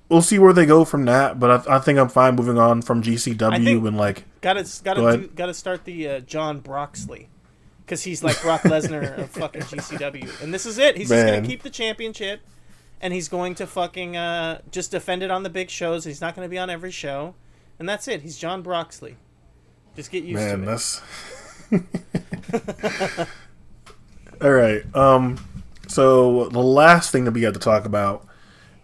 [0.09, 1.39] we'll see where they go from that.
[1.39, 5.17] But I, I think I'm fine moving on from GCW and like gotta gotta go
[5.17, 7.27] do, gotta start the uh, Jon Broxley
[7.87, 10.97] because he's like Brock Lesnar of fucking GCW, and this is it.
[10.97, 11.25] He's Man.
[11.25, 12.41] just gonna keep the championship,
[12.99, 16.03] and he's going to fucking uh, just defend it on the big shows.
[16.03, 17.35] He's not going to be on every show,
[17.79, 18.23] and that's it.
[18.23, 19.15] He's John Broxley.
[19.95, 20.65] Just get used Man, to it.
[20.65, 21.01] that's.
[24.41, 24.83] All right.
[24.95, 25.39] Um.
[25.87, 28.27] So the last thing that we have to talk about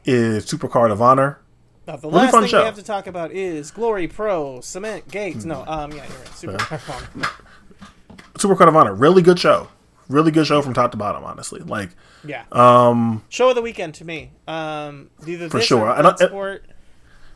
[0.06, 1.42] is Supercard of Honor.
[1.86, 2.60] Now, the really last thing show.
[2.60, 5.44] we have to talk about is Glory Pro Cement Gates.
[5.44, 6.06] No, um, yeah,
[6.42, 6.60] you're right.
[6.60, 7.30] Supercard of Honor.
[8.36, 9.70] Supercard of Honor, really good show.
[10.10, 11.62] Really good show from top to bottom, honestly.
[11.62, 11.90] Like,
[12.26, 12.44] yeah.
[12.52, 14.32] Um, show of the weekend to me.
[14.48, 15.90] Um, either for sure.
[15.90, 16.66] I don't, sport.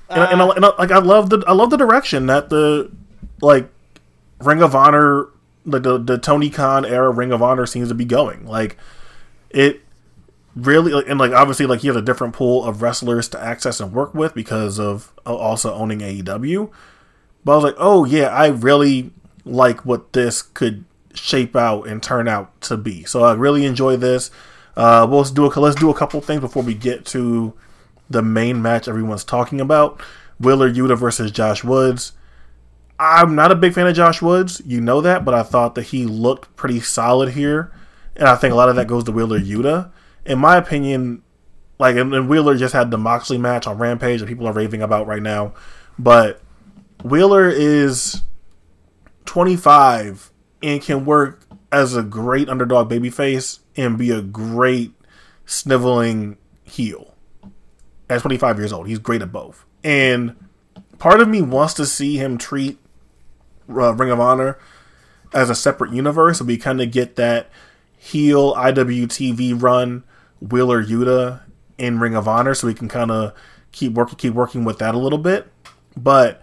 [0.09, 2.91] and, and, I, and I, like I love the I love the direction that the
[3.41, 3.69] like
[4.39, 5.27] Ring of Honor
[5.65, 8.45] like the the Tony Khan era Ring of Honor seems to be going.
[8.45, 8.77] Like
[9.49, 9.81] it
[10.55, 13.93] really and like obviously like he has a different pool of wrestlers to access and
[13.93, 16.71] work with because of also owning AEW.
[17.43, 19.11] But I was like, oh yeah, I really
[19.47, 23.03] like what this could shape out and turn out to be.
[23.05, 24.31] So I really enjoy this.
[24.75, 27.53] Uh, we'll let's do a let's do a couple things before we get to
[28.09, 30.01] the main match everyone's talking about.
[30.39, 32.13] Wheeler Yuta versus Josh Woods.
[32.99, 35.83] I'm not a big fan of Josh Woods, you know that, but I thought that
[35.83, 37.71] he looked pretty solid here,
[38.15, 39.91] and I think a lot of that goes to Wheeler Yuta.
[40.25, 41.21] In my opinion,
[41.79, 44.81] like and, and Wheeler just had the Moxley match on Rampage that people are raving
[44.81, 45.53] about right now,
[45.99, 46.41] but
[47.03, 48.23] Wheeler is
[49.27, 50.31] 25
[50.63, 54.93] and can work as a great underdog babyface and be a great
[55.45, 57.13] sniveling heel.
[58.09, 59.65] At 25 years old, he's great at both.
[59.83, 60.35] And
[60.97, 62.79] part of me wants to see him treat
[63.69, 64.57] uh, Ring of Honor
[65.33, 67.49] as a separate universe, so we kind of get that
[67.97, 70.03] heel IWTV run
[70.39, 71.41] Wheeler Yuta
[71.77, 73.33] in Ring of Honor, so we can kind of
[73.73, 75.51] keep working keep working with that a little bit.
[75.97, 76.41] But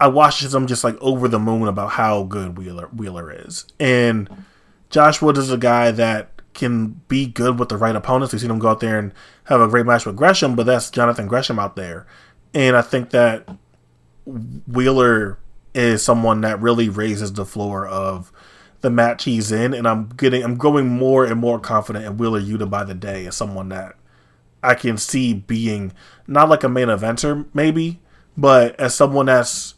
[0.00, 4.28] I watched him just like over the moon about how good Wheeler Wheeler is, and
[4.88, 8.32] Josh Wood is a guy that can be good with the right opponents.
[8.32, 9.12] We've seen him go out there and
[9.44, 12.06] have a great match with Gresham, but that's Jonathan Gresham out there,
[12.54, 13.48] and I think that
[14.24, 15.38] Wheeler
[15.74, 18.32] is someone that really raises the floor of
[18.80, 22.40] the match he's in, and I'm getting I'm growing more and more confident in Wheeler
[22.40, 23.96] Yuta by the day as someone that
[24.62, 25.92] I can see being
[26.26, 28.00] not like a main eventer maybe,
[28.36, 29.74] but as someone that's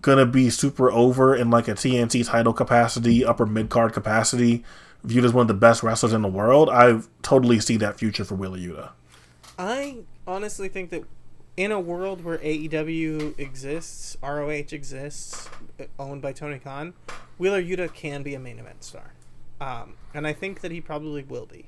[0.00, 4.64] gonna be super over in like a TNT title capacity, upper mid card capacity,
[5.04, 6.68] viewed as one of the best wrestlers in the world.
[6.70, 8.90] I totally see that future for Wheeler Yuta.
[9.58, 11.04] I honestly think that
[11.56, 15.48] in a world where AEW exists, ROH exists,
[15.98, 16.94] owned by Tony Khan,
[17.38, 19.12] Wheeler Yuta can be a main event star.
[19.60, 21.66] Um, and I think that he probably will be.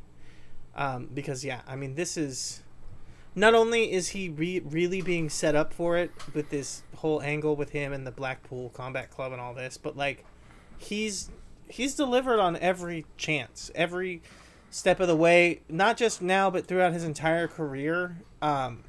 [0.74, 2.62] Um, because, yeah, I mean, this is.
[3.34, 7.56] Not only is he re- really being set up for it with this whole angle
[7.56, 10.24] with him and the Blackpool Combat Club and all this, but, like,
[10.78, 11.30] he's
[11.68, 14.22] he's delivered on every chance, every
[14.70, 18.18] step of the way, not just now, but throughout his entire career.
[18.42, 18.84] Um,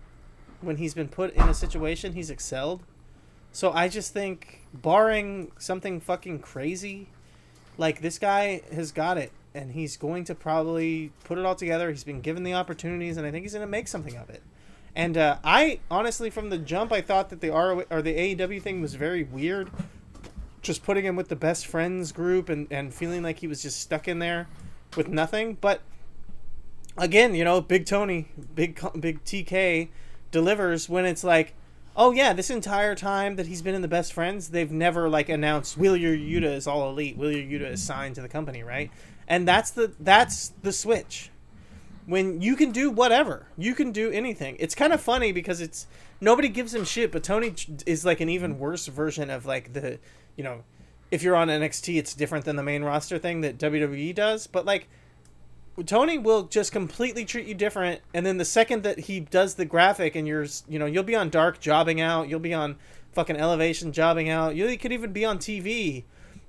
[0.61, 2.83] when he's been put in a situation, he's excelled.
[3.51, 7.07] So I just think, barring something fucking crazy,
[7.77, 11.89] like this guy has got it, and he's going to probably put it all together.
[11.89, 14.43] He's been given the opportunities, and I think he's going to make something of it.
[14.95, 18.81] And uh, I honestly, from the jump, I thought that the or the AEW thing
[18.81, 19.69] was very weird.
[20.61, 23.79] Just putting him with the best friends group and, and feeling like he was just
[23.79, 24.47] stuck in there
[24.95, 25.57] with nothing.
[25.59, 25.81] But
[26.97, 29.89] again, you know, Big Tony, Big Big TK
[30.31, 31.53] delivers when it's like,
[31.97, 35.27] oh yeah, this entire time that he's been in the best friends, they've never like
[35.27, 37.17] announced Wheeler Yuta is all elite.
[37.17, 38.91] Wheeler Yuta is signed to the company, right?
[39.27, 41.31] And that's the that's the switch.
[42.05, 44.57] When you can do whatever, you can do anything.
[44.59, 45.87] It's kind of funny because it's
[46.21, 49.99] nobody gives him shit, but Tony is like an even worse version of like the,
[50.35, 50.63] you know,
[51.11, 54.65] if you're on NXT, it's different than the main roster thing that WWE does, but
[54.65, 54.87] like
[55.85, 59.65] Tony will just completely treat you different, and then the second that he does the
[59.65, 62.77] graphic, and you're, you know, you'll be on Dark jobbing out, you'll be on
[63.11, 66.03] fucking Elevation jobbing out, you could even be on TV,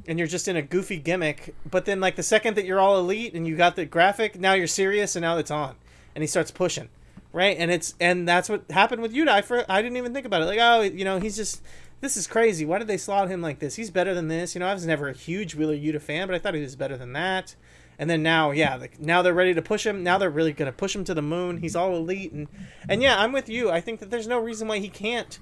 [0.09, 1.55] and you're just in a goofy gimmick.
[1.71, 4.53] But then, like the second that you're all elite and you got the graphic, now
[4.53, 5.77] you're serious, and now it's on,
[6.15, 6.89] and he starts pushing,
[7.33, 7.57] right?
[7.59, 9.29] And it's and that's what happened with Yuta.
[9.29, 10.47] I for, I didn't even think about it.
[10.47, 11.63] Like, oh, you know, he's just
[12.01, 12.65] this is crazy.
[12.65, 13.77] Why did they slot him like this?
[13.77, 14.55] He's better than this.
[14.55, 16.77] You know, I was never a huge Wheeler Yuta fan, but I thought he was
[16.77, 17.55] better than that.
[17.99, 20.03] And then now, yeah, like now they're ready to push him.
[20.03, 21.59] Now they're really gonna push him to the moon.
[21.59, 22.49] He's all elite, and
[22.89, 23.71] and yeah, I'm with you.
[23.71, 25.39] I think that there's no reason why he can't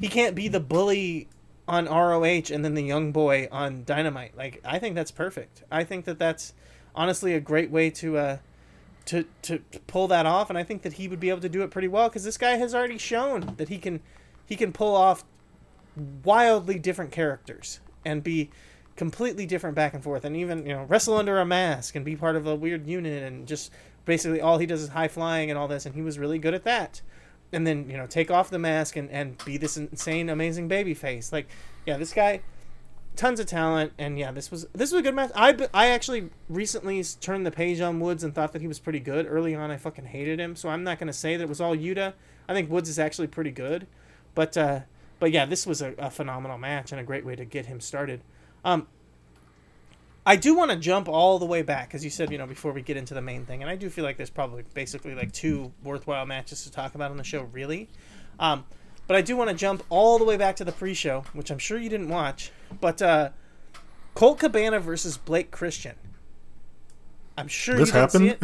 [0.00, 1.28] he can't be the bully
[1.68, 4.36] on ROH and then the young boy on Dynamite.
[4.36, 5.62] Like I think that's perfect.
[5.70, 6.54] I think that that's
[6.94, 8.38] honestly a great way to uh
[9.06, 11.48] to to, to pull that off, and I think that he would be able to
[11.48, 14.00] do it pretty well because this guy has already shown that he can
[14.44, 15.24] he can pull off
[16.24, 18.50] wildly different characters and be
[18.96, 22.16] completely different back and forth and even you know wrestle under a mask and be
[22.16, 23.70] part of a weird unit and just
[24.06, 26.54] basically all he does is high flying and all this and he was really good
[26.54, 27.02] at that
[27.52, 30.94] and then you know take off the mask and, and be this insane amazing baby
[30.94, 31.32] face.
[31.32, 31.48] Like
[31.84, 32.40] yeah this guy
[33.14, 35.30] tons of talent and yeah this was this was a good match.
[35.34, 39.00] I i actually recently turned the page on woods and thought that he was pretty
[39.00, 39.26] good.
[39.28, 41.60] Early on i fucking hated him so i'm not going to say that it was
[41.60, 42.14] all yuta.
[42.48, 43.86] I think woods is actually pretty good
[44.34, 44.80] but uh
[45.18, 47.80] but yeah this was a, a phenomenal match and a great way to get him
[47.80, 48.20] started.
[48.64, 48.88] Um,
[50.26, 52.72] I do want to jump all the way back, as you said, you know, before
[52.72, 55.32] we get into the main thing, and I do feel like there's probably basically like
[55.32, 57.88] two worthwhile matches to talk about on the show, really.
[58.40, 58.64] Um,
[59.06, 61.58] But I do want to jump all the way back to the pre-show, which I'm
[61.58, 62.50] sure you didn't watch.
[62.80, 63.30] But uh,
[64.14, 65.94] Colt Cabana versus Blake Christian.
[67.38, 68.42] I'm sure This you didn't see it.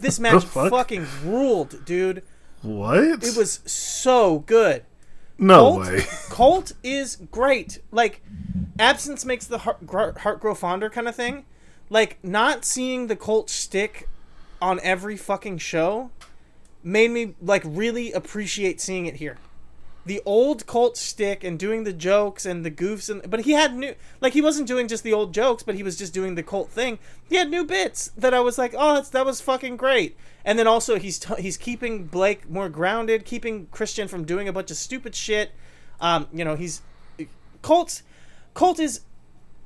[0.00, 0.70] This match fuck?
[0.70, 2.22] fucking ruled, dude.
[2.62, 3.22] What?
[3.22, 4.84] It was so good.
[5.38, 6.00] No Colt, way.
[6.30, 7.80] Colt is great.
[7.90, 8.22] Like,
[8.78, 11.44] absence makes the heart, gr- heart grow fonder kind of thing.
[11.90, 14.08] Like, not seeing the Colt stick
[14.60, 16.10] on every fucking show
[16.82, 19.38] made me, like, really appreciate seeing it here.
[20.06, 23.74] The old Colt stick and doing the jokes and the goofs, and but he had
[23.74, 26.42] new, like, he wasn't doing just the old jokes, but he was just doing the
[26.42, 26.98] Colt thing.
[27.28, 30.16] He had new bits that I was like, oh, that was fucking great.
[30.44, 34.52] And then also he's t- he's keeping Blake more grounded, keeping Christian from doing a
[34.52, 35.52] bunch of stupid shit.
[36.00, 36.82] Um, you know, he's
[37.62, 38.02] Colt.
[38.52, 39.00] Colt is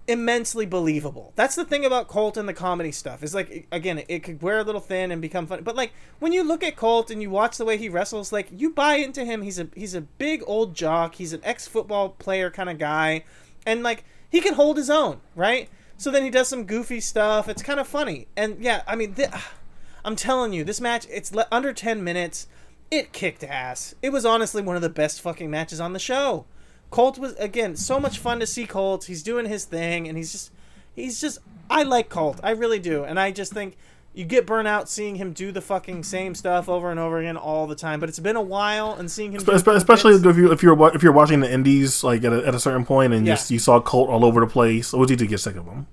[0.08, 1.32] immensely believable.
[1.36, 3.22] That's the thing about Colt and the comedy stuff.
[3.22, 6.32] Is like again, it could wear a little thin and become funny, but like when
[6.32, 9.24] you look at Colt and you watch the way he wrestles, like you buy into
[9.24, 9.42] him.
[9.42, 11.16] He's a he's a big old jock.
[11.16, 13.24] He's an ex football player kind of guy,
[13.66, 15.68] and like he can hold his own, right?
[15.98, 17.48] So then he does some goofy stuff.
[17.48, 19.30] It's kind of funny, and yeah, I mean, th-
[20.04, 22.48] I'm telling you, this match it's le- under ten minutes.
[22.90, 23.94] It kicked ass.
[24.00, 26.46] It was honestly one of the best fucking matches on the show.
[26.90, 29.04] Colt was again so much fun to see Colt.
[29.04, 30.52] He's doing his thing and he's just
[30.94, 31.38] he's just
[31.70, 32.40] I like Colt.
[32.42, 33.04] I really do.
[33.04, 33.76] And I just think
[34.14, 37.36] you get burnt out seeing him do the fucking same stuff over and over again
[37.36, 38.00] all the time.
[38.00, 41.02] But it's been a while and seeing him Espe- Especially if you're if you're if
[41.02, 43.34] you're watching the indies like at a, at a certain point and Yeah.
[43.34, 45.66] just you saw Colt all over the place, it was easy to get sick of
[45.66, 45.86] him.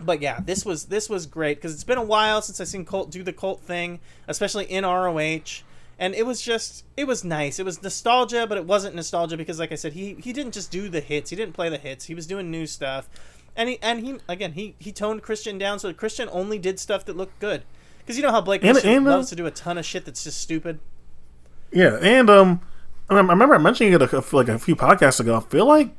[0.00, 2.84] but yeah, this was this was great because it's been a while since I've seen
[2.84, 3.98] Colt do the Colt thing,
[4.28, 5.62] especially in ROH,
[6.02, 7.60] and it was just it was nice.
[7.60, 10.72] It was nostalgia, but it wasn't nostalgia because, like I said, he he didn't just
[10.72, 11.30] do the hits.
[11.30, 12.06] He didn't play the hits.
[12.06, 13.08] He was doing new stuff,
[13.56, 17.04] and he and he again he he toned Christian down so Christian only did stuff
[17.04, 17.62] that looked good.
[18.00, 19.84] Because you know how Blake And- Christian and, uh, loves to do a ton of
[19.86, 20.80] shit that's just stupid.
[21.72, 22.60] Yeah, and um,
[23.08, 25.36] I rem- I remember mentioning it a- like a few podcasts ago.
[25.36, 25.94] I feel like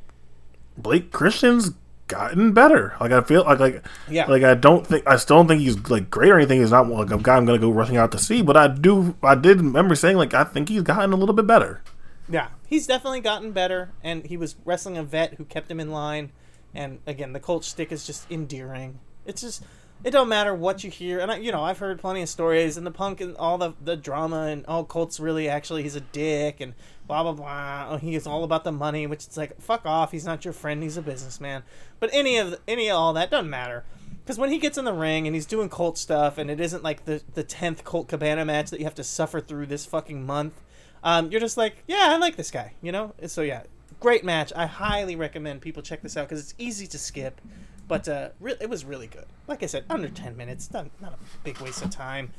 [0.76, 1.70] Blake Christian's
[2.08, 2.94] gotten better.
[3.00, 4.26] Like I feel like like Yeah.
[4.26, 6.60] like I don't think I still don't think he's like great or anything.
[6.60, 8.42] He's not like a guy I'm gonna go rushing out to see.
[8.42, 11.46] But I do I did remember saying like I think he's gotten a little bit
[11.46, 11.82] better.
[12.28, 15.90] Yeah, he's definitely gotten better, and he was wrestling a vet who kept him in
[15.90, 16.32] line.
[16.74, 18.98] And again, the Colt stick is just endearing.
[19.26, 19.62] It's just
[20.02, 22.76] it don't matter what you hear, and I, you know I've heard plenty of stories
[22.76, 26.00] and the punk and all the the drama and oh Colt's really actually he's a
[26.00, 26.74] dick and
[27.06, 27.86] blah blah blah.
[27.90, 30.12] Oh, he is all about the money, which it's like fuck off.
[30.12, 30.82] He's not your friend.
[30.82, 31.62] He's a businessman.
[32.00, 33.84] But any of any of all that doesn't matter.
[34.24, 36.82] Because when he gets in the ring and he's doing Colt stuff, and it isn't
[36.82, 40.24] like the the tenth Colt Cabana match that you have to suffer through this fucking
[40.24, 40.60] month,
[41.02, 43.14] um, you're just like, yeah, I like this guy, you know.
[43.26, 43.64] So yeah,
[44.00, 44.52] great match.
[44.56, 47.40] I highly recommend people check this out because it's easy to skip,
[47.86, 49.26] but uh, re- it was really good.
[49.46, 52.30] Like I said, under ten minutes, not not a big waste of time.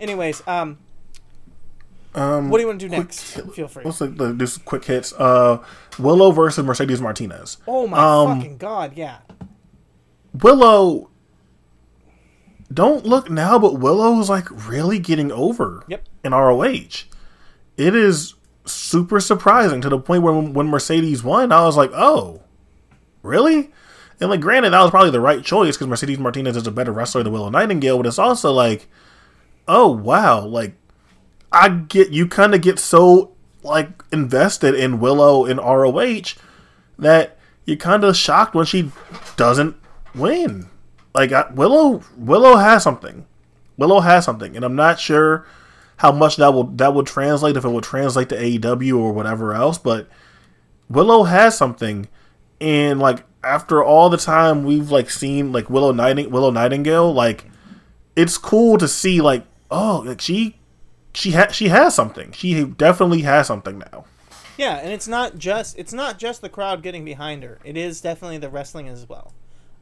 [0.00, 0.78] Anyways, um,
[2.14, 3.40] Um, what do you want to do next?
[3.54, 3.84] Feel free.
[3.84, 5.12] Let's like just quick hits.
[5.14, 5.64] Uh,
[5.98, 7.58] Willow versus Mercedes Martinez.
[7.66, 9.18] Oh my um, fucking god, yeah.
[10.32, 11.10] Willow.
[12.72, 15.84] Don't look now, but Willow's like really getting over.
[15.88, 16.06] Yep.
[16.24, 17.04] In ROH,
[17.76, 18.34] it is
[18.64, 22.42] super surprising to the point where when, when Mercedes won, I was like, "Oh,
[23.22, 23.72] really?"
[24.20, 26.92] And like, granted, that was probably the right choice because Mercedes Martinez is a better
[26.92, 28.88] wrestler than Willow Nightingale, but it's also like,
[29.66, 30.76] "Oh wow!" Like,
[31.54, 33.32] I get you kind of get so
[33.62, 36.34] like invested in Willow in ROH
[36.98, 38.90] that you're kind of shocked when she
[39.36, 39.76] doesn't
[40.14, 40.68] win.
[41.14, 43.24] Like I, Willow, Willow has something.
[43.76, 45.46] Willow has something, and I'm not sure
[45.98, 49.54] how much that will that would translate if it would translate to AEW or whatever
[49.54, 49.78] else.
[49.78, 50.08] But
[50.88, 52.08] Willow has something,
[52.60, 57.48] and like after all the time we've like seen like Willow Nighting Willow Nightingale, like
[58.16, 60.56] it's cool to see like oh like she
[61.14, 62.32] she ha- she has something.
[62.32, 64.04] She definitely has something now.
[64.56, 67.58] Yeah, and it's not just it's not just the crowd getting behind her.
[67.64, 69.32] It is definitely the wrestling as well.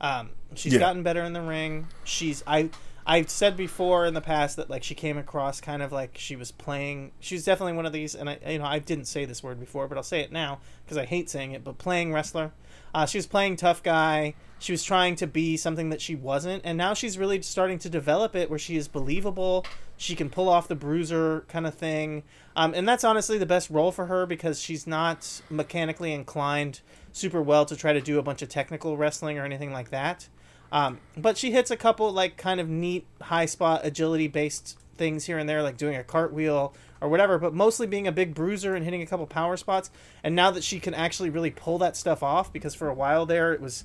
[0.00, 0.78] Um, she's Yeah.
[0.80, 1.88] gotten better in the ring.
[2.04, 2.70] She's I
[3.06, 6.36] I've said before in the past that like she came across kind of like she
[6.36, 7.12] was playing.
[7.20, 9.88] She's definitely one of these, and I you know I didn't say this word before,
[9.88, 11.64] but I'll say it now because I hate saying it.
[11.64, 12.52] But playing wrestler,
[12.94, 14.34] uh, she was playing tough guy.
[14.58, 17.88] She was trying to be something that she wasn't, and now she's really starting to
[17.88, 19.66] develop it where she is believable.
[19.96, 22.22] She can pull off the bruiser kind of thing,
[22.54, 26.80] um, and that's honestly the best role for her because she's not mechanically inclined
[27.12, 30.28] super well to try to do a bunch of technical wrestling or anything like that.
[30.72, 35.26] Um, but she hits a couple like kind of neat high spot agility based things
[35.26, 37.38] here and there, like doing a cartwheel or whatever.
[37.38, 39.90] But mostly being a big bruiser and hitting a couple power spots.
[40.24, 43.26] And now that she can actually really pull that stuff off, because for a while
[43.26, 43.84] there it was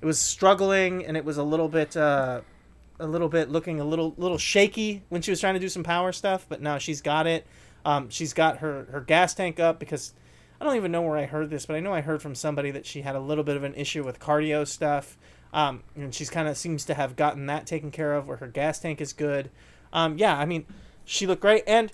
[0.00, 2.42] it was struggling and it was a little bit uh,
[3.00, 5.82] a little bit looking a little little shaky when she was trying to do some
[5.82, 6.46] power stuff.
[6.48, 7.46] But now she's got it.
[7.84, 10.14] Um, she's got her her gas tank up because
[10.60, 12.70] I don't even know where I heard this, but I know I heard from somebody
[12.72, 15.16] that she had a little bit of an issue with cardio stuff.
[15.52, 18.48] Um, and she's kind of seems to have gotten that taken care of, where her
[18.48, 19.50] gas tank is good.
[19.92, 20.66] Um, yeah, I mean,
[21.04, 21.92] she looked great, and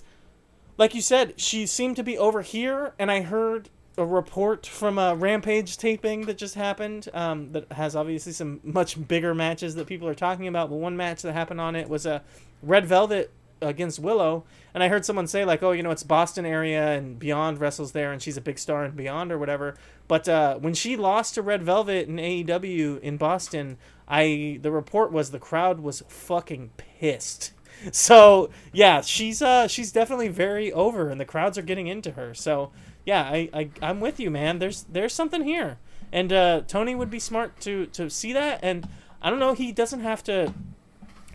[0.77, 2.93] like you said, she seemed to be over here.
[2.99, 7.95] And I heard a report from a Rampage taping that just happened um, that has
[7.95, 10.69] obviously some much bigger matches that people are talking about.
[10.69, 12.21] But one match that happened on it was a
[12.61, 13.31] Red Velvet
[13.67, 14.43] against Willow,
[14.73, 17.91] and I heard someone say like, "Oh, you know, it's Boston area and Beyond wrestles
[17.91, 19.75] there, and she's a big star in Beyond or whatever."
[20.07, 23.77] But uh, when she lost to Red Velvet in AEW in Boston,
[24.07, 27.51] I the report was the crowd was fucking pissed.
[27.91, 32.33] So yeah, she's uh she's definitely very over, and the crowds are getting into her.
[32.33, 32.71] So
[33.05, 34.59] yeah, I, I I'm with you, man.
[34.59, 35.77] There's there's something here,
[36.11, 38.61] and uh, Tony would be smart to to see that.
[38.63, 38.87] And
[39.21, 40.53] I don't know, he doesn't have to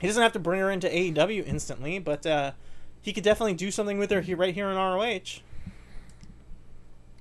[0.00, 2.52] he doesn't have to bring her into AEW instantly, but uh,
[3.00, 5.40] he could definitely do something with her here, right here in ROH.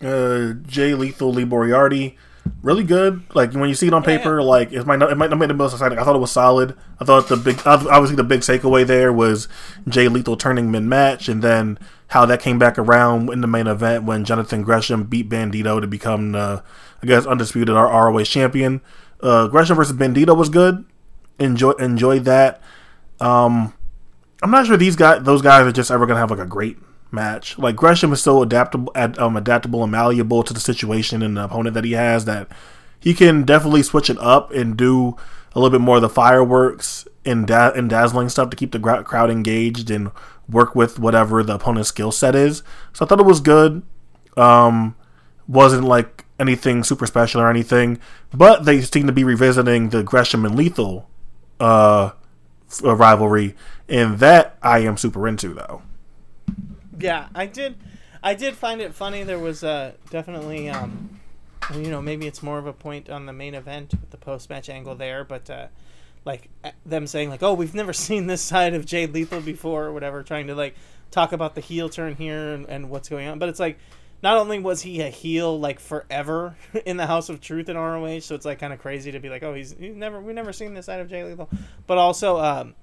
[0.02, 2.18] Uh, Jay Lethal, Lee Moriarty,
[2.64, 3.22] really good.
[3.36, 4.46] Like when you see it on Yeah, paper, yeah.
[4.46, 6.00] like it might not, it might not make the most exciting.
[6.00, 6.76] I thought it was solid.
[7.02, 9.50] I thought the big, obviously the big takeaway there was
[9.90, 11.78] Jay Lethal turning mid match, and then
[12.08, 15.88] how that came back around in the main event when Jonathan Gresham beat Bandito to
[15.88, 16.62] become, uh,
[17.04, 18.80] I guess, undisputed our ROH champion.
[19.22, 20.86] Uh, Gresham versus Bandito was good.
[21.40, 22.62] Enjoy enjoyed that.
[23.20, 23.74] Um,
[24.42, 26.78] I'm not sure these guys, those guys, are just ever gonna have like a great
[27.12, 27.58] match.
[27.58, 31.46] Like Gresham is so adaptable, ad, um, adaptable and malleable to the situation and the
[31.46, 32.48] opponent that he has that
[33.00, 35.16] he can definitely switch it up and do
[35.54, 38.80] a little bit more of the fireworks and, da- and dazzling stuff to keep the
[38.80, 40.12] gra- crowd engaged and
[40.48, 42.62] work with whatever the opponent's skill set is.
[42.94, 43.84] So I thought it was good.
[44.38, 44.96] Um,
[45.48, 48.00] wasn't like anything super special or anything,
[48.34, 51.10] but they seem to be revisiting the Gresham and Lethal
[51.60, 52.12] uh,
[52.84, 53.56] rivalry,
[53.88, 55.82] and that I am super into though.
[57.00, 57.76] Yeah, I did.
[58.22, 59.24] I did find it funny.
[59.24, 61.20] There was uh, definitely, um,
[61.74, 64.50] you know, maybe it's more of a point on the main event with the post
[64.50, 65.68] match angle there, but uh,
[66.26, 66.50] like
[66.86, 70.24] them saying like, "Oh, we've never seen this side of Jay Lethal before," or whatever,
[70.24, 70.76] trying to like
[71.12, 73.40] talk about the heel turn here and, and what's going on.
[73.40, 73.80] But it's like,
[74.22, 76.56] not only was he a heel like forever
[76.86, 79.30] in the House of Truth in ROH, so it's like kind of crazy to be
[79.30, 81.50] like, "Oh, he's, he's never we've never seen this side of Jay Lethal,"
[81.88, 82.40] but also.
[82.40, 82.76] Um,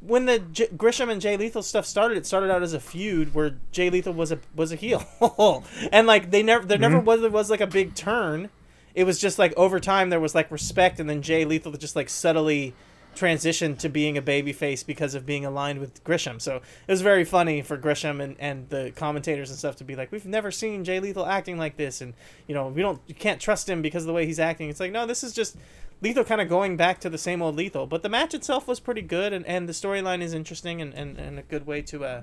[0.00, 3.34] when the J- Gresham and Jay Lethal stuff started, it started out as a feud
[3.34, 5.04] where Jay Lethal was a was a heel,
[5.92, 8.48] and like they never there never was was like a big turn.
[8.94, 11.96] It was just like over time there was like respect, and then Jay Lethal just
[11.96, 12.74] like subtly
[13.18, 16.38] transitioned to being a babyface because of being aligned with Gresham.
[16.38, 19.96] So it was very funny for Gresham and, and the commentators and stuff to be
[19.96, 22.14] like, we've never seen Jay Lethal acting like this, and
[22.46, 24.68] you know we don't you can't trust him because of the way he's acting.
[24.68, 25.56] It's like no, this is just
[26.00, 27.86] Lethal kind of going back to the same old Lethal.
[27.86, 31.18] But the match itself was pretty good, and, and the storyline is interesting and, and,
[31.18, 32.22] and a good way to uh,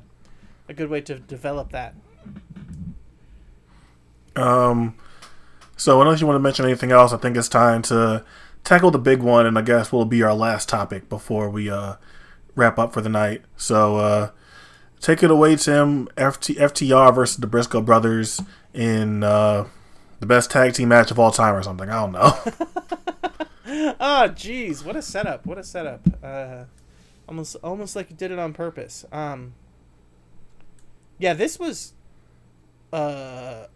[0.69, 1.93] a good way to develop that.
[4.35, 4.95] Um,
[5.77, 8.23] so unless you want to mention anything else, I think it's time to
[8.65, 11.93] tackle the big one, and I guess will be our last topic before we uh,
[12.55, 13.43] wrap up for the night.
[13.55, 14.31] So uh,
[14.99, 16.07] take it away, Tim.
[16.17, 18.41] FT- FTR versus the Briscoe brothers
[18.73, 19.67] in uh,
[20.19, 21.89] the best tag team match of all time, or something.
[21.89, 22.33] I don't know.
[23.99, 25.45] Oh, jeez, what a setup!
[25.45, 26.01] What a setup!
[26.21, 26.65] Uh,
[27.29, 29.05] almost almost like you did it on purpose.
[29.11, 29.53] Um,
[31.19, 31.93] yeah, this was
[32.91, 33.67] uh,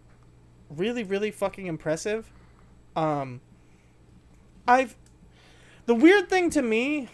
[0.68, 2.30] really really fucking impressive.
[2.96, 3.40] Um,
[4.66, 4.96] I've
[5.86, 7.08] the weird thing to me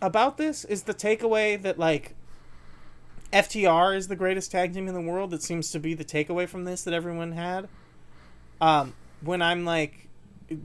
[0.00, 2.14] about this is the takeaway that like
[3.32, 5.30] FTR is the greatest tag team in the world.
[5.30, 7.68] That seems to be the takeaway from this that everyone had.
[8.60, 10.08] Um, when I'm like,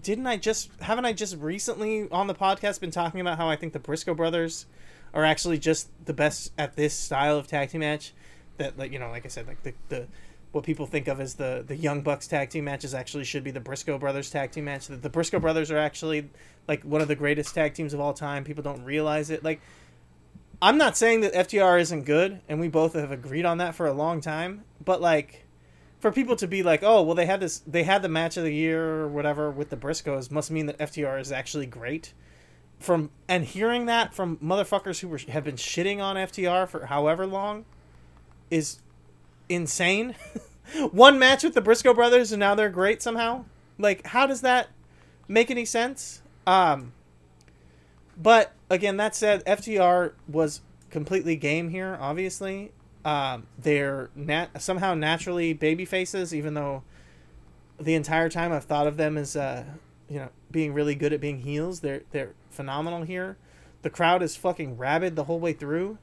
[0.01, 3.55] didn't I just haven't I just recently on the podcast been talking about how I
[3.55, 4.65] think the Briscoe brothers
[5.13, 8.13] are actually just the best at this style of tag team match?
[8.57, 10.07] That like you know, like I said, like the the
[10.51, 13.51] what people think of as the the Young Bucks tag team matches actually should be
[13.51, 14.87] the Briscoe brothers tag team match.
[14.87, 16.29] That the Briscoe brothers are actually
[16.67, 18.43] like one of the greatest tag teams of all time.
[18.43, 19.43] People don't realize it.
[19.43, 19.61] Like
[20.61, 23.85] I'm not saying that FTR isn't good, and we both have agreed on that for
[23.85, 24.63] a long time.
[24.83, 25.45] But like,
[25.99, 28.43] for people to be like, "Oh, well, they had this, they had the match of
[28.43, 32.13] the year or whatever with the Briscoes," must mean that FTR is actually great.
[32.79, 37.27] From and hearing that from motherfuckers who were have been shitting on FTR for however
[37.27, 37.65] long,
[38.49, 38.79] is
[39.49, 40.15] insane.
[40.91, 43.45] One match with the Briscoe brothers, and now they're great somehow.
[43.77, 44.67] Like, how does that
[45.27, 46.21] make any sense?
[46.45, 46.93] Um,
[48.17, 51.97] but again, that said, FTR was completely game here.
[51.99, 52.71] Obviously,
[53.05, 56.83] um, they're nat- somehow naturally baby faces, even though
[57.79, 59.63] the entire time I've thought of them as uh,
[60.09, 61.81] you know being really good at being heels.
[61.81, 63.37] They're they're phenomenal here.
[63.83, 65.97] The crowd is fucking rabid the whole way through.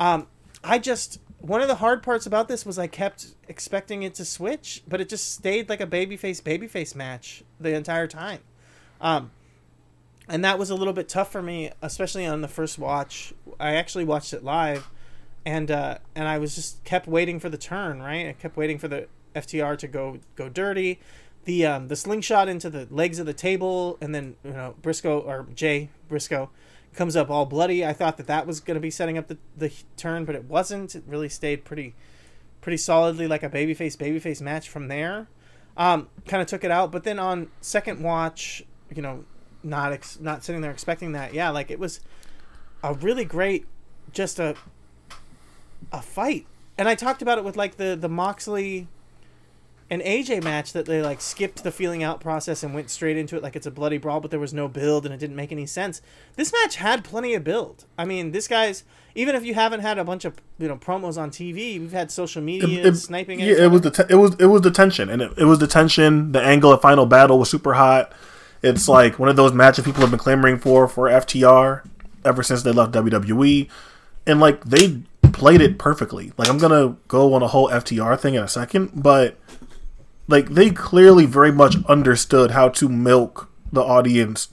[0.00, 0.26] Um,
[0.64, 4.24] I just one of the hard parts about this was I kept expecting it to
[4.24, 8.38] switch, but it just stayed like a babyface babyface match the entire time.
[9.00, 9.32] Um,
[10.28, 13.34] and that was a little bit tough for me, especially on the first watch.
[13.58, 14.88] I actually watched it live,
[15.44, 18.00] and uh, and I was just kept waiting for the turn.
[18.00, 21.00] Right, I kept waiting for the FTR to go go dirty,
[21.44, 25.18] the um, the slingshot into the legs of the table, and then you know Briscoe
[25.18, 26.50] or Jay Briscoe
[26.94, 27.84] comes up all bloody.
[27.84, 30.44] I thought that that was going to be setting up the, the turn, but it
[30.44, 30.94] wasn't.
[30.94, 31.94] It really stayed pretty
[32.60, 35.26] pretty solidly like a babyface babyface match from there.
[35.76, 38.62] Um, kind of took it out, but then on second watch,
[38.94, 39.24] you know,
[39.62, 41.34] not ex- not sitting there expecting that.
[41.34, 42.00] Yeah, like it was
[42.82, 43.66] a really great,
[44.12, 44.54] just a
[45.92, 46.46] a fight.
[46.78, 48.88] And I talked about it with like the the Moxley
[49.92, 53.36] and AJ match that they like skipped the feeling out process and went straight into
[53.36, 55.52] it like it's a bloody brawl, but there was no build and it didn't make
[55.52, 56.00] any sense.
[56.36, 57.84] This match had plenty of build.
[57.98, 61.20] I mean, this guy's even if you haven't had a bunch of you know promos
[61.20, 63.38] on TV, we've had social media It- it- sniping.
[63.40, 65.58] Yeah, it was the te- it was it was the tension, and it, it was
[65.58, 66.32] the tension.
[66.32, 68.12] The angle of final battle was super hot.
[68.62, 71.82] It's like one of those matches people have been clamoring for for FTR
[72.24, 73.68] ever since they left WWE,
[74.26, 75.02] and like they
[75.32, 76.32] played it perfectly.
[76.38, 79.36] Like I'm gonna go on a whole FTR thing in a second, but
[80.32, 84.48] like they clearly very much understood how to milk the audience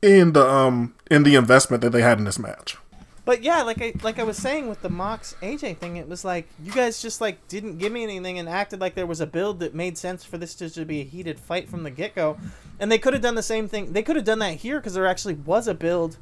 [0.00, 2.78] in the um in the investment that they had in this match.
[3.24, 6.24] But yeah, like I like I was saying with the Mox AJ thing, it was
[6.24, 9.26] like you guys just like didn't give me anything and acted like there was a
[9.26, 12.14] build that made sense for this to, to be a heated fight from the get
[12.14, 12.36] go,
[12.78, 13.92] and they could have done the same thing.
[13.92, 16.16] They could have done that here because there actually was a build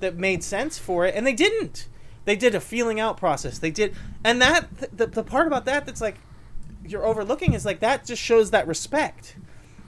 [0.00, 1.88] that made sense for it, and they didn't.
[2.26, 3.58] They did a feeling out process.
[3.58, 6.16] They did, and that the the part about that that's like
[6.90, 9.36] you're overlooking is like that just shows that respect.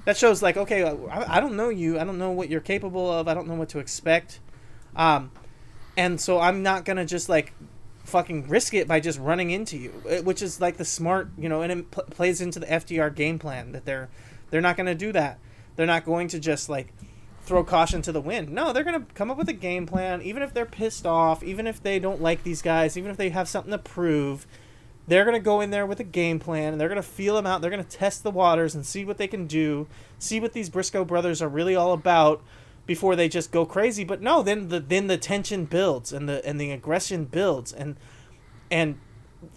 [0.05, 1.99] That shows like okay, I, I don't know you.
[1.99, 3.29] I don't know what you're capable of.
[3.29, 4.41] I don't know what to expect.
[4.97, 5.31] Um,
[5.97, 7.53] and so I'm not gonna just like
[8.05, 11.49] fucking risk it by just running into you, eh, which is like the smart, you
[11.49, 14.09] know, and it pl- plays into the FTR game plan that they're
[14.51, 15.39] they're not gonna do that.
[15.77, 16.95] They're not going to just like
[17.43, 18.51] throw caution to the wind.
[18.51, 21.67] No, they're gonna come up with a game plan, even if they're pissed off, even
[21.67, 24.47] if they don't like these guys, even if they have something to prove.
[25.09, 27.63] They're gonna go in there with a game plan, and they're gonna feel them out.
[27.63, 31.05] They're gonna test the waters and see what they can do, see what these Briscoe
[31.05, 32.43] brothers are really all about
[32.87, 34.05] before they just go crazy.
[34.05, 37.97] But no, then the then the tension builds and the and the aggression builds and
[38.71, 38.99] and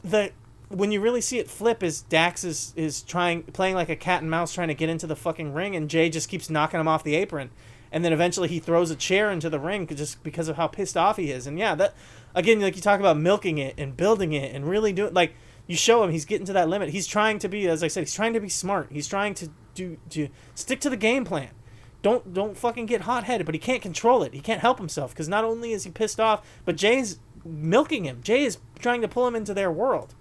[0.04, 0.32] the
[0.70, 4.22] when you really see it flip is Dax is is trying playing like a cat
[4.22, 6.88] and mouse trying to get into the fucking ring and Jay just keeps knocking him
[6.88, 7.50] off the apron.
[7.92, 10.96] And then eventually he throws a chair into the ring just because of how pissed
[10.96, 11.46] off he is.
[11.46, 11.94] And yeah, that
[12.34, 15.36] again, like you talk about milking it and building it and really doing like
[15.68, 16.90] you show him he's getting to that limit.
[16.90, 18.88] He's trying to be, as I said, he's trying to be smart.
[18.92, 21.50] He's trying to do to stick to the game plan
[22.02, 24.34] don't don't fucking get hot headed, but he can't control it.
[24.34, 28.22] He can't help himself because not only is he pissed off, but Jay's milking him.
[28.24, 30.16] Jay is trying to pull him into their world,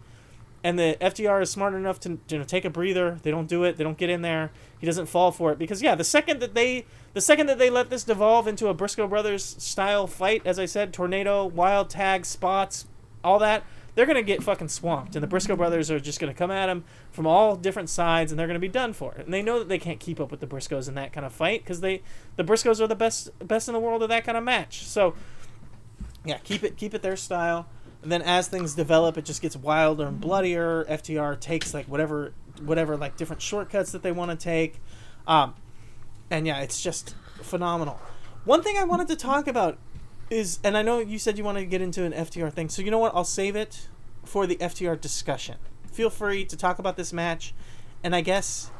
[0.62, 3.18] and the FTR is smart enough to you know take a breather.
[3.22, 3.76] They don't do it.
[3.76, 4.50] They don't get in there.
[4.78, 6.84] He doesn't fall for it because yeah, the second that they
[7.14, 10.66] the second that they let this devolve into a Briscoe brothers style fight, as I
[10.66, 12.86] said, tornado, wild tag, spots,
[13.24, 13.64] all that.
[13.94, 16.84] They're gonna get fucking swamped, and the Briscoe brothers are just gonna come at him
[17.10, 19.14] from all different sides, and they're gonna be done for.
[19.14, 21.32] And they know that they can't keep up with the Briscoes in that kind of
[21.32, 22.02] fight because they,
[22.36, 24.84] the Briscoes are the best best in the world at that kind of match.
[24.84, 25.14] So,
[26.24, 27.66] yeah, keep it keep it their style.
[28.02, 30.84] And then as things develop, it just gets wilder and bloodier.
[30.84, 32.32] FTR takes like whatever
[32.62, 34.80] whatever like different shortcuts that they want to take,
[35.26, 35.54] um,
[36.30, 38.00] and yeah, it's just phenomenal.
[38.44, 39.78] One thing I wanted to talk about
[40.30, 42.82] is, and I know you said you wanted to get into an FTR thing, so
[42.82, 43.14] you know what?
[43.14, 43.88] I'll save it
[44.24, 45.56] for the FTR discussion.
[45.92, 47.52] Feel free to talk about this match,
[48.02, 48.70] and I guess,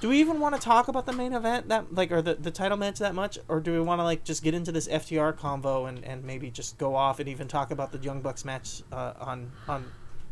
[0.00, 2.50] do we even want to talk about the main event that like or the, the
[2.50, 5.36] title match that much, or do we want to like just get into this FTR
[5.36, 8.82] convo and, and maybe just go off and even talk about the Young Bucks match
[8.92, 9.84] uh, on on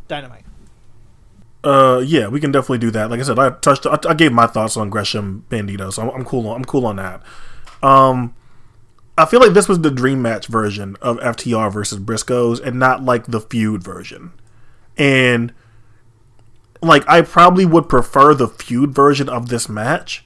[0.09, 0.45] Dynamite?
[1.65, 3.11] Uh, yeah, we can definitely do that.
[3.11, 6.11] Like I said, I touched, I, I gave my thoughts on Gresham Bandito, so I'm,
[6.11, 7.23] I'm cool on, I'm cool on that.
[7.83, 8.35] Um,
[9.19, 13.03] I feel like this was the dream match version of FTR versus Briscoes, and not
[13.03, 14.33] like the feud version.
[14.97, 15.53] And
[16.83, 20.25] like, I probably would prefer the feud version of this match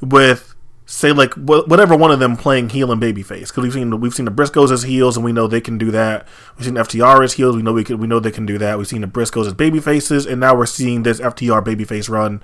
[0.00, 0.54] with
[0.90, 4.14] say like wh- whatever one of them playing heel and babyface because we've seen we've
[4.14, 6.26] seen the Briscoes as heels and we know they can do that.
[6.56, 8.78] We've seen FTR as heels, we know we can we know they can do that.
[8.78, 12.42] We've seen the Briscoes as babyfaces, and now we're seeing this FTR babyface run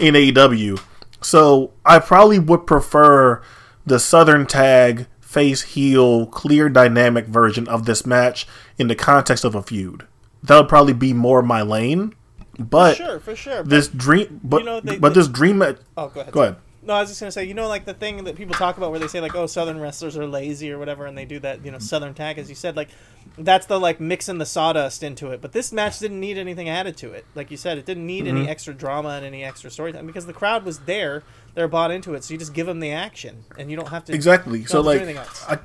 [0.00, 0.82] in AEW.
[1.20, 3.40] So I probably would prefer
[3.86, 9.54] the Southern Tag face heel clear dynamic version of this match in the context of
[9.54, 10.06] a feud.
[10.42, 12.14] That would probably be more my lane.
[12.58, 13.62] But sure, for sure.
[13.62, 15.76] this dream, but you know, they- but they- this dream match.
[15.96, 16.32] oh, go ahead.
[16.32, 16.56] Go ahead.
[16.86, 18.90] No, I was just gonna say, you know, like the thing that people talk about
[18.90, 21.64] where they say like, oh, Southern wrestlers are lazy or whatever, and they do that,
[21.64, 22.90] you know, Southern tag, as you said, like
[23.38, 25.40] that's the like mixing the sawdust into it.
[25.40, 27.24] But this match didn't need anything added to it.
[27.34, 28.48] Like you said, it didn't need any Mhm.
[28.50, 31.22] extra drama and any extra storytelling because the crowd was there.
[31.54, 34.04] They're bought into it, so you just give them the action, and you don't have
[34.04, 34.66] to Exactly.
[34.66, 35.44] So don't have to like, anything else.
[35.48, 35.58] I,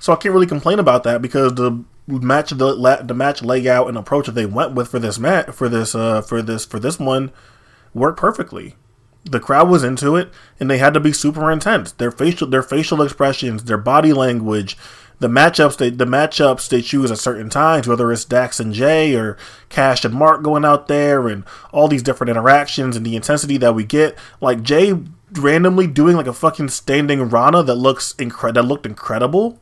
[0.00, 3.96] so I can't really complain about that because the match, the the match layout and
[3.96, 6.98] approach that they went with for this match, for this, uh, for this, for this
[6.98, 7.30] one,
[7.94, 8.74] worked perfectly.
[9.24, 11.92] The crowd was into it, and they had to be super intense.
[11.92, 14.78] Their facial, their facial expressions, their body language,
[15.18, 19.14] the matchups they, the matchups they choose at certain times, whether it's Dax and Jay
[19.14, 19.36] or
[19.68, 23.74] Cash and Mark going out there, and all these different interactions and the intensity that
[23.74, 24.16] we get.
[24.40, 24.94] Like Jay
[25.32, 29.60] randomly doing like a fucking standing Rana that looks incre- that looked incredible,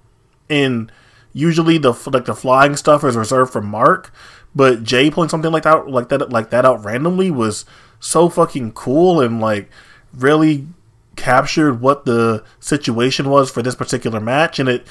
[0.49, 0.93] and
[1.37, 4.11] usually the like the flying stuff is reserved for Mark,
[4.55, 7.67] but Jay pulling something like that like that like that out randomly was
[8.01, 9.69] so fucking cool and like
[10.15, 10.67] really
[11.15, 14.87] captured what the situation was for this particular match and it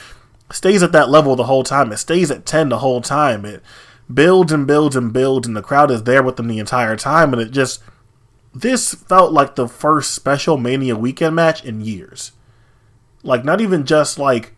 [0.51, 1.91] stays at that level the whole time.
[1.91, 3.43] It stays at 10 the whole time.
[3.43, 3.63] It
[4.13, 7.33] builds and builds and builds and the crowd is there with them the entire time
[7.33, 7.81] and it just
[8.53, 12.33] this felt like the first special Mania weekend match in years.
[13.23, 14.54] Like not even just like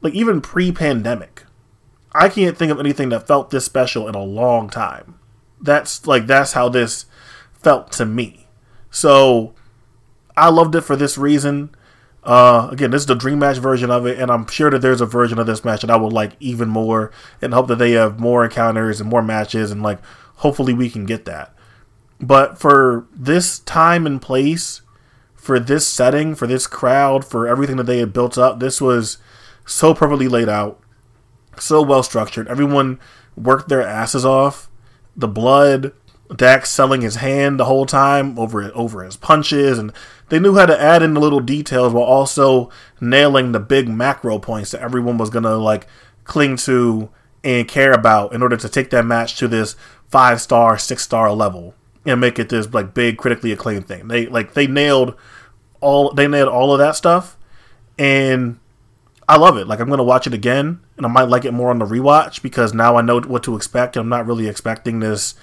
[0.00, 1.44] like even pre-pandemic.
[2.12, 5.18] I can't think of anything that felt this special in a long time.
[5.60, 7.06] That's like that's how this
[7.52, 8.48] felt to me.
[8.90, 9.54] So
[10.36, 11.70] I loved it for this reason.
[12.22, 15.00] Uh, again, this is the dream match version of it, and I'm sure that there's
[15.00, 17.92] a version of this match that I would like even more, and hope that they
[17.92, 20.00] have more encounters and more matches, and like
[20.36, 21.54] hopefully we can get that.
[22.20, 24.80] But for this time and place,
[25.34, 29.18] for this setting, for this crowd, for everything that they had built up, this was
[29.66, 30.80] so perfectly laid out,
[31.58, 32.48] so well structured.
[32.48, 32.98] Everyone
[33.36, 34.70] worked their asses off.
[35.14, 35.92] The blood,
[36.34, 39.92] Dax selling his hand the whole time over over his punches, and
[40.28, 42.70] they knew how to add in the little details while also
[43.00, 45.86] nailing the big macro points that everyone was gonna like
[46.24, 47.10] cling to
[47.44, 49.76] and care about in order to take that match to this
[50.08, 51.74] five star, six star level
[52.04, 54.08] and make it this like big critically acclaimed thing.
[54.08, 55.14] They like they nailed
[55.80, 57.36] all they nailed all of that stuff,
[57.98, 58.58] and
[59.28, 59.66] I love it.
[59.66, 62.42] Like I'm gonna watch it again, and I might like it more on the rewatch
[62.42, 63.96] because now I know what to expect.
[63.96, 65.34] I'm not really expecting this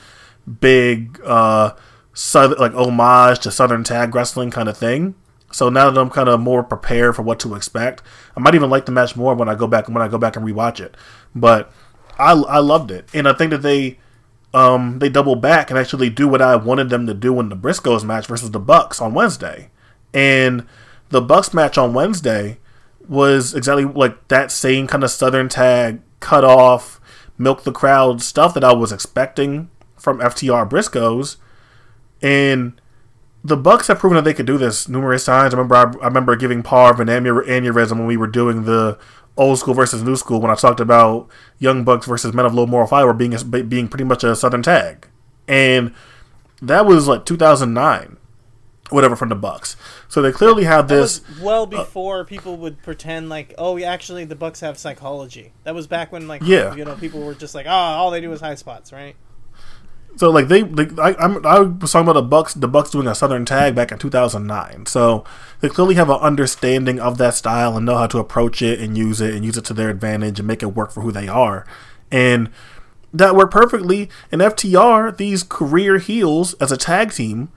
[0.60, 1.74] big uh
[2.14, 5.16] southern like homage to southern tag wrestling kind of thing.
[5.52, 8.02] So now that I'm kind of more prepared for what to expect,
[8.36, 10.36] I might even like the match more when I go back when I go back
[10.36, 10.96] and rewatch it.
[11.36, 11.72] But
[12.18, 14.00] I I loved it, and I think that they
[14.54, 17.56] um they double back and actually do what I wanted them to do in the
[17.58, 19.72] Briscoes match versus the Bucks on Wednesday,
[20.14, 20.66] and
[21.10, 22.60] the Bucks match on Wednesday
[23.08, 27.00] was exactly like that same kind of southern tag cut off
[27.38, 31.38] milk the crowd stuff that I was expecting from FTR Briscoes.
[32.22, 32.80] And
[33.44, 35.54] the Bucks have proven that they could do this numerous times.
[35.54, 38.98] I remember I, I remember giving Parv an aneur- aneurysm when we were doing the
[39.36, 41.28] old school versus new school when I talked about
[41.60, 43.36] Young Bucks versus Men of Low Moral Fiber being
[43.68, 45.08] being pretty much a southern tag,
[45.48, 45.94] and
[46.62, 48.18] that was like 2009,
[48.90, 49.76] whatever from the Bucks.
[50.08, 51.28] So they clearly have this.
[51.28, 55.54] was well before people would pretend like, oh, yeah, actually, the Bucks have psychology.
[55.64, 56.76] That was back when, like, Yeah.
[56.76, 59.16] you know, people were just like, oh, all they do is high spots, right?
[60.16, 63.08] So like they, they I, I'm, I was talking about the Bucks, the Bucks doing
[63.08, 64.86] a Southern tag back in 2009.
[64.86, 65.24] So
[65.60, 68.96] they clearly have an understanding of that style and know how to approach it and
[68.96, 71.28] use it and use it to their advantage and make it work for who they
[71.28, 71.66] are.
[72.12, 72.52] And
[73.12, 74.08] that worked perfectly.
[74.32, 77.52] In FTR, these career heels as a tag team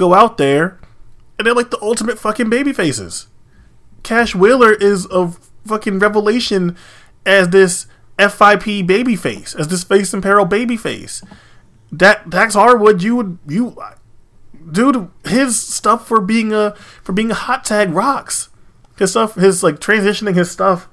[0.00, 0.80] go out there
[1.38, 3.28] and they're like the ultimate fucking baby faces.
[4.02, 5.32] Cash Wheeler is a
[5.66, 6.76] fucking revelation
[7.24, 7.86] as this
[8.18, 11.22] FIP baby face, as this face and peril baby face.
[11.94, 13.76] Da- Dax Harwood, you would you,
[14.70, 18.48] dude, his stuff for being a for being a hot tag rocks.
[18.98, 20.88] His stuff, his like transitioning his stuff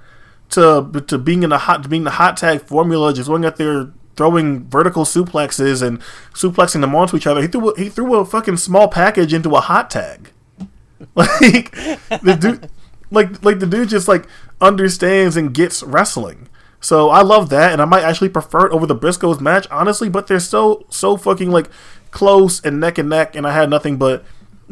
[0.50, 3.58] to to being in the hot to being the hot tag formula, just going out
[3.58, 6.02] there throwing vertical suplexes and
[6.34, 7.42] suplexing them onto each other.
[7.42, 10.32] He threw a, he threw a fucking small package into a hot tag.
[11.16, 12.70] Like the dude,
[13.12, 14.26] like like the dude just like
[14.60, 16.50] understands and gets wrestling.
[16.80, 20.10] So I love that, and I might actually prefer it over the Briscoes match, honestly.
[20.10, 21.70] But they're so so fucking like
[22.12, 24.26] close and neck and neck, and I had nothing but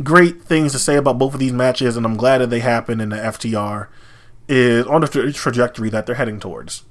[0.04, 3.02] great things to say about both of these matches, and I'm glad that they happened.
[3.04, 3.88] And the FTR
[4.48, 6.84] is on the tra- trajectory that they're heading towards.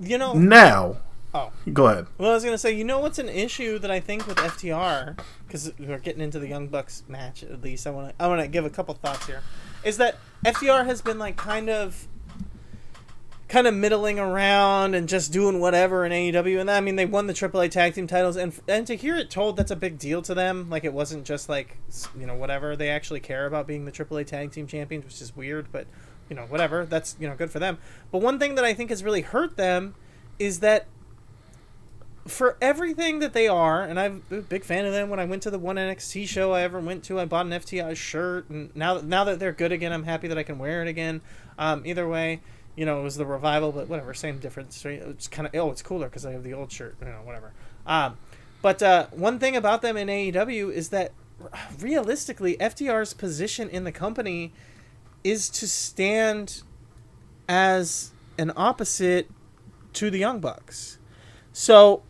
[0.00, 0.96] You know, Now,
[1.34, 2.06] oh, go ahead.
[2.18, 5.18] well, I was gonna say, you know, what's an issue that I think with FTR
[5.46, 7.42] because we're getting into the Young Bucks match.
[7.42, 9.42] At least I want to, I want to give a couple thoughts here.
[9.84, 12.06] Is that FTR has been like kind of
[13.48, 16.60] kind of middling around and just doing whatever in AEW.
[16.60, 19.30] And I mean, they won the AAA tag team titles, and and to hear it
[19.30, 20.68] told, that's a big deal to them.
[20.70, 21.78] Like it wasn't just like
[22.18, 22.76] you know whatever.
[22.76, 25.86] They actually care about being the AAA tag team champions, which is weird, but
[26.28, 26.84] you know whatever.
[26.84, 27.78] That's you know good for them.
[28.12, 29.94] But one thing that I think has really hurt them
[30.38, 30.86] is that
[32.28, 35.08] for everything that they are, and I'm a big fan of them.
[35.08, 37.52] When I went to the one NXT show I ever went to, I bought an
[37.52, 40.82] FTR shirt, and now now that they're good again, I'm happy that I can wear
[40.82, 41.20] it again.
[41.58, 42.40] Um, either way,
[42.76, 44.84] you know, it was the revival, but whatever, same difference.
[44.84, 47.52] It's kind of oh, it's cooler because I have the old shirt, you know, whatever.
[47.86, 48.16] Um,
[48.62, 51.12] but uh, one thing about them in AEW is that
[51.80, 54.52] realistically, FTR's position in the company
[55.24, 56.62] is to stand
[57.48, 59.30] as an opposite
[59.94, 60.98] to the Young Bucks.
[61.52, 62.02] So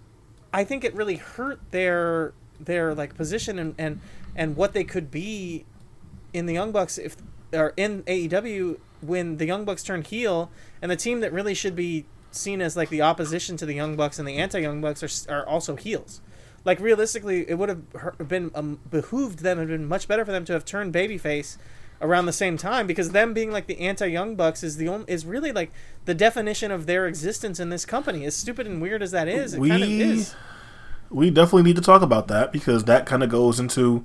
[0.58, 4.00] I think it really hurt their their like position and and
[4.34, 5.64] and what they could be
[6.32, 7.16] in the Young Bucks if
[7.52, 10.50] or in AEW when the Young Bucks turn heel,
[10.82, 13.94] and the team that really should be seen as like the opposition to the Young
[13.94, 16.20] Bucks and the anti Young Bucks are, are also heels.
[16.64, 20.44] Like realistically, it would have been um, behooved them and been much better for them
[20.46, 21.56] to have turned babyface
[22.00, 25.04] around the same time because them being like the anti Young Bucks is the only
[25.08, 25.72] is really like
[26.04, 28.24] the definition of their existence in this company.
[28.24, 30.34] As stupid and weird as that is, it we, kind of is.
[31.10, 34.04] We definitely need to talk about that because that kind of goes into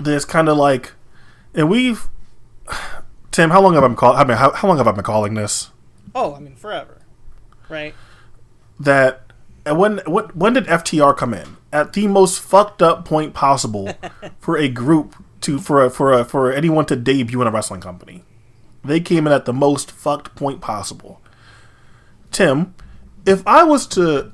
[0.00, 0.92] this kind of like,
[1.54, 2.08] and we've
[3.30, 4.14] Tim, how long have I been call?
[4.14, 5.70] I mean, how, how long have I been calling this?
[6.14, 7.00] Oh, I mean, forever,
[7.68, 7.94] right?
[8.78, 9.32] That
[9.64, 13.94] and when what when did FTR come in at the most fucked up point possible
[14.38, 17.80] for a group to for a, for a, for anyone to debut in a wrestling
[17.80, 18.24] company?
[18.84, 21.20] They came in at the most fucked point possible.
[22.30, 22.74] Tim,
[23.26, 24.32] if I was to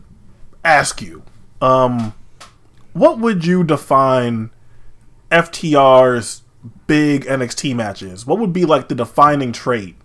[0.65, 1.23] ask you,
[1.61, 2.15] um,
[2.93, 4.51] what would you define
[5.31, 6.43] FTR's
[6.87, 9.97] big NXT matches, what would be like the defining trait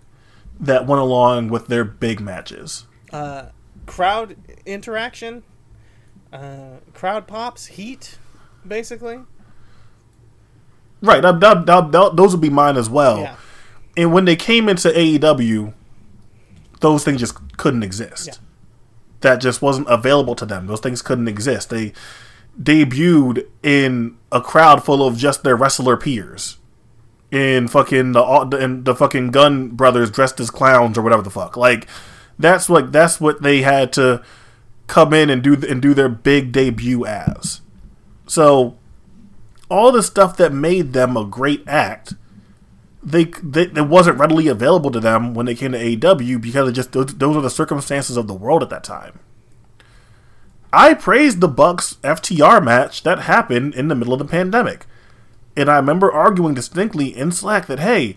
[0.60, 2.86] that went along with their big matches?
[3.12, 3.46] Uh,
[3.86, 4.36] crowd
[4.66, 5.42] interaction,
[6.32, 8.18] uh, crowd pops, heat,
[8.66, 9.20] basically.
[11.04, 13.20] Right, that, that, that, those would be mine as well.
[13.20, 13.36] Yeah.
[13.96, 15.74] And when they came into AEW,
[16.80, 18.26] those things just couldn't exist.
[18.26, 18.34] Yeah.
[19.20, 20.66] That just wasn't available to them.
[20.66, 21.70] Those things couldn't exist.
[21.70, 21.92] They
[22.60, 26.58] debuted in a crowd full of just their wrestler peers
[27.30, 31.56] in fucking the in the fucking Gunn brothers dressed as clowns or whatever the fuck.
[31.56, 31.86] Like
[32.38, 34.22] that's like that's what they had to
[34.86, 37.60] come in and do and do their big debut as.
[38.26, 38.76] So
[39.70, 42.14] all the stuff that made them a great act,
[43.02, 46.92] they, they it wasn't readily available to them when they came to AEW because just
[46.92, 49.20] those, those are the circumstances of the world at that time.
[50.72, 54.86] I praised the Bucks FTR match that happened in the middle of the pandemic.
[55.56, 58.16] And I remember arguing distinctly in Slack that, hey,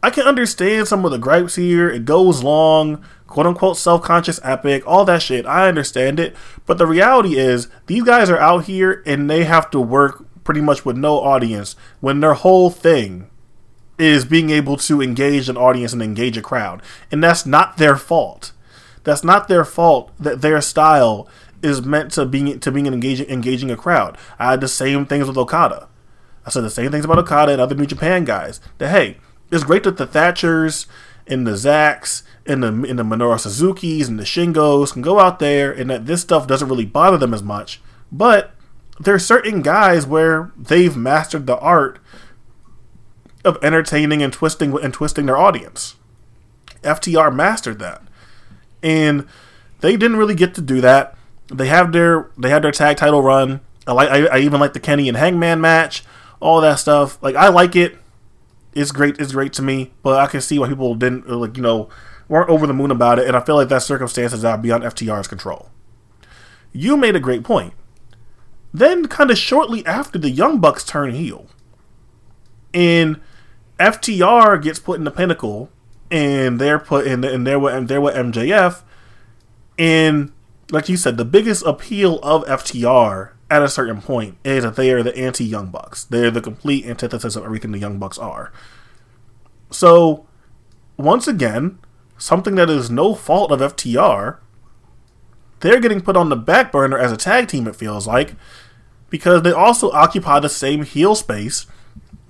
[0.00, 1.90] I can understand some of the gripes here.
[1.90, 5.44] It goes long, quote unquote self conscious epic, all that shit.
[5.44, 6.36] I understand it.
[6.66, 10.60] But the reality is, these guys are out here and they have to work pretty
[10.60, 13.28] much with no audience when their whole thing
[13.98, 16.80] is being able to engage an audience and engage a crowd.
[17.10, 18.52] And that's not their fault.
[19.02, 21.28] That's not their fault that their style
[21.60, 24.16] is meant to being to being engaging engaging a crowd.
[24.38, 25.88] I had the same things with Okada.
[26.46, 28.60] I said the same things about Okada and other New Japan guys.
[28.78, 29.16] That hey,
[29.50, 30.86] it's great that the Thatchers
[31.26, 35.38] and the Zacks and the and the Minoru Suzuki's and the Shingos can go out
[35.38, 37.80] there and that this stuff doesn't really bother them as much.
[38.12, 38.54] But
[39.00, 41.98] there's certain guys where they've mastered the art
[43.44, 45.96] of entertaining and twisting and twisting their audience.
[46.82, 48.02] FTR mastered that,
[48.82, 49.26] and
[49.80, 51.16] they didn't really get to do that.
[51.48, 53.60] They have their they had their tag title run.
[53.86, 56.04] I like I, I even like the Kenny and Hangman match
[56.40, 57.20] all that stuff.
[57.22, 57.96] Like I like it.
[58.74, 59.18] It's great.
[59.20, 61.88] It's great to me, but I can see why people didn't uh, like you know
[62.28, 65.28] weren't over the moon about it, and I feel like that circumstances are beyond FTR's
[65.28, 65.70] control.
[66.72, 67.74] You made a great point.
[68.72, 71.46] Then, kind of shortly after, the Young Bucks turn heel,
[72.72, 73.20] and
[73.78, 75.70] FTR gets put in the pinnacle,
[76.10, 78.82] and they're put in, and they're with, and they're with MJF,
[79.78, 80.32] and
[80.70, 84.90] like you said, the biggest appeal of FTR at a certain point is that they
[84.90, 86.04] are the anti Young Bucks.
[86.04, 88.52] They're the complete antithesis of everything the Young Bucks are.
[89.70, 90.26] So,
[90.96, 91.78] once again,
[92.16, 94.38] something that is no fault of FTR,
[95.60, 98.34] they're getting put on the back burner as a tag team, it feels like,
[99.10, 101.66] because they also occupy the same heel space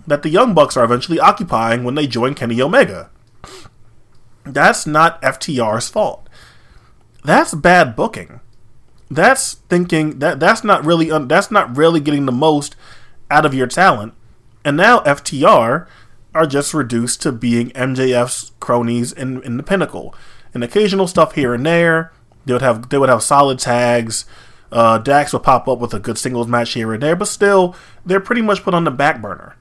[0.06, 3.10] that the Young Bucks are eventually occupying when they join Kenny Omega.
[4.44, 6.28] That's not FTR's fault.
[7.24, 8.40] That's bad booking
[9.10, 12.76] that's thinking that that's not really un, that's not really getting the most
[13.30, 14.14] out of your talent.
[14.64, 15.86] And now FTR,
[16.34, 20.14] are just reduced to being MJF's cronies in, in the pinnacle.
[20.52, 22.12] And occasional stuff here and there.
[22.44, 24.26] They would have they would have solid tags.
[24.70, 27.76] Uh, Dax would pop up with a good singles match here and there, but still,
[28.04, 29.56] they're pretty much put on the back burner.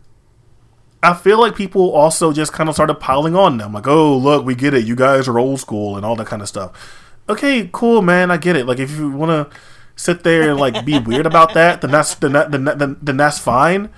[1.03, 4.43] I feel like people also just kind of started piling on them, like, "Oh, look,
[4.45, 4.85] we get it.
[4.85, 8.31] You guys are old school and all that kind of stuff." Okay, cool, man.
[8.31, 8.65] I get it.
[8.65, 9.57] Like, if you want to
[9.95, 13.17] sit there and like be weird about that, then that's then, that, then, then, then
[13.17, 13.89] that's fine.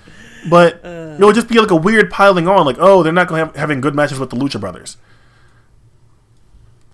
[0.48, 3.28] But uh, it would just be like a weird piling on, like, oh, they're not
[3.28, 4.96] going to have having good matches with the Lucha Brothers.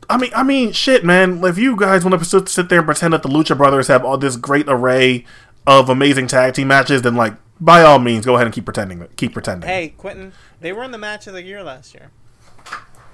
[0.08, 1.42] I mean, I mean, shit, man.
[1.44, 4.18] If you guys want to sit there and pretend that the Lucha Brothers have all
[4.18, 5.24] this great array
[5.66, 9.06] of amazing tag team matches, then like, by all means, go ahead and keep pretending.
[9.16, 9.68] Keep pretending.
[9.68, 12.10] Hey, Quentin, they were in the match of the year last year.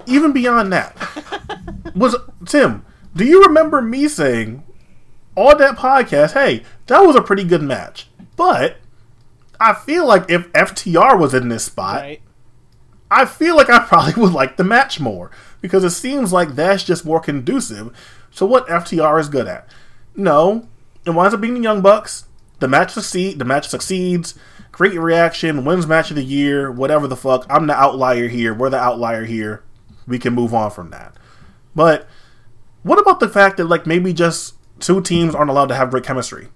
[0.05, 0.95] Even beyond that,
[1.95, 2.15] was
[2.45, 2.85] Tim?
[3.15, 4.63] Do you remember me saying
[5.35, 8.77] on that podcast, "Hey, that was a pretty good match," but
[9.59, 12.21] I feel like if FTR was in this spot, right.
[13.11, 15.31] I feel like I probably would like the match more
[15.61, 17.91] because it seems like that's just more conducive
[18.35, 19.67] to what FTR is good at.
[20.15, 20.67] No,
[21.05, 22.25] it winds up being the Young Bucks.
[22.59, 23.39] The match succeed.
[23.39, 24.35] The match succeeds.
[24.71, 25.65] Great reaction.
[25.65, 26.71] Wins match of the year.
[26.71, 27.45] Whatever the fuck.
[27.49, 28.53] I'm the outlier here.
[28.53, 29.63] We're the outlier here.
[30.07, 31.15] We can move on from that.
[31.75, 32.07] But
[32.83, 36.03] what about the fact that like maybe just two teams aren't allowed to have great
[36.03, 36.49] chemistry?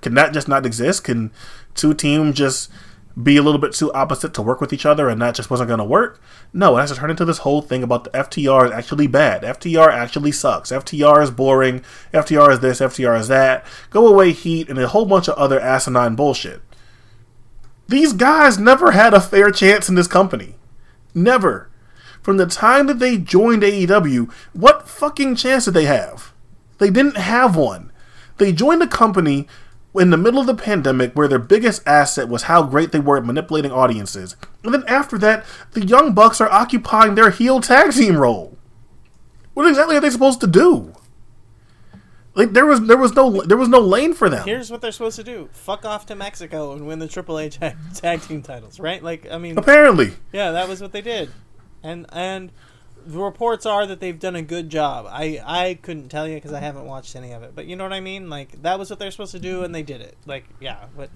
[0.00, 1.04] Can that just not exist?
[1.04, 1.32] Can
[1.74, 2.70] two teams just
[3.20, 5.66] be a little bit too opposite to work with each other and that just wasn't
[5.66, 6.20] going to work.
[6.52, 9.42] No, it has to turn into this whole thing about the FTR is actually bad.
[9.42, 10.70] FTR actually sucks.
[10.70, 11.82] FTR is boring.
[12.14, 12.80] FTR is this.
[12.80, 13.66] FTR is that.
[13.90, 16.62] Go away, Heat, and a whole bunch of other asinine bullshit.
[17.88, 20.54] These guys never had a fair chance in this company.
[21.14, 21.70] Never.
[22.28, 26.34] From the time that they joined AEW, what fucking chance did they have?
[26.76, 27.90] They didn't have one.
[28.36, 29.48] They joined a company
[29.94, 33.16] in the middle of the pandemic where their biggest asset was how great they were
[33.16, 34.36] at manipulating audiences.
[34.62, 38.58] And then after that, the Young Bucks are occupying their heel tag team role.
[39.54, 40.94] What exactly are they supposed to do?
[42.34, 44.46] Like there was there was no there was no lane for them.
[44.46, 47.74] Here's what they're supposed to do: fuck off to Mexico and win the AAA tag,
[47.94, 49.02] tag team titles, right?
[49.02, 51.30] Like I mean, apparently, yeah, that was what they did,
[51.82, 52.52] and and
[53.06, 55.06] the reports are that they've done a good job.
[55.08, 57.84] I I couldn't tell you because I haven't watched any of it, but you know
[57.84, 58.28] what I mean.
[58.28, 60.16] Like that was what they're supposed to do, and they did it.
[60.26, 61.10] Like yeah, but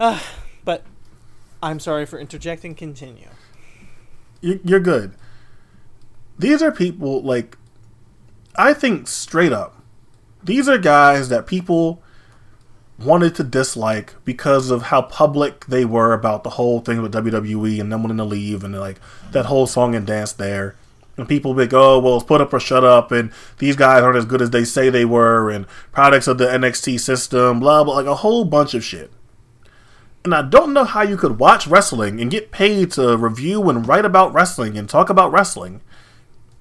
[0.00, 0.20] uh,
[0.64, 0.84] but
[1.62, 2.74] I'm sorry for interjecting.
[2.74, 3.28] Continue.
[4.40, 5.14] You're good.
[6.38, 7.56] These are people like
[8.56, 9.82] I think straight up.
[10.42, 12.02] These are guys that people
[12.98, 17.80] wanted to dislike because of how public they were about the whole thing with WWE
[17.80, 18.98] and them wanting to leave and like
[19.30, 20.74] that whole song and dance there.
[21.16, 24.04] And people be like, oh, well, it's put up or shut up, and these guys
[24.04, 27.82] aren't as good as they say they were, and products of the NXT system, blah,
[27.82, 29.10] blah, like a whole bunch of shit.
[30.24, 33.86] And I don't know how you could watch wrestling and get paid to review and
[33.86, 35.80] write about wrestling and talk about wrestling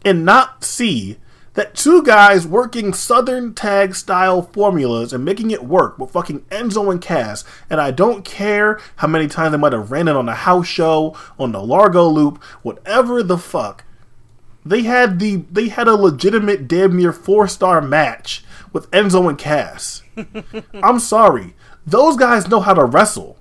[0.04, 1.18] and not see
[1.58, 6.92] that two guys working Southern tag style formulas and making it work with fucking Enzo
[6.92, 10.28] and Cass, and I don't care how many times they might have ran it on
[10.28, 13.86] the house show, on the Largo loop, whatever the fuck.
[14.64, 19.38] They had the they had a legitimate damn near four star match with Enzo and
[19.40, 20.04] Cass.
[20.84, 21.56] I'm sorry.
[21.88, 23.40] Those guys know how to wrestle.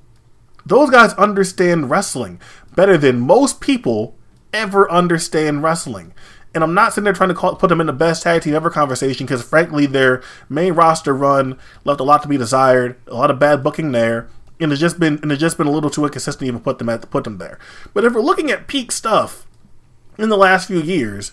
[0.64, 2.40] Those guys understand wrestling
[2.74, 4.16] better than most people
[4.54, 6.14] ever understand wrestling.
[6.56, 8.54] And I'm not sitting there trying to call, put them in the best tag team
[8.54, 12.96] ever conversation because, frankly, their main roster run left a lot to be desired.
[13.08, 15.70] A lot of bad booking there, and it's just been and it's just been a
[15.70, 17.58] little too inconsistent to even put them at put them there.
[17.92, 19.46] But if we're looking at peak stuff
[20.16, 21.32] in the last few years,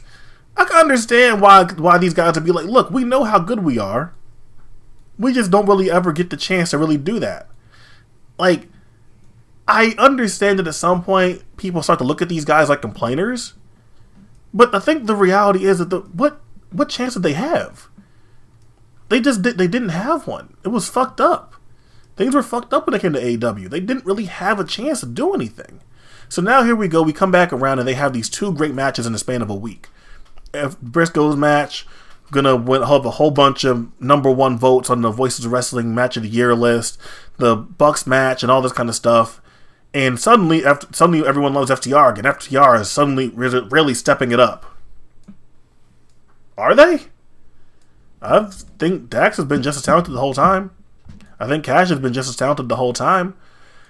[0.58, 3.64] I can understand why why these guys would be like, look, we know how good
[3.64, 4.14] we are.
[5.18, 7.48] We just don't really ever get the chance to really do that.
[8.38, 8.68] Like,
[9.70, 13.54] I understand that at some point people start to look at these guys like complainers
[14.54, 17.90] but I think the reality is that the what what chance did they have?
[19.10, 20.56] They just did, they didn't have one.
[20.64, 21.56] It was fucked up.
[22.16, 23.70] Things were fucked up when they came to AEW.
[23.70, 25.82] They didn't really have a chance to do anything.
[26.30, 27.02] So now here we go.
[27.02, 29.50] We come back around and they have these two great matches in the span of
[29.50, 29.90] a week.
[30.54, 31.86] If Briscoe's match
[32.32, 35.94] gonna win, have a whole bunch of number one votes on the Voices of Wrestling
[35.94, 37.00] Match of the Year list,
[37.38, 39.42] the Bucks match, and all this kind of stuff
[39.94, 42.32] and suddenly, after, suddenly everyone loves FTR again.
[42.32, 44.66] FTR is suddenly really stepping it up.
[46.58, 47.04] Are they?
[48.22, 48.50] I
[48.80, 50.72] think Dax has been just as talented the whole time.
[51.40, 53.36] I think Cash has been just as talented the whole time.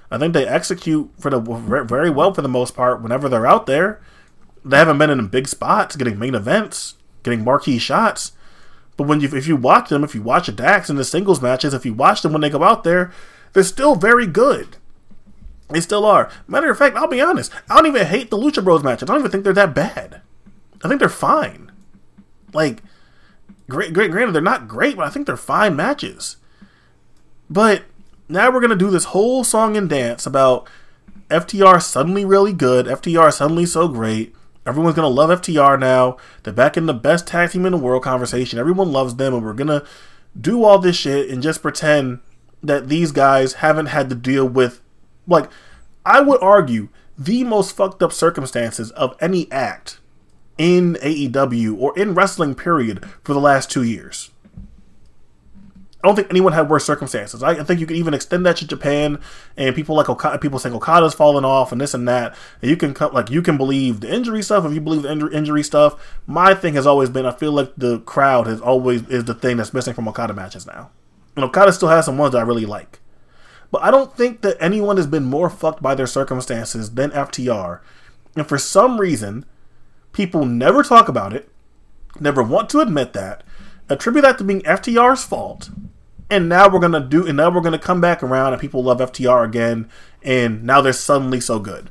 [0.10, 3.66] I think they execute for the very well for the most part whenever they're out
[3.66, 4.02] there.
[4.66, 8.32] They haven't been in big spots, getting main events, getting marquee shots.
[8.98, 11.74] But when you if you watch them, if you watch Dax in the singles matches,
[11.74, 13.12] if you watch them when they go out there,
[13.54, 14.78] they're still very good.
[15.70, 16.30] They still are.
[16.48, 17.52] Matter of fact, I'll be honest.
[17.70, 19.10] I don't even hate the Lucha Bros matches.
[19.10, 20.22] I don't even think they're that bad.
[20.84, 21.72] I think they're fine.
[22.54, 22.84] Like,
[23.70, 24.12] great, great.
[24.12, 26.38] Granted, they're not great, but I think they're fine matches.
[27.50, 27.84] But
[28.30, 30.68] now we're gonna do this whole song and dance about
[31.30, 32.86] FTR suddenly really good.
[32.86, 34.36] FTR suddenly so great.
[34.66, 36.18] Everyone's gonna love FTR now.
[36.44, 38.60] They're back in the best tag team in the world conversation.
[38.60, 39.84] Everyone loves them, and we're gonna
[40.40, 42.20] do all this shit and just pretend
[42.62, 44.80] that these guys haven't had to deal with,
[45.28, 45.50] like,
[46.06, 50.00] I would argue the most fucked up circumstances of any act
[50.58, 54.32] in AEW or in wrestling period for the last two years.
[56.04, 57.42] I don't think anyone had worse circumstances.
[57.42, 59.20] I think you can even extend that to Japan
[59.56, 62.36] and people like Okada, people saying Okada's fallen off and this and that.
[62.62, 65.34] And you can like you can believe the injury stuff if you believe the injury,
[65.34, 66.20] injury stuff.
[66.28, 69.56] My thing has always been I feel like the crowd has always is the thing
[69.56, 70.92] that's missing from Okada matches now.
[71.38, 73.00] And Okada still has some ones that I really like.
[73.74, 77.80] But I don't think that anyone has been more fucked by their circumstances than FTR.
[78.36, 79.46] And for some reason,
[80.12, 81.50] people never talk about it,
[82.20, 83.44] never want to admit that,
[83.90, 85.72] attribute that to being FTR's fault
[86.30, 89.00] and now we're gonna do and now we're gonna come back around and people love
[89.00, 89.90] FTR again
[90.22, 91.90] and now they're suddenly so good.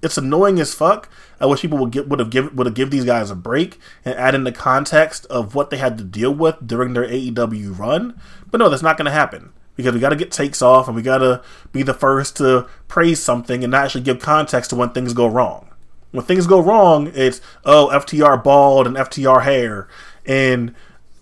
[0.00, 1.10] It's annoying as fuck.
[1.40, 4.14] I wish people would would have give would have give these guys a break and
[4.14, 8.20] add in the context of what they had to deal with during their AEW run.
[8.52, 9.52] But no, that's not gonna happen.
[9.78, 11.40] Because we gotta get takes off and we gotta
[11.70, 15.28] be the first to praise something and not actually give context to when things go
[15.28, 15.68] wrong.
[16.10, 19.88] When things go wrong, it's oh FTR bald and FTR hair
[20.26, 20.74] and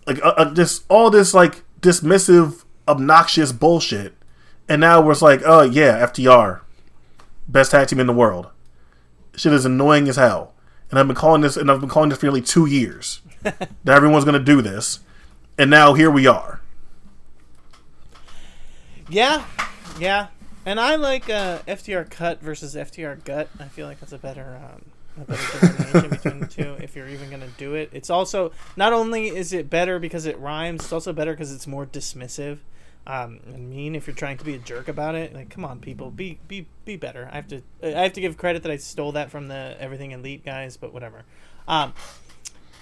[0.06, 4.14] like uh, uh, just all this like dismissive, obnoxious bullshit.
[4.68, 6.60] And now it's like, oh yeah, FTR,
[7.46, 8.48] best tag team in the world.
[9.36, 10.54] Shit is annoying as hell.
[10.90, 13.68] And I've been calling this, and I've been calling this for nearly two years that
[13.86, 15.00] everyone's going to do this,
[15.58, 16.60] and now here we are.
[19.08, 19.44] Yeah,
[20.00, 20.28] yeah,
[20.64, 23.48] and I like uh, FTR cut versus FTR gut.
[23.60, 24.82] I feel like that's a better um,
[25.22, 27.90] a better delineation between the two if you're even to do it.
[27.92, 31.66] It's also not only is it better because it rhymes, it's also better because it's
[31.66, 32.58] more dismissive
[33.06, 33.94] um, and mean.
[33.94, 36.66] If you're trying to be a jerk about it, like come on, people, be be
[36.84, 37.28] be better.
[37.30, 40.10] I have to I have to give credit that I stole that from the Everything
[40.10, 41.24] Elite guys, but whatever.
[41.68, 41.94] Um,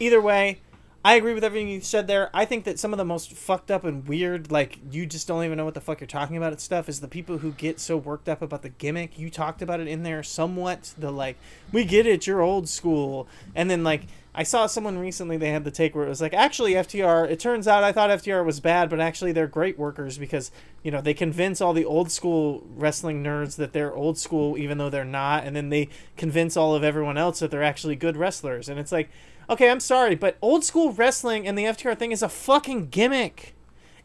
[0.01, 0.60] either way,
[1.06, 2.31] I agree with everything you said there.
[2.32, 5.44] I think that some of the most fucked up and weird, like you just don't
[5.44, 6.59] even know what the fuck you're talking about.
[6.62, 9.18] stuff is the people who get so worked up about the gimmick.
[9.18, 10.94] You talked about it in there somewhat.
[10.97, 11.36] The like,
[11.72, 15.64] we get it, you're old school, and then like I saw someone recently they had
[15.64, 17.31] the take where it was like, actually FTR.
[17.31, 20.51] It turns out I thought FTR was bad, but actually they're great workers because
[20.82, 24.78] you know they convince all the old school wrestling nerds that they're old school even
[24.78, 28.16] though they're not, and then they convince all of everyone else that they're actually good
[28.16, 29.10] wrestlers, and it's like
[29.49, 33.55] Okay, I'm sorry, but old school wrestling and the FTR thing is a fucking gimmick.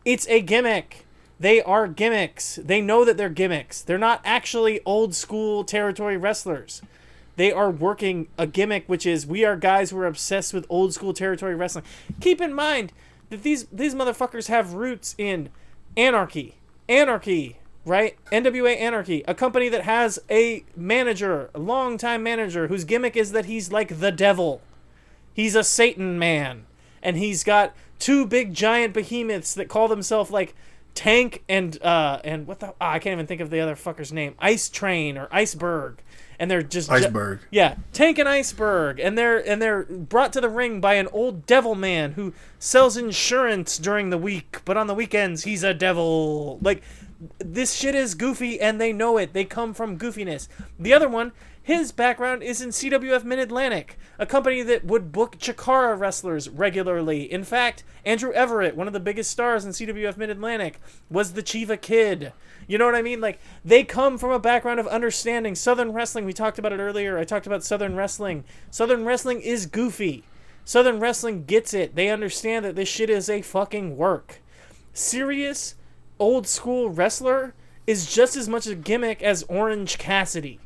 [0.03, 1.05] It's a gimmick.
[1.39, 2.59] They are gimmicks.
[2.61, 3.81] They know that they're gimmicks.
[3.81, 6.81] They're not actually old school territory wrestlers.
[7.37, 10.93] They are working a gimmick, which is we are guys who are obsessed with old
[10.93, 11.85] school territory wrestling.
[12.19, 12.91] Keep in mind
[13.29, 15.49] that these these motherfuckers have roots in
[15.95, 16.55] anarchy.
[16.89, 18.17] Anarchy, right?
[18.33, 23.45] NWA Anarchy, a company that has a manager, a longtime manager, whose gimmick is that
[23.45, 24.61] he's like the devil
[25.39, 26.65] He's a Satan man,
[27.01, 30.53] and he's got two big giant behemoths that call themselves like
[30.95, 34.11] Tank and uh and what the oh, I can't even think of the other fucker's
[34.11, 34.35] name.
[34.39, 36.01] Ice Train or Iceberg.
[36.37, 37.39] And they're just iceberg.
[37.39, 41.07] Ju- yeah, Tank and Iceberg, and they're and they're brought to the ring by an
[41.13, 45.73] old devil man who sells insurance during the week, but on the weekends he's a
[45.73, 46.59] devil.
[46.61, 46.83] Like
[47.37, 49.31] this shit is goofy, and they know it.
[49.31, 50.49] They come from goofiness.
[50.77, 51.31] The other one
[51.69, 57.31] his background is in CWF Mid Atlantic, a company that would book Chikara wrestlers regularly.
[57.31, 60.79] In fact, Andrew Everett, one of the biggest stars in CWF Mid Atlantic,
[61.11, 62.33] was the Chiva Kid.
[62.67, 63.21] You know what I mean?
[63.21, 65.53] Like, they come from a background of understanding.
[65.53, 67.19] Southern wrestling, we talked about it earlier.
[67.19, 68.45] I talked about Southern wrestling.
[68.71, 70.23] Southern wrestling is goofy.
[70.65, 71.93] Southern wrestling gets it.
[71.93, 74.41] They understand that this shit is a fucking work.
[74.91, 75.75] Serious,
[76.17, 77.53] old school wrestler
[77.85, 80.59] is just as much a gimmick as Orange Cassidy.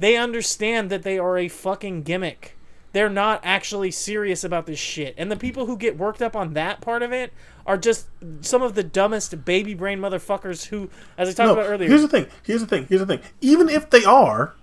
[0.00, 2.56] They understand that they are a fucking gimmick.
[2.92, 5.14] They're not actually serious about this shit.
[5.18, 7.34] And the people who get worked up on that part of it
[7.66, 8.06] are just
[8.40, 11.88] some of the dumbest baby brain motherfuckers who, as I talked no, about earlier.
[11.88, 12.26] Here's the thing.
[12.42, 12.86] Here's the thing.
[12.88, 13.20] Here's the thing.
[13.42, 14.54] Even if they are,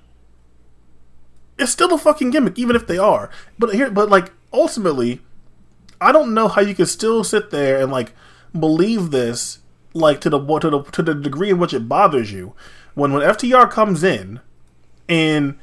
[1.60, 2.58] it's still a fucking gimmick.
[2.58, 5.22] Even if they are, but here, but like ultimately,
[6.02, 8.14] I don't know how you can still sit there and like
[8.60, 9.60] believe this,
[9.94, 12.56] like to the to the to the degree in which it bothers you.
[12.96, 14.42] When when FTR comes in
[15.08, 15.58] and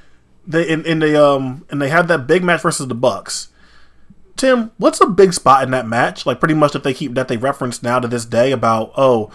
[0.46, 3.48] they and, and they um and they had that big match versus the Bucks.
[4.36, 6.26] Tim, what's a big spot in that match?
[6.26, 9.30] Like pretty much that they keep that they reference now to this day about oh,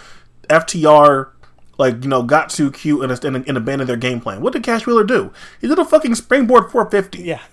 [0.50, 1.30] FTR
[1.78, 4.42] like you know got too cute and, and, and abandoned their game plan.
[4.42, 5.32] What did Cash Wheeler do?
[5.62, 7.24] He did a fucking springboard 450.
[7.24, 7.42] Yeah.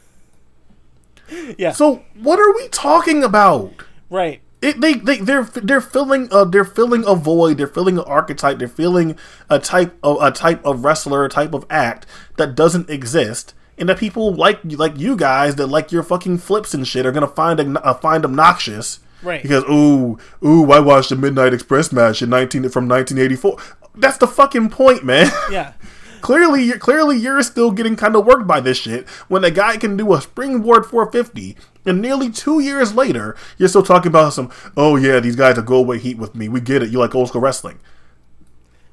[1.59, 1.73] Yeah.
[1.73, 3.73] So what are we talking about?
[4.11, 4.41] right.
[4.63, 7.59] It, they they they're they're filling a they're filling a void.
[7.59, 8.59] They're filling an archetype.
[8.59, 9.17] They're filling
[9.51, 12.07] a type of a type of wrestler, a type of act
[12.37, 16.73] that doesn't exist, and that people like like you guys that like your fucking flips
[16.73, 19.01] and shit are gonna find uh, find obnoxious.
[19.23, 19.43] Right.
[19.43, 23.59] Because ooh ooh, I watched the Midnight Express match in nineteen from nineteen eighty four.
[23.95, 25.31] That's the fucking point, man.
[25.51, 25.75] Yeah.
[26.21, 29.09] clearly, you're, clearly you're still getting kind of worked by this shit.
[29.29, 33.83] When a guy can do a springboard 450, and nearly two years later, you're still
[33.83, 34.51] talking about some.
[34.77, 36.49] Oh yeah, these guys are go away heat with me.
[36.49, 36.91] We get it.
[36.91, 37.79] You like old school wrestling.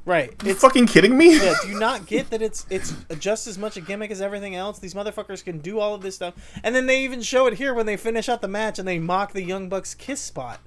[0.05, 0.33] Right.
[0.43, 1.37] You It's fucking kidding me?
[1.37, 4.55] yeah, do you not get that it's it's just as much a gimmick as everything
[4.55, 4.79] else?
[4.79, 6.33] These motherfuckers can do all of this stuff,
[6.63, 8.99] and then they even show it here when they finish out the match and they
[8.99, 10.59] mock the Young Bucks kiss spot.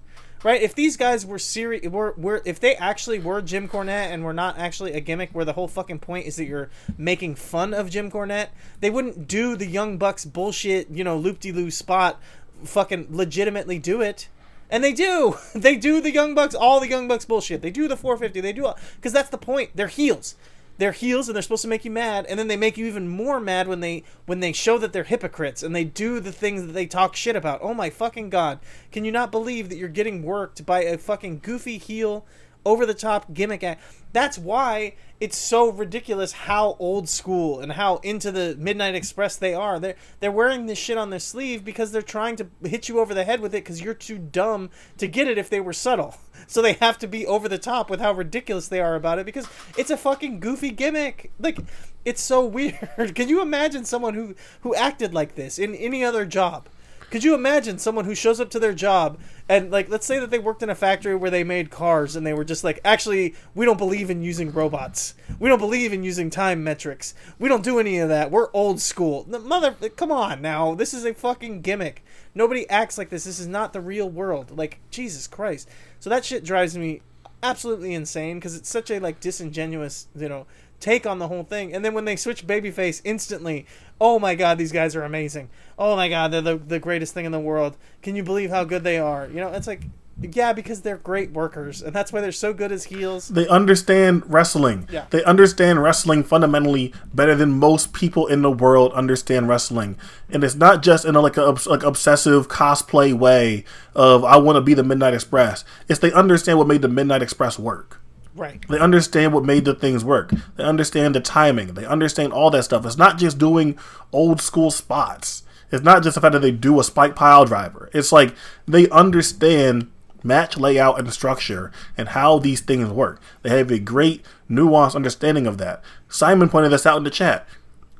[0.47, 0.63] Right?
[0.63, 4.33] If these guys were serious, were, were if they actually were Jim Cornette and were
[4.33, 7.91] not actually a gimmick, where the whole fucking point is that you're making fun of
[7.91, 12.21] Jim Cornette, they wouldn't do the Young Bucks bullshit, you know, loop de loo spot,
[12.63, 14.29] fucking legitimately do it.
[14.71, 15.37] And they do.
[15.53, 17.61] They do the Young Bucks, all the Young Bucks bullshit.
[17.61, 18.41] They do the 450.
[18.41, 19.71] They do because that's the point.
[19.75, 20.37] They're heels.
[20.79, 22.27] They're heels, and they're supposed to make you mad.
[22.29, 25.05] And then they make you even more mad when they when they show that they're
[25.05, 27.61] hypocrites and they do the things that they talk shit about.
[27.63, 28.59] Oh my fucking god!
[28.93, 32.25] Can you not believe that you're getting worked by a fucking goofy heel,
[32.67, 33.83] over the top gimmick act?
[34.13, 39.55] That's why it's so ridiculous how old school and how into the Midnight Express they
[39.55, 39.79] are.
[39.79, 43.15] They're they're wearing this shit on their sleeve because they're trying to hit you over
[43.15, 46.17] the head with it because you're too dumb to get it if they were subtle.
[46.49, 49.27] So they have to be over the top with how ridiculous they are about it
[49.27, 51.33] because it's a fucking goofy gimmick.
[51.41, 51.59] Like
[52.05, 53.15] it's so weird.
[53.17, 56.69] Can you imagine someone who who acted like this in any other job?
[57.11, 59.19] Could you imagine someone who shows up to their job
[59.49, 62.27] and like let's say that they worked in a factory where they made cars and
[62.27, 65.15] they were just like actually we don't believe in using robots.
[65.39, 67.15] We don't believe in using time metrics.
[67.39, 68.31] We don't do any of that.
[68.33, 69.23] We're old school.
[69.23, 70.75] The mother come on now.
[70.75, 72.05] This is a fucking gimmick.
[72.35, 73.25] Nobody acts like this.
[73.25, 74.57] This is not the real world.
[74.57, 75.69] Like Jesus Christ.
[76.01, 77.03] So that shit drives me
[77.43, 80.47] absolutely insane because it's such a like disingenuous, you know,
[80.81, 81.73] take on the whole thing.
[81.75, 83.67] And then when they switch babyface instantly,
[84.01, 85.49] oh my god, these guys are amazing.
[85.79, 87.77] Oh my god, they're the, the greatest thing in the world.
[88.03, 89.27] Can you believe how good they are?
[89.29, 89.83] You know, it's like
[90.19, 93.29] yeah, because they're great workers, and that's why they're so good as heels.
[93.29, 94.89] They understand wrestling.
[94.91, 95.05] Yeah.
[95.11, 99.99] They understand wrestling fundamentally better than most people in the world understand wrestling.
[100.31, 104.57] And it's not just in a, like a like obsessive cosplay way of I want
[104.57, 105.67] to be the Midnight Express.
[105.87, 108.01] It's they understand what made the Midnight Express work.
[108.37, 108.65] Right.
[108.69, 110.31] They understand what made the things work.
[110.57, 111.75] They understand the timing.
[111.75, 112.85] They understand all that stuff.
[112.85, 113.79] It's not just doing
[114.13, 115.43] old school spots.
[115.73, 117.91] It's not just the fact that they do a spike pile driver.
[117.95, 118.35] It's like
[118.67, 119.91] they understand
[120.23, 123.21] match layout and structure and how these things work.
[123.43, 125.83] They have a great nuanced understanding of that.
[126.09, 127.49] Simon pointed this out in the chat.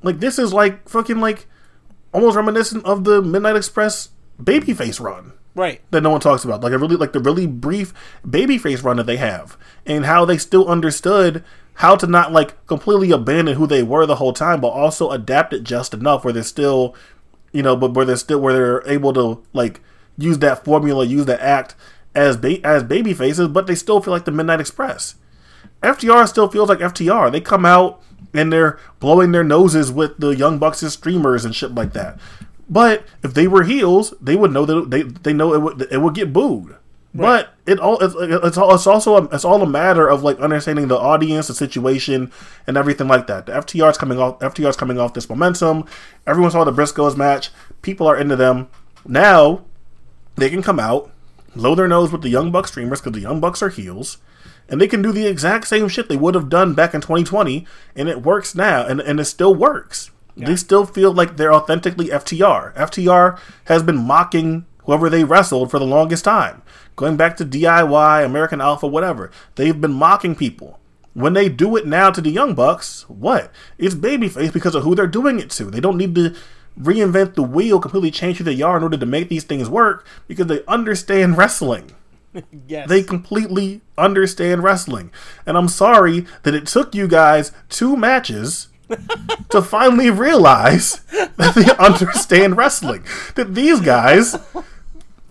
[0.03, 1.47] Like this is like fucking like
[2.13, 4.11] almost reminiscent of the Midnight Express
[4.41, 5.81] babyface run Right.
[5.91, 6.63] that no one talks about.
[6.63, 9.57] Like a really like the really brief babyface run that they have,
[9.87, 11.43] and how they still understood
[11.75, 15.53] how to not like completely abandon who they were the whole time, but also adapt
[15.53, 16.95] it just enough where they're still,
[17.53, 19.81] you know, but where they're still where they're able to like
[20.19, 21.75] use that formula, use that act
[22.15, 25.17] as ba- as baby faces, but they still feel like the Midnight Express.
[25.83, 27.31] FTR still feels like FTR.
[27.31, 28.03] They come out
[28.35, 32.19] and they're blowing their noses with the Young Bucks streamers and shit like that.
[32.69, 35.99] But if they were heels, they would know that they they know it would it
[35.99, 36.77] would get booed.
[37.17, 40.39] But it all it's, it's all it's also a, it's all a matter of like
[40.39, 42.31] understanding the audience, the situation,
[42.67, 43.47] and everything like that.
[43.47, 45.87] The FTR's coming off FTR's coming off this momentum.
[46.27, 47.51] Everyone saw the Briscoes match.
[47.83, 48.69] People are into them
[49.07, 49.65] now.
[50.35, 51.11] They can come out,
[51.55, 54.19] blow their nose with the Young Bucks streamers because the Young Bucks are heels,
[54.69, 57.67] and they can do the exact same shit they would have done back in 2020,
[57.95, 60.11] and it works now, and, and it still works.
[60.37, 62.75] They still feel like they're authentically FTR.
[62.75, 66.63] FTR has been mocking whoever they wrestled for the longest time.
[66.95, 69.31] Going back to DIY, American Alpha, whatever.
[69.55, 70.79] They've been mocking people.
[71.15, 73.51] When they do it now to the Young Bucks, what?
[73.79, 75.65] It's babyface because of who they're doing it to.
[75.65, 76.35] They don't need to
[76.79, 80.07] reinvent the wheel, completely change who they are in order to make these things work
[80.29, 81.93] because they understand wrestling.
[82.69, 82.87] Yes.
[82.87, 85.11] They completely understand wrestling.
[85.47, 88.69] And I'm sorry that it took you guys two matches
[89.51, 91.01] to finally realize
[91.37, 93.05] that they understand wrestling.
[93.35, 94.33] That these guys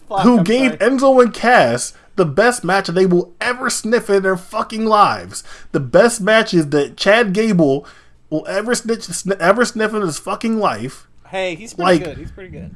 [0.08, 0.92] Fuck, who I'm gave sorry.
[0.92, 5.44] Enzo and Cass the best match they will ever sniff in their fucking lives.
[5.74, 7.86] The best matches that Chad Gable
[8.30, 11.08] will ever snitch, sn- ever sniff in his fucking life.
[11.28, 12.18] Hey, he's pretty like- good.
[12.18, 12.74] He's pretty good.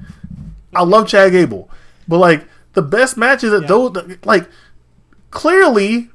[0.75, 1.69] I love Chad Gable,
[2.07, 3.67] but like the best matches that Yeah.
[3.67, 4.47] those like
[5.31, 6.09] clearly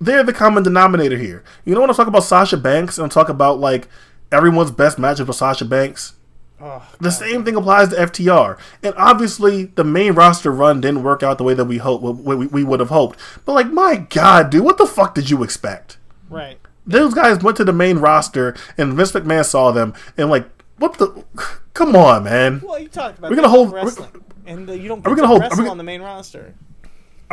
[0.00, 1.42] they're the common denominator here.
[1.64, 3.88] You know when I talk about Sasha Banks and talk about like
[4.30, 6.14] everyone's best matchup with Sasha Banks?
[6.60, 8.56] Oh, The same thing applies to FTR.
[8.84, 12.36] And obviously, the main roster run didn't work out the way that we hope we,
[12.36, 13.18] we, we would have hoped.
[13.44, 15.98] But like, my God, dude, what the fuck did you expect?
[16.30, 16.58] right.
[16.84, 20.48] Those guys went to the main roster, and Vince McMahon saw them, and like,
[20.78, 21.24] what the?
[21.74, 22.60] Come on, man.
[22.64, 24.10] Well, you talked about We're gonna hold- wrestling,
[24.46, 26.54] and uh, you don't Are we gonna to hold- are we- on the main roster.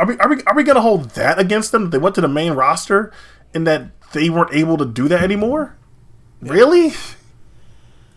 [0.00, 1.90] Are we, are we are we gonna hold that against them?
[1.90, 3.12] They went to the main roster,
[3.52, 5.76] and that they weren't able to do that anymore.
[6.40, 6.94] Really?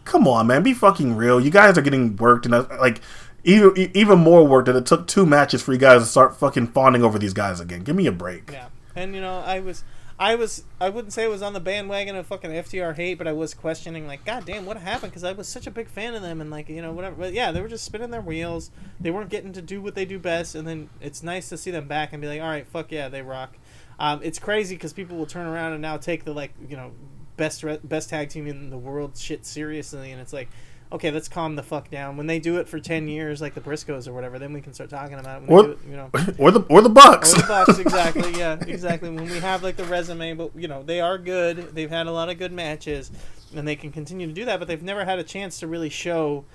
[0.06, 1.42] Come on, man, be fucking real.
[1.42, 3.02] You guys are getting worked, and uh, like
[3.44, 6.68] even even more work that it took two matches for you guys to start fucking
[6.68, 7.82] fawning over these guys again.
[7.82, 8.52] Give me a break.
[8.52, 9.84] Yeah, and you know, I was,
[10.20, 13.28] I was, I wouldn't say I was on the bandwagon of fucking FTR hate, but
[13.28, 15.12] I was questioning, like, God damn, what happened?
[15.12, 17.16] Because I was such a big fan of them, and like, you know, whatever.
[17.16, 18.70] But yeah, they were just spinning their wheels.
[19.00, 21.72] They weren't getting to do what they do best, and then it's nice to see
[21.72, 23.58] them back and be like, all right, fuck yeah, they rock.
[24.00, 26.92] Um, it's crazy because people will turn around and now take the like, you know,
[27.36, 30.50] best re- best tag team in the world shit seriously, and it's like.
[30.94, 32.18] Okay, let's calm the fuck down.
[32.18, 34.74] When they do it for ten years, like the Briscoes or whatever, then we can
[34.74, 35.50] start talking about it.
[35.50, 37.34] When Or- it, you know, or the or the Bucks.
[37.34, 38.32] or the Bucks, exactly.
[38.38, 39.10] Yeah, exactly.
[39.10, 41.74] When we have like the resume, but you know they are good.
[41.76, 43.12] They've had a lot of good matches,
[43.56, 44.60] and they can continue to do that.
[44.60, 46.46] But they've never had a chance to really show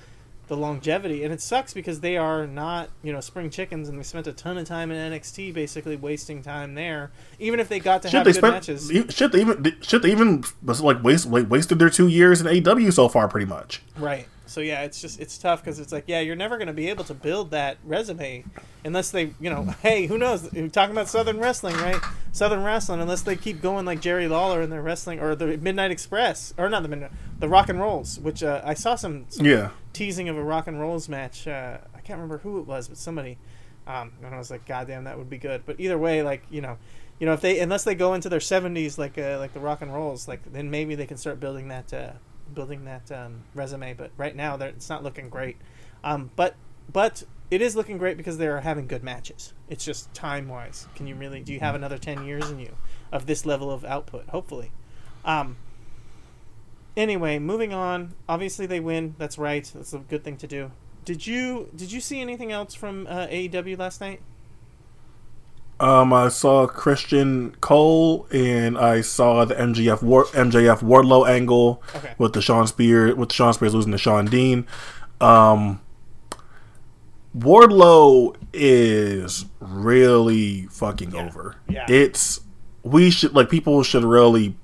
[0.48, 4.02] the longevity, and it sucks because they are not you know spring chickens, and they
[4.02, 7.10] spent a ton of time in NXT, basically wasting time there.
[7.38, 9.32] Even if they got to Shit, have they good spent matches, shit.
[9.32, 10.02] They even shit.
[10.02, 13.82] They even like waste like wasted their two years in AEW so far, pretty much.
[13.96, 14.26] Right.
[14.58, 16.88] So yeah, it's just it's tough because it's like yeah, you're never going to be
[16.88, 18.44] able to build that resume
[18.84, 20.50] unless they, you know, hey, who knows?
[20.52, 22.00] We're talking about Southern wrestling, right?
[22.32, 25.92] Southern wrestling, unless they keep going like Jerry Lawler in their wrestling or the Midnight
[25.92, 29.46] Express or not the Midnight, the Rock and Rolls, which uh, I saw some, some
[29.46, 29.70] Yeah.
[29.92, 31.46] teasing of a Rock and Rolls match.
[31.46, 33.38] Uh, I can't remember who it was, but somebody.
[33.86, 35.62] Um, and I was like, God damn, that would be good.
[35.66, 36.78] But either way, like you know,
[37.20, 39.82] you know, if they unless they go into their seventies, like uh, like the Rock
[39.82, 42.10] and Rolls, like then maybe they can start building that uh,
[42.54, 43.94] building that um, resume.
[43.94, 45.56] But right now, it's not looking great.
[46.04, 46.54] Um, but
[46.92, 49.52] but it is looking great because they are having good matches.
[49.68, 50.86] It's just time wise.
[50.94, 51.40] Can you really?
[51.40, 52.76] Do you have another ten years in you
[53.12, 54.28] of this level of output?
[54.28, 54.70] Hopefully.
[55.24, 55.56] Um,
[56.96, 58.14] anyway, moving on.
[58.28, 59.14] Obviously, they win.
[59.18, 59.70] That's right.
[59.74, 60.70] That's a good thing to do.
[61.04, 64.20] Did you did you see anything else from uh, AEW last night?
[65.80, 72.14] Um, I saw Christian Cole and I saw the MJF War- MJF Wardlow angle Okay.
[72.18, 74.66] with the Shawn Spears with Shawn Spears losing to Shawn Dean.
[75.20, 75.80] Um,
[77.36, 81.26] Wardlow is really fucking Yeah.
[81.26, 81.56] over.
[81.68, 81.86] Yeah.
[81.88, 82.40] It's
[82.82, 84.56] we should like people should really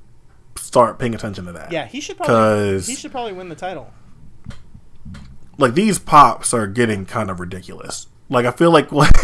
[0.56, 1.70] start paying attention to that.
[1.70, 3.92] Yeah, he should probably he should probably win the title.
[5.58, 8.06] Like these pops are getting kind of ridiculous.
[8.28, 9.20] Like I feel like like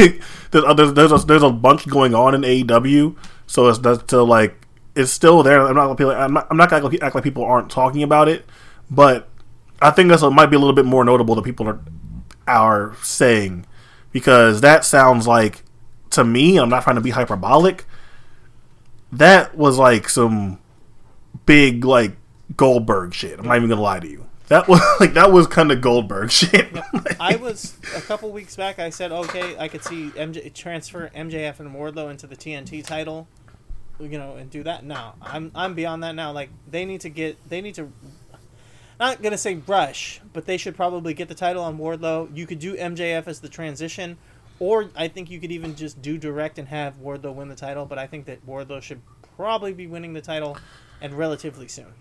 [0.50, 3.16] there's uh, there's a, there's a bunch going on in AEW,
[3.46, 5.66] so it's that's to like it's still there.
[5.66, 8.28] I'm not gonna like, I'm not, I'm not gonna act like- people aren't talking about
[8.28, 8.44] it,
[8.90, 9.28] but
[9.80, 11.80] I think that's might be a little bit more notable that people are
[12.46, 13.66] are saying
[14.12, 15.62] because that sounds like
[16.10, 16.58] to me.
[16.58, 17.86] I'm not trying to be hyperbolic.
[19.12, 20.58] That was like some
[21.46, 22.16] big like
[22.56, 23.38] Goldberg shit.
[23.38, 24.26] I'm not even gonna lie to you.
[24.50, 26.76] That was like that was kind of Goldberg shit.
[27.20, 28.80] I was a couple weeks back.
[28.80, 33.28] I said, okay, I could see MJ transfer MJF and Wardlow into the TNT title,
[34.00, 34.84] you know, and do that.
[34.84, 36.32] No, I'm I'm beyond that now.
[36.32, 37.92] Like they need to get they need to.
[38.98, 42.36] Not gonna say rush, but they should probably get the title on Wardlow.
[42.36, 44.18] You could do MJF as the transition,
[44.58, 47.86] or I think you could even just do direct and have Wardlow win the title.
[47.86, 49.00] But I think that Wardlow should
[49.36, 50.58] probably be winning the title,
[51.00, 51.94] and relatively soon.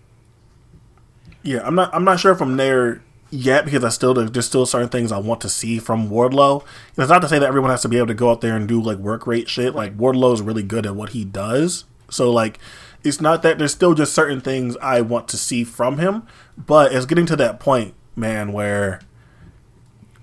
[1.42, 1.94] Yeah, I'm not.
[1.94, 5.18] I'm not sure if I'm there yet because I still there's still certain things I
[5.18, 6.62] want to see from Wardlow.
[6.62, 8.56] And it's not to say that everyone has to be able to go out there
[8.56, 9.74] and do like work rate shit.
[9.74, 11.84] Like Wardlow is really good at what he does.
[12.10, 12.58] So like,
[13.04, 16.24] it's not that there's still just certain things I want to see from him.
[16.56, 19.00] But it's getting to that point, man, where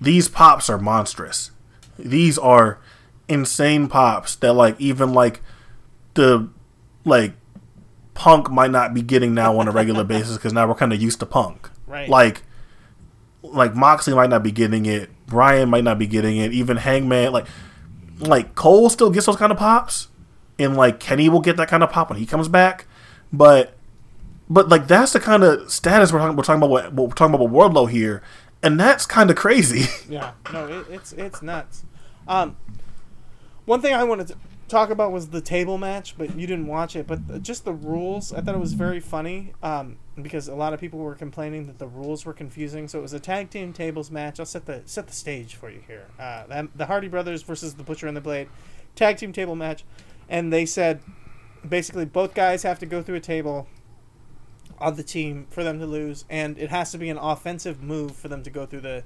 [0.00, 1.50] these pops are monstrous.
[1.98, 2.78] These are
[3.28, 5.42] insane pops that like even like
[6.14, 6.48] the
[7.04, 7.32] like
[8.18, 11.00] punk might not be getting now on a regular basis because now we're kind of
[11.00, 11.70] used to punk.
[11.86, 12.08] Right.
[12.08, 12.42] like
[13.42, 15.08] like moxley might not be getting it.
[15.26, 16.52] Bryan might not be getting it.
[16.52, 17.46] Even hangman like
[18.18, 20.08] like cole still gets those kind of pops
[20.58, 22.86] and like kenny will get that kind of pop when he comes back.
[23.32, 23.74] But
[24.50, 27.14] but like that's the kind of status we're talking, we're talking about what, what we're
[27.14, 28.20] talking about with wardlow here
[28.64, 29.86] and that's kind of crazy.
[30.10, 31.84] Yeah, no, it, it's it's nuts.
[32.26, 32.56] Um,
[33.64, 34.36] one thing I wanted to
[34.68, 37.06] talk about was the table match, but you didn't watch it.
[37.06, 40.80] But just the rules, I thought it was very funny um, because a lot of
[40.80, 42.86] people were complaining that the rules were confusing.
[42.86, 44.38] So it was a tag team tables match.
[44.38, 46.06] I'll set the set the stage for you here.
[46.18, 48.48] Uh, the Hardy Brothers versus the Butcher and the Blade,
[48.94, 49.84] tag team table match,
[50.28, 51.00] and they said
[51.66, 53.66] basically both guys have to go through a table
[54.78, 58.14] on the team for them to lose, and it has to be an offensive move
[58.14, 59.02] for them to go through the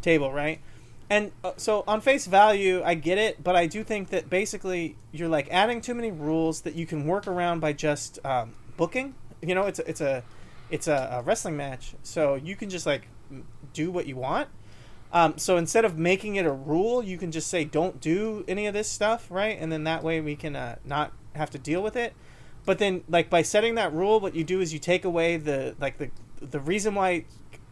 [0.00, 0.60] table, right?
[1.08, 4.96] And uh, so on face value, I get it, but I do think that basically
[5.12, 9.14] you're like adding too many rules that you can work around by just um, booking.
[9.40, 10.24] You know, it's a, it's a
[10.68, 13.06] it's a, a wrestling match, so you can just like
[13.72, 14.48] do what you want.
[15.12, 18.66] Um, so instead of making it a rule, you can just say don't do any
[18.66, 19.56] of this stuff, right?
[19.58, 22.14] And then that way we can uh, not have to deal with it.
[22.64, 25.76] But then, like by setting that rule, what you do is you take away the
[25.78, 26.10] like the
[26.40, 27.24] the reason why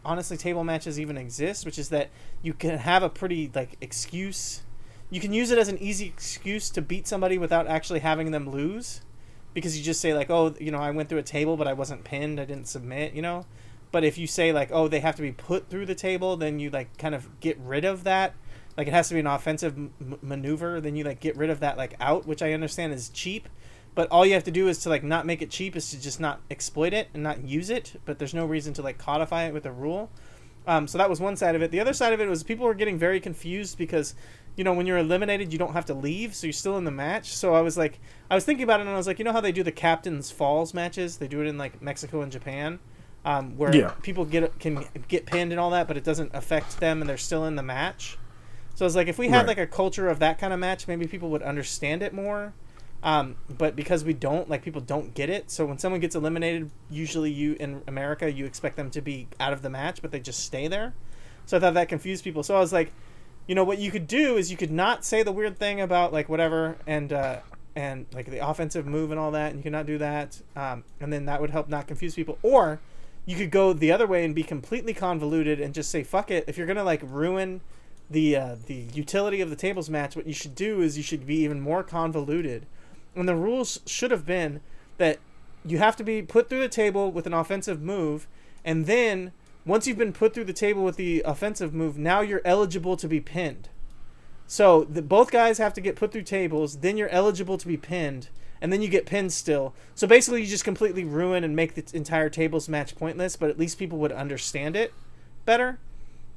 [0.05, 2.09] honestly table matches even exist, which is that
[2.41, 4.61] you can have a pretty like excuse.
[5.09, 8.49] You can use it as an easy excuse to beat somebody without actually having them
[8.49, 9.01] lose,
[9.53, 11.73] because you just say like, oh, you know, I went through a table, but I
[11.73, 13.45] wasn't pinned, I didn't submit, you know.
[13.91, 16.59] But if you say like, oh, they have to be put through the table, then
[16.59, 18.33] you like kind of get rid of that.
[18.77, 21.61] Like it has to be an offensive m- maneuver, then you like get rid of
[21.61, 23.47] that like out, which I understand is cheap
[23.95, 25.99] but all you have to do is to like not make it cheap is to
[26.01, 29.43] just not exploit it and not use it but there's no reason to like codify
[29.45, 30.11] it with a rule
[30.67, 32.65] um, so that was one side of it the other side of it was people
[32.65, 34.15] were getting very confused because
[34.55, 36.91] you know when you're eliminated you don't have to leave so you're still in the
[36.91, 37.99] match so i was like
[38.29, 39.71] i was thinking about it and i was like you know how they do the
[39.71, 42.79] captain's falls matches they do it in like mexico and japan
[43.25, 43.91] um, where Yeah.
[44.03, 47.17] people get can get pinned and all that but it doesn't affect them and they're
[47.17, 48.17] still in the match
[48.75, 49.47] so I was like, if we had Right.
[49.47, 52.51] like a culture of that kind of match, maybe people would understand it more.
[53.05, 55.51] Um, but because we don't, like people don't get it.
[55.51, 59.53] So when someone gets eliminated, usually you in America, you expect them to be out
[59.53, 60.95] of the match, but they just stay there.
[61.45, 62.41] So I thought that confused people.
[62.41, 62.91] So I was like,
[63.47, 66.13] you know, what you could do is you could not say the weird thing about
[66.13, 67.41] like whatever and uh,
[67.75, 70.41] and like the offensive move and all that, and you could not do that.
[70.55, 72.39] Um, and then that would help not confuse people.
[72.41, 72.79] Or
[73.27, 76.45] you could go the other way and be completely convoluted and just say fuck it.
[76.47, 77.61] If you're gonna like ruin
[78.09, 81.27] the uh, the utility of the tables match, what you should do is you should
[81.27, 82.65] be even more convoluted.
[83.15, 84.61] And the rules should have been
[84.97, 85.19] that
[85.63, 88.27] you have to be put through the table with an offensive move,
[88.63, 89.31] and then
[89.65, 93.07] once you've been put through the table with the offensive move, now you're eligible to
[93.07, 93.69] be pinned.
[94.47, 97.77] So the, both guys have to get put through tables, then you're eligible to be
[97.77, 98.29] pinned,
[98.61, 99.73] and then you get pinned still.
[99.95, 103.35] So basically, you just completely ruin and make the entire tables match pointless.
[103.35, 104.93] But at least people would understand it
[105.45, 105.79] better.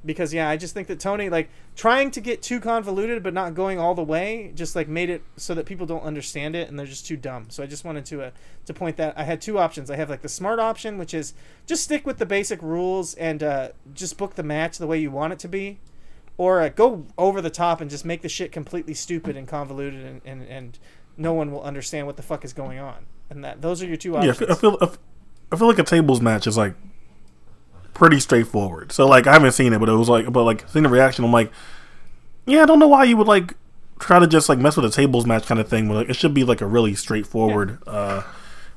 [0.05, 3.53] Because yeah, I just think that Tony like trying to get too convoluted but not
[3.53, 6.79] going all the way just like made it so that people don't understand it and
[6.79, 7.47] they're just too dumb.
[7.49, 8.31] So I just wanted to uh,
[8.65, 9.91] to point that I had two options.
[9.91, 11.33] I have like the smart option, which is
[11.65, 15.11] just stick with the basic rules and uh, just book the match the way you
[15.11, 15.79] want it to be,
[16.37, 20.05] or uh, go over the top and just make the shit completely stupid and convoluted
[20.05, 20.79] and, and, and
[21.17, 23.05] no one will understand what the fuck is going on.
[23.29, 24.39] And that those are your two options.
[24.39, 24.97] Yeah, I feel, I feel
[25.51, 26.75] I feel like a tables match is like
[27.93, 28.91] pretty straightforward.
[28.91, 31.23] So like I haven't seen it, but it was like but like seeing the reaction,
[31.25, 31.51] I'm like,
[32.45, 33.55] yeah, I don't know why you would like
[33.99, 35.87] try to just like mess with a tables match kind of thing.
[35.87, 38.23] But like, it should be like a really straightforward, uh,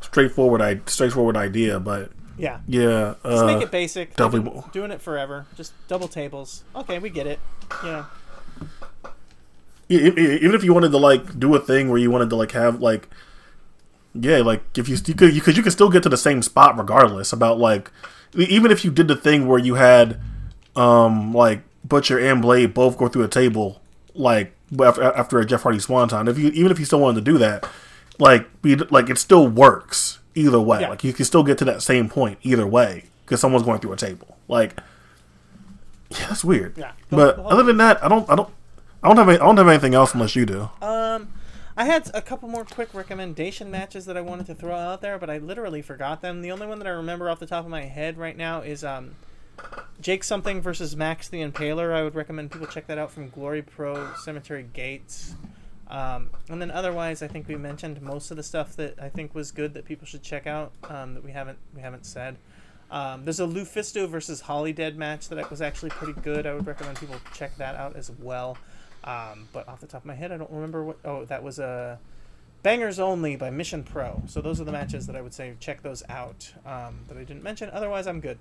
[0.01, 1.79] straightforward, I- straightforward idea.
[1.81, 2.61] But yeah.
[2.67, 4.17] yeah, Just uh, make it basic.
[4.17, 5.47] been doing it forever.
[5.57, 6.65] Just double tables.
[6.75, 7.39] Okay, we get it.
[7.85, 8.07] Yeah.
[9.89, 12.81] even if you wanted to like do a thing where you wanted to like have
[12.81, 13.09] like
[14.15, 16.43] yeah like if you, you could you could you could still get to the same
[16.43, 17.91] spot regardless about like
[18.37, 20.21] even if you did the thing where you had
[20.77, 23.81] um like butcher and blade both go through a table
[24.15, 24.53] like
[24.83, 27.39] after, after a jeff hardy swanton if you even if you still wanted to do
[27.39, 27.67] that
[28.19, 30.89] like be like it still works either way Yeah.
[30.91, 33.93] like you can still get to that same point either way because someone's going through
[33.93, 34.79] a table like
[36.11, 36.93] yeah that's weird Yeah.
[37.11, 38.51] But other than that i don't i don't
[39.05, 40.71] I don't have any, I don't have anything else unless you do.
[40.81, 41.27] Um,
[41.83, 45.19] I had a couple more quick recommendation matches that I wanted to throw out there,
[45.19, 46.41] but I literally forgot them.
[46.41, 48.85] The only one that I remember off the top of my head right now is
[48.85, 49.17] um,
[50.01, 51.93] Jake something versus Max the Impaler.
[51.93, 55.35] I would recommend people check that out from Glory Pro Cemetery Gates.
[55.89, 59.35] Um, and then otherwise, I think we mentioned most of the stuff that I think
[59.35, 62.37] was good that people should check out um, that we haven't we haven't said.
[62.93, 66.47] Um, there's a Lufisto versus Holidead match that was actually pretty good.
[66.47, 68.57] I would recommend people check that out as well.
[69.05, 70.99] Um, but off the top of my head, I don't remember what.
[71.05, 71.99] Oh, that was a
[72.62, 74.23] Bangers Only by Mission Pro.
[74.27, 77.24] So those are the matches that I would say check those out um, that I
[77.24, 77.70] didn't mention.
[77.70, 78.39] Otherwise, I'm good.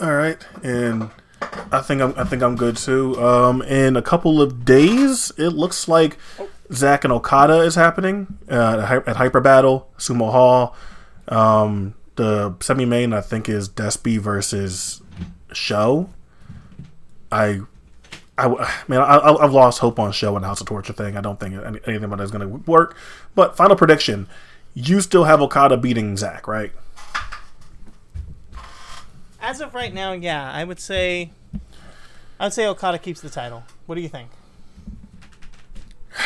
[0.00, 1.10] All right, and
[1.72, 3.20] I think I'm I think I'm good too.
[3.20, 6.18] Um, in a couple of days, it looks like
[6.72, 10.76] Zack and Okada is happening uh, at Hyper Battle Sumo Hall.
[11.26, 15.02] Um, the semi main I think is Despy versus
[15.52, 16.10] SHO.
[17.32, 17.62] I.
[18.38, 18.48] I,
[18.88, 21.16] man, I, I've lost hope on SHO and House of Torture thing.
[21.16, 22.96] I don't think anything about it is going to work.
[23.34, 24.28] But final prediction:
[24.74, 26.72] you still have Okada beating Zack, right?
[29.40, 31.30] As of right now, yeah, I would say.
[32.40, 33.64] I would say Okada keeps the title.
[33.86, 34.30] What do you think?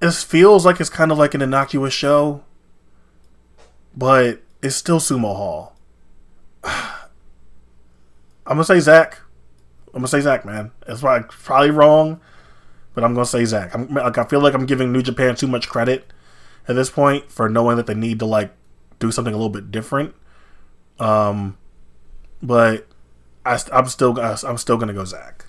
[0.00, 2.42] This feels like it's kind of like an innocuous show,
[3.96, 5.76] but it's still Sumo Hall.
[8.52, 9.18] I'm gonna say Zack.
[9.94, 10.72] I'm gonna say Zack, man.
[10.86, 12.20] It's probably, probably wrong,
[12.92, 13.74] but I'm gonna say Zack.
[13.74, 16.12] I'm like I feel like I'm giving New Japan too much credit
[16.68, 18.52] at this point for knowing that they need to like
[18.98, 20.14] do something a little bit different.
[21.00, 21.56] Um,
[22.42, 22.86] but
[23.46, 25.46] I, I'm still I'm still gonna go Zack.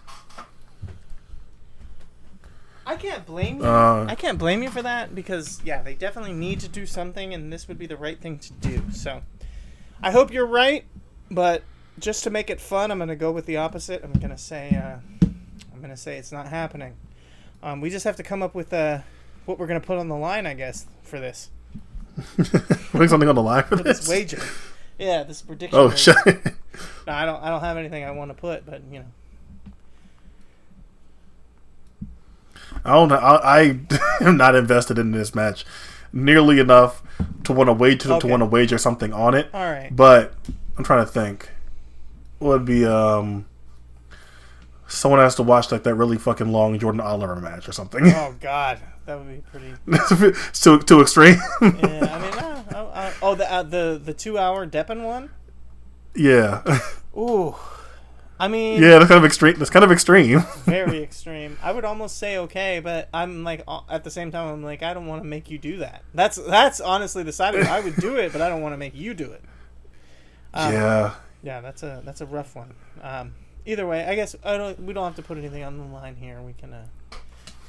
[2.85, 3.65] I can't blame you.
[3.65, 7.33] Uh, I can't blame you for that because yeah, they definitely need to do something,
[7.33, 8.81] and this would be the right thing to do.
[8.93, 9.23] So,
[10.01, 10.85] I hope you're right,
[11.29, 11.63] but
[11.99, 14.03] just to make it fun, I'm gonna go with the opposite.
[14.03, 15.27] I'm gonna say uh,
[15.73, 16.95] I'm gonna say it's not happening.
[17.61, 18.99] Um, we just have to come up with uh,
[19.45, 21.49] what we're gonna put on the line, I guess, for this
[22.91, 23.99] Putting something on the line for for this.
[23.99, 24.41] this wager.
[24.99, 25.79] Yeah, this prediction.
[25.79, 26.15] Oh shit!
[27.05, 27.43] No, I don't.
[27.43, 29.05] I don't have anything I want to put, but you know.
[32.83, 33.15] I don't know.
[33.15, 33.79] I, I
[34.21, 35.65] am not invested in this match
[36.11, 37.03] nearly enough
[37.43, 39.49] to want to wager to want to wager something on it.
[39.53, 39.95] All right.
[39.95, 40.33] But
[40.77, 41.49] I'm trying to think.
[42.43, 43.45] Would be um
[44.87, 48.05] someone has to watch like that really fucking long Jordan Oliver match or something.
[48.07, 49.73] Oh God, that would be pretty.
[49.87, 51.37] it's too too extreme.
[51.61, 51.71] Yeah, I
[52.21, 52.33] mean,
[52.75, 55.29] uh, oh, the uh, the the two hour Deppen one.
[56.15, 56.79] yeah.
[57.17, 57.55] Ooh,
[58.39, 59.55] I mean, Yeah, that's kind of extreme.
[59.57, 60.39] That's kind of extreme.
[60.65, 61.57] very extreme.
[61.61, 64.93] I would almost say okay, but I'm like at the same time I'm like I
[64.93, 66.03] don't want to make you do that.
[66.13, 67.67] That's that's honestly the side of it.
[67.67, 69.43] I would do it, but I don't want to make you do it.
[70.55, 71.13] Um, yeah.
[71.43, 72.73] Yeah, that's a that's a rough one.
[73.01, 74.79] Um, either way, I guess I don't.
[74.81, 76.41] We don't have to put anything on the line here.
[76.41, 76.85] We can uh,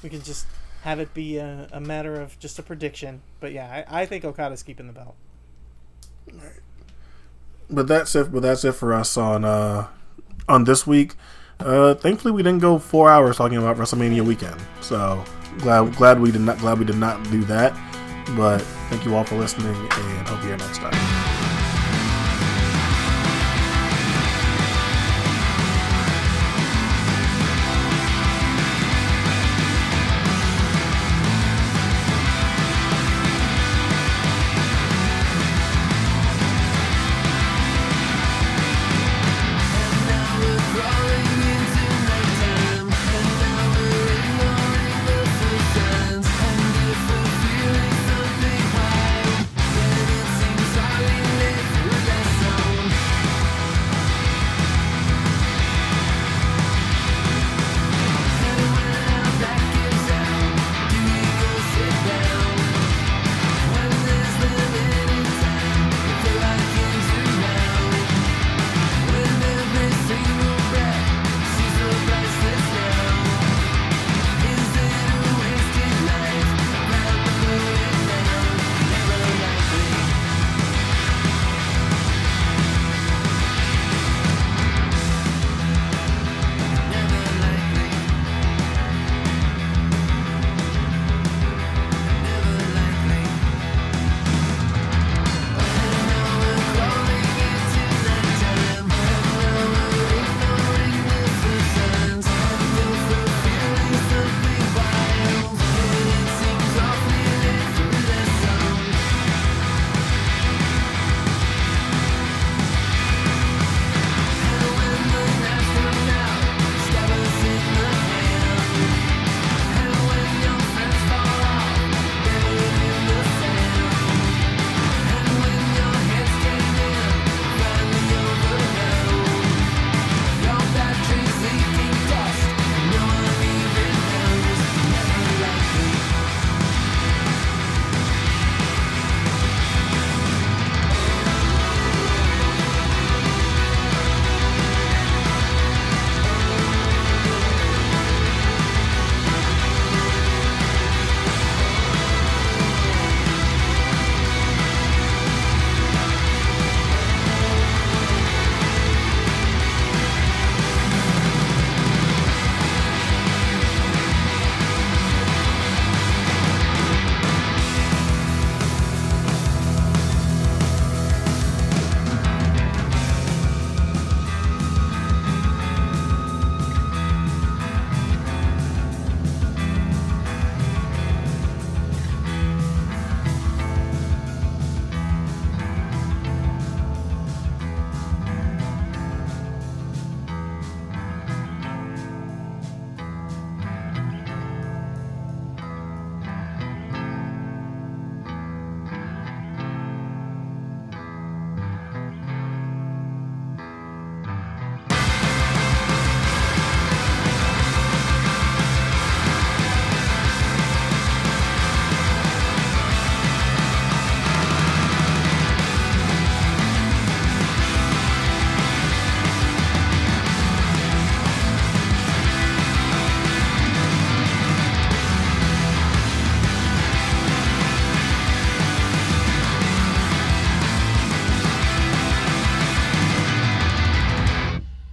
[0.03, 0.47] we can just
[0.83, 3.23] have it be a, a matter of just a prediction.
[3.41, 5.17] But yeah, I, I think Okada's keeping the belt.
[7.69, 8.33] But that's it.
[8.33, 9.89] But that's it for us on uh
[10.49, 11.15] on this week.
[11.61, 14.61] Uh, thankfully, we didn't go four hours talking about WrestleMania weekend.
[14.81, 15.25] So
[15.59, 17.73] glad glad we did not glad we did not do that.
[18.37, 21.34] But thank you all for listening, and hope you hear next time.